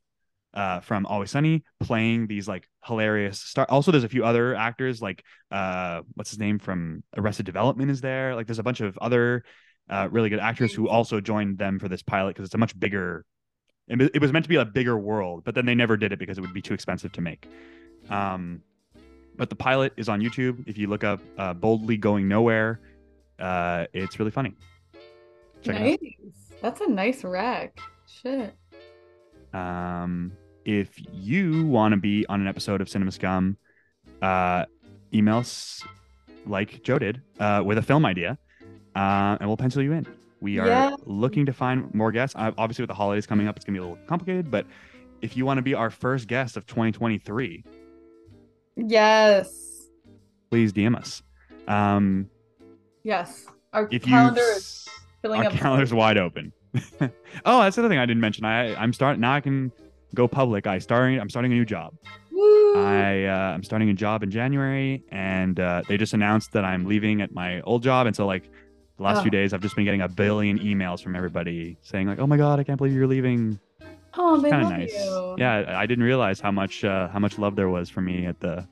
uh, 0.55 0.81
from 0.81 1.07
Always 1.07 1.31
Sunny 1.31 1.63
playing 1.81 2.27
these 2.27 2.49
like 2.49 2.69
hilarious 2.85 3.41
star. 3.41 3.67
Also, 3.69 3.91
there's 3.91 4.05
a 4.05 4.09
few 4.09 4.25
other 4.25 4.55
actors 4.55 5.01
like 5.01 5.25
uh, 5.51 6.03
what's 6.15 6.31
his 6.31 6.39
name 6.39 6.59
from 6.59 7.03
Arrested 7.17 7.47
Development 7.47 7.91
is 7.91 8.01
there. 8.01 8.35
Like, 8.35 8.47
there's 8.47 8.59
a 8.59 8.65
bunch 8.65 8.81
of 8.81 8.99
other 8.99 9.45
uh, 9.89 10.09
really 10.11 10.29
good 10.29 10.41
actors 10.41 10.73
who 10.73 10.89
also 10.89 11.21
joined 11.21 11.59
them 11.59 11.79
for 11.79 11.89
this 11.89 12.03
pilot 12.03 12.35
because 12.35 12.47
it's 12.47 12.55
a 12.55 12.59
much 12.59 12.79
bigger. 12.79 13.25
It 13.89 14.21
was 14.21 14.33
meant 14.33 14.45
to 14.45 14.49
be 14.49 14.57
a 14.57 14.65
bigger 14.65 14.97
world, 14.97 15.43
but 15.45 15.57
then 15.57 15.67
they 15.67 15.75
never 15.75 15.97
did 15.97 16.13
it 16.13 16.21
because 16.21 16.39
it 16.39 16.43
would 16.43 16.55
be 16.55 16.63
too 16.63 16.75
expensive 16.75 17.11
to 17.13 17.21
make. 17.21 17.49
Um, 18.09 18.63
but 19.37 19.51
the 19.51 19.57
pilot 19.57 19.93
is 19.97 20.09
on 20.09 20.21
YouTube. 20.21 20.63
If 20.69 20.79
you 20.79 20.87
look 20.87 21.03
up 21.03 21.21
uh, 21.37 21.55
"Boldly 21.55 21.97
Going 21.97 22.29
Nowhere," 22.29 22.81
uh, 23.41 23.87
it's 23.93 24.19
really 24.21 24.31
funny. 24.31 24.55
Check 25.63 25.79
nice. 25.81 25.99
That's 26.63 26.81
a 26.81 26.89
nice 26.89 27.25
rack. 27.25 27.79
Shit. 28.07 28.55
Um, 29.53 30.33
if 30.65 30.91
you 31.13 31.67
want 31.67 31.93
to 31.93 31.97
be 31.97 32.27
on 32.29 32.41
an 32.41 32.47
episode 32.47 32.81
of 32.81 32.89
Cinema 32.89 33.11
Scum, 33.13 33.57
uh, 34.23 34.65
email 35.15 35.39
us 35.39 35.83
like 36.47 36.83
Joe 36.83 36.99
did 36.99 37.21
uh, 37.39 37.63
with 37.65 37.79
a 37.79 37.83
film 37.83 38.05
idea, 38.07 38.39
uh, 38.97 39.37
and 39.41 39.49
we'll 39.49 39.57
pencil 39.57 39.83
you 39.83 39.93
in. 39.93 40.07
We 40.41 40.59
are 40.59 40.67
Yeah. 40.67 40.97
looking 41.05 41.45
to 41.47 41.53
find 41.53 41.93
more 41.95 42.13
guests. 42.13 42.35
Uh, 42.37 42.53
obviously, 42.57 42.83
with 42.83 42.89
the 42.89 42.95
holidays 42.95 43.27
coming 43.27 43.47
up, 43.49 43.57
it's 43.57 43.65
gonna 43.65 43.79
be 43.79 43.85
a 43.85 43.89
little 43.89 44.05
complicated. 44.07 44.51
But 44.51 44.67
if 45.23 45.37
you 45.37 45.45
want 45.45 45.59
to 45.59 45.63
be 45.63 45.75
our 45.75 45.91
first 45.91 46.29
guest 46.29 46.57
of 46.57 46.67
2023, 46.67 47.65
Yes. 48.77 49.89
please 50.51 50.73
DM 50.73 50.95
us. 50.97 51.23
Um, 51.69 52.29
Yes. 53.03 53.47
Our 53.73 53.89
if 53.91 54.03
calendar 54.03 54.41
is 54.43 54.89
filling 55.23 55.41
our 55.41 55.47
up. 55.47 55.53
calendar's 55.55 55.93
wide 55.95 56.19
open. 56.19 56.53
oh, 57.01 57.63
that's 57.63 57.77
the 57.77 57.83
other 57.83 57.89
thing 57.89 57.99
I 57.99 58.07
didn't 58.07 58.21
mention. 58.21 58.45
I 58.45 58.75
I'm 58.81 58.93
starting 58.93 59.21
now. 59.21 59.33
I 59.35 59.41
can 59.41 59.73
go 60.15 60.29
public. 60.29 60.67
I 60.67 60.79
starting. 60.79 61.19
I'm 61.21 61.29
starting 61.31 61.53
a 61.53 61.55
new 61.55 61.65
job. 61.65 61.95
Woo! 62.31 62.77
I 62.77 63.25
uh, 63.25 63.55
I'm 63.55 63.63
starting 63.65 63.89
a 63.91 63.95
job 63.95 64.23
in 64.23 64.31
January, 64.31 65.03
and 65.11 65.59
uh, 65.59 65.83
they 65.89 65.97
just 65.97 66.15
announced 66.15 66.53
that 66.53 66.65
I'm 66.65 66.87
leaving 66.87 67.21
at 67.23 67.33
my 67.35 67.61
old 67.63 67.83
job, 67.83 68.07
and 68.07 68.15
so 68.15 68.27
like 68.27 68.45
the 68.97 69.03
last 69.03 69.19
Oh. 69.19 69.23
few 69.23 69.31
days, 69.31 69.53
I've 69.53 69.61
just 69.63 69.75
been 69.77 69.85
getting 69.85 70.03
a 70.03 70.09
billion 70.09 70.59
emails 70.61 71.03
from 71.03 71.17
everybody 71.17 71.77
saying 71.83 72.07
like, 72.07 72.19
"Oh 72.21 72.27
my 72.27 72.37
god, 72.37 72.61
I 72.61 72.65
can't 72.65 72.79
believe 72.79 72.93
you're 72.95 73.07
leaving." 73.09 73.59
oh, 74.15 74.41
Kind 74.49 74.65
of 74.65 74.71
nice. 74.71 74.93
you. 74.95 75.35
Yeah, 75.39 75.53
I 75.69 75.83
I 75.83 75.87
didn't 75.87 76.05
realize 76.05 76.39
how 76.41 76.51
much 76.53 76.85
uh, 76.85 77.09
how 77.09 77.19
much 77.19 77.39
love 77.39 77.57
there 77.57 77.69
was 77.69 77.91
for 77.91 78.01
me 78.01 78.27
at 78.27 78.39
the. 78.41 78.67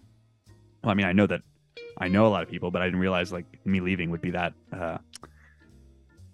Well, 0.84 0.92
I 0.92 0.94
mean, 0.94 1.06
I 1.06 1.12
know 1.12 1.26
that 1.26 1.42
I 1.98 2.06
know 2.08 2.26
a 2.26 2.28
lot 2.28 2.42
of 2.44 2.48
people, 2.48 2.70
but 2.70 2.80
I 2.80 2.84
didn't 2.86 3.00
realize 3.00 3.32
like 3.32 3.46
me 3.66 3.80
leaving 3.80 4.10
would 4.10 4.20
be 4.22 4.30
that 4.30 4.52
uh, 4.72 4.98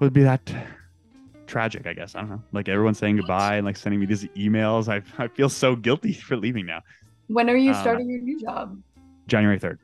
would 0.00 0.12
be 0.12 0.22
that 0.22 0.52
tragic. 1.46 1.86
I 1.86 1.92
guess 1.92 2.14
I 2.14 2.20
don't 2.20 2.30
know. 2.30 2.42
Like 2.52 2.68
everyone 2.68 2.94
saying 2.94 3.16
goodbye 3.16 3.56
and 3.56 3.64
like 3.66 3.76
sending 3.76 4.00
me 4.00 4.06
these 4.06 4.24
emails. 4.36 4.88
I 4.88 5.02
I 5.22 5.28
feel 5.28 5.48
so 5.48 5.76
guilty 5.76 6.12
for 6.26 6.36
leaving 6.36 6.66
now. 6.66 6.80
When 7.28 7.48
are 7.48 7.56
you 7.56 7.70
Uh, 7.72 7.80
starting 7.80 8.08
your 8.08 8.20
new 8.20 8.40
job? 8.40 8.78
January 9.26 9.58
third. 9.58 9.78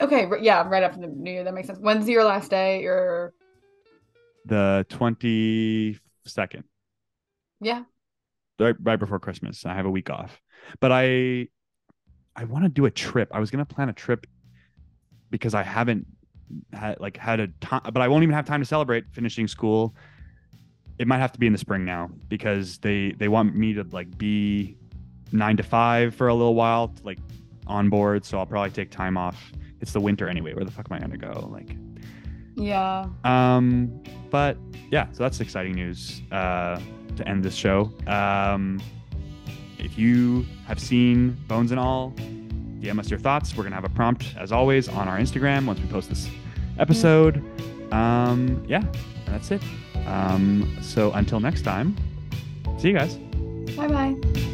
Okay, 0.00 0.26
r- 0.26 0.38
yeah, 0.38 0.66
right 0.68 0.82
after 0.82 1.00
the 1.00 1.06
new 1.08 1.30
year. 1.30 1.44
That 1.44 1.54
makes 1.54 1.66
sense. 1.68 1.78
When's 1.78 2.08
your 2.08 2.24
last 2.24 2.50
day? 2.50 2.82
Your 2.82 3.32
the 4.46 4.84
22nd 4.90 6.64
yeah. 7.60 7.84
right, 8.60 8.76
right 8.82 8.98
before 8.98 9.18
christmas 9.18 9.64
i 9.64 9.72
have 9.74 9.86
a 9.86 9.90
week 9.90 10.10
off 10.10 10.38
but 10.80 10.92
i 10.92 11.48
i 12.36 12.44
want 12.44 12.62
to 12.64 12.68
do 12.68 12.84
a 12.84 12.90
trip 12.90 13.30
i 13.32 13.40
was 13.40 13.50
going 13.50 13.64
to 13.64 13.74
plan 13.74 13.88
a 13.88 13.92
trip 13.94 14.26
because 15.30 15.54
i 15.54 15.62
haven't 15.62 16.06
had 16.72 17.00
like 17.00 17.16
had 17.16 17.40
a 17.40 17.48
time 17.60 17.80
but 17.92 18.00
i 18.02 18.08
won't 18.08 18.22
even 18.22 18.34
have 18.34 18.44
time 18.46 18.60
to 18.60 18.66
celebrate 18.66 19.04
finishing 19.12 19.46
school. 19.48 19.94
It 20.98 21.08
might 21.08 21.18
have 21.18 21.32
to 21.32 21.40
be 21.40 21.46
in 21.48 21.52
the 21.52 21.58
spring 21.58 21.84
now 21.84 22.08
because 22.28 22.78
they 22.78 23.12
they 23.18 23.26
want 23.28 23.56
me 23.56 23.72
to 23.74 23.82
like 23.90 24.16
be 24.16 24.76
nine 25.32 25.56
to 25.56 25.62
five 25.64 26.14
for 26.14 26.28
a 26.28 26.34
little 26.34 26.54
while 26.54 26.88
to, 26.88 27.02
like 27.02 27.18
on 27.66 27.90
board. 27.90 28.24
So 28.24 28.38
i'll 28.38 28.46
probably 28.46 28.70
take 28.70 28.90
time 28.90 29.16
off. 29.16 29.52
It's 29.80 29.92
the 29.92 30.00
winter 30.00 30.28
anyway. 30.28 30.54
Where 30.54 30.64
the 30.64 30.70
fuck 30.70 30.86
am 30.90 30.94
i 30.96 30.98
going 31.00 31.10
to 31.10 31.16
go? 31.18 31.48
Like 31.50 31.76
Yeah. 32.54 33.06
um, 33.24 34.02
but 34.30 34.56
yeah, 34.90 35.10
so 35.12 35.24
that's 35.24 35.40
exciting 35.40 35.74
news 35.74 36.22
uh, 36.30 36.78
to 37.16 37.28
end 37.28 37.44
this 37.44 37.54
show. 37.56 37.90
Um, 38.06 38.80
if 39.78 39.98
you 39.98 40.46
have 40.66 40.78
seen 40.78 41.36
Bones 41.48 41.72
and 41.72 41.80
All, 41.80 42.14
DM 42.84 42.98
us 42.98 43.10
your 43.10 43.18
thoughts. 43.18 43.56
We're 43.56 43.64
gonna 43.64 43.76
have 43.76 43.84
a 43.84 43.88
prompt 43.88 44.34
as 44.38 44.52
always 44.52 44.88
on 44.88 45.08
our 45.08 45.18
Instagram 45.18 45.66
once 45.66 45.80
we 45.80 45.86
post 45.86 46.08
this 46.08 46.28
episode. 46.78 47.42
Um, 47.92 48.62
yeah, 48.68 48.82
that's 49.26 49.50
it. 49.50 49.62
Um, 50.06 50.76
so 50.82 51.12
until 51.12 51.40
next 51.40 51.62
time, 51.62 51.96
see 52.78 52.88
you 52.88 52.94
guys. 52.98 53.14
Bye 53.76 53.88
bye. 53.88 54.53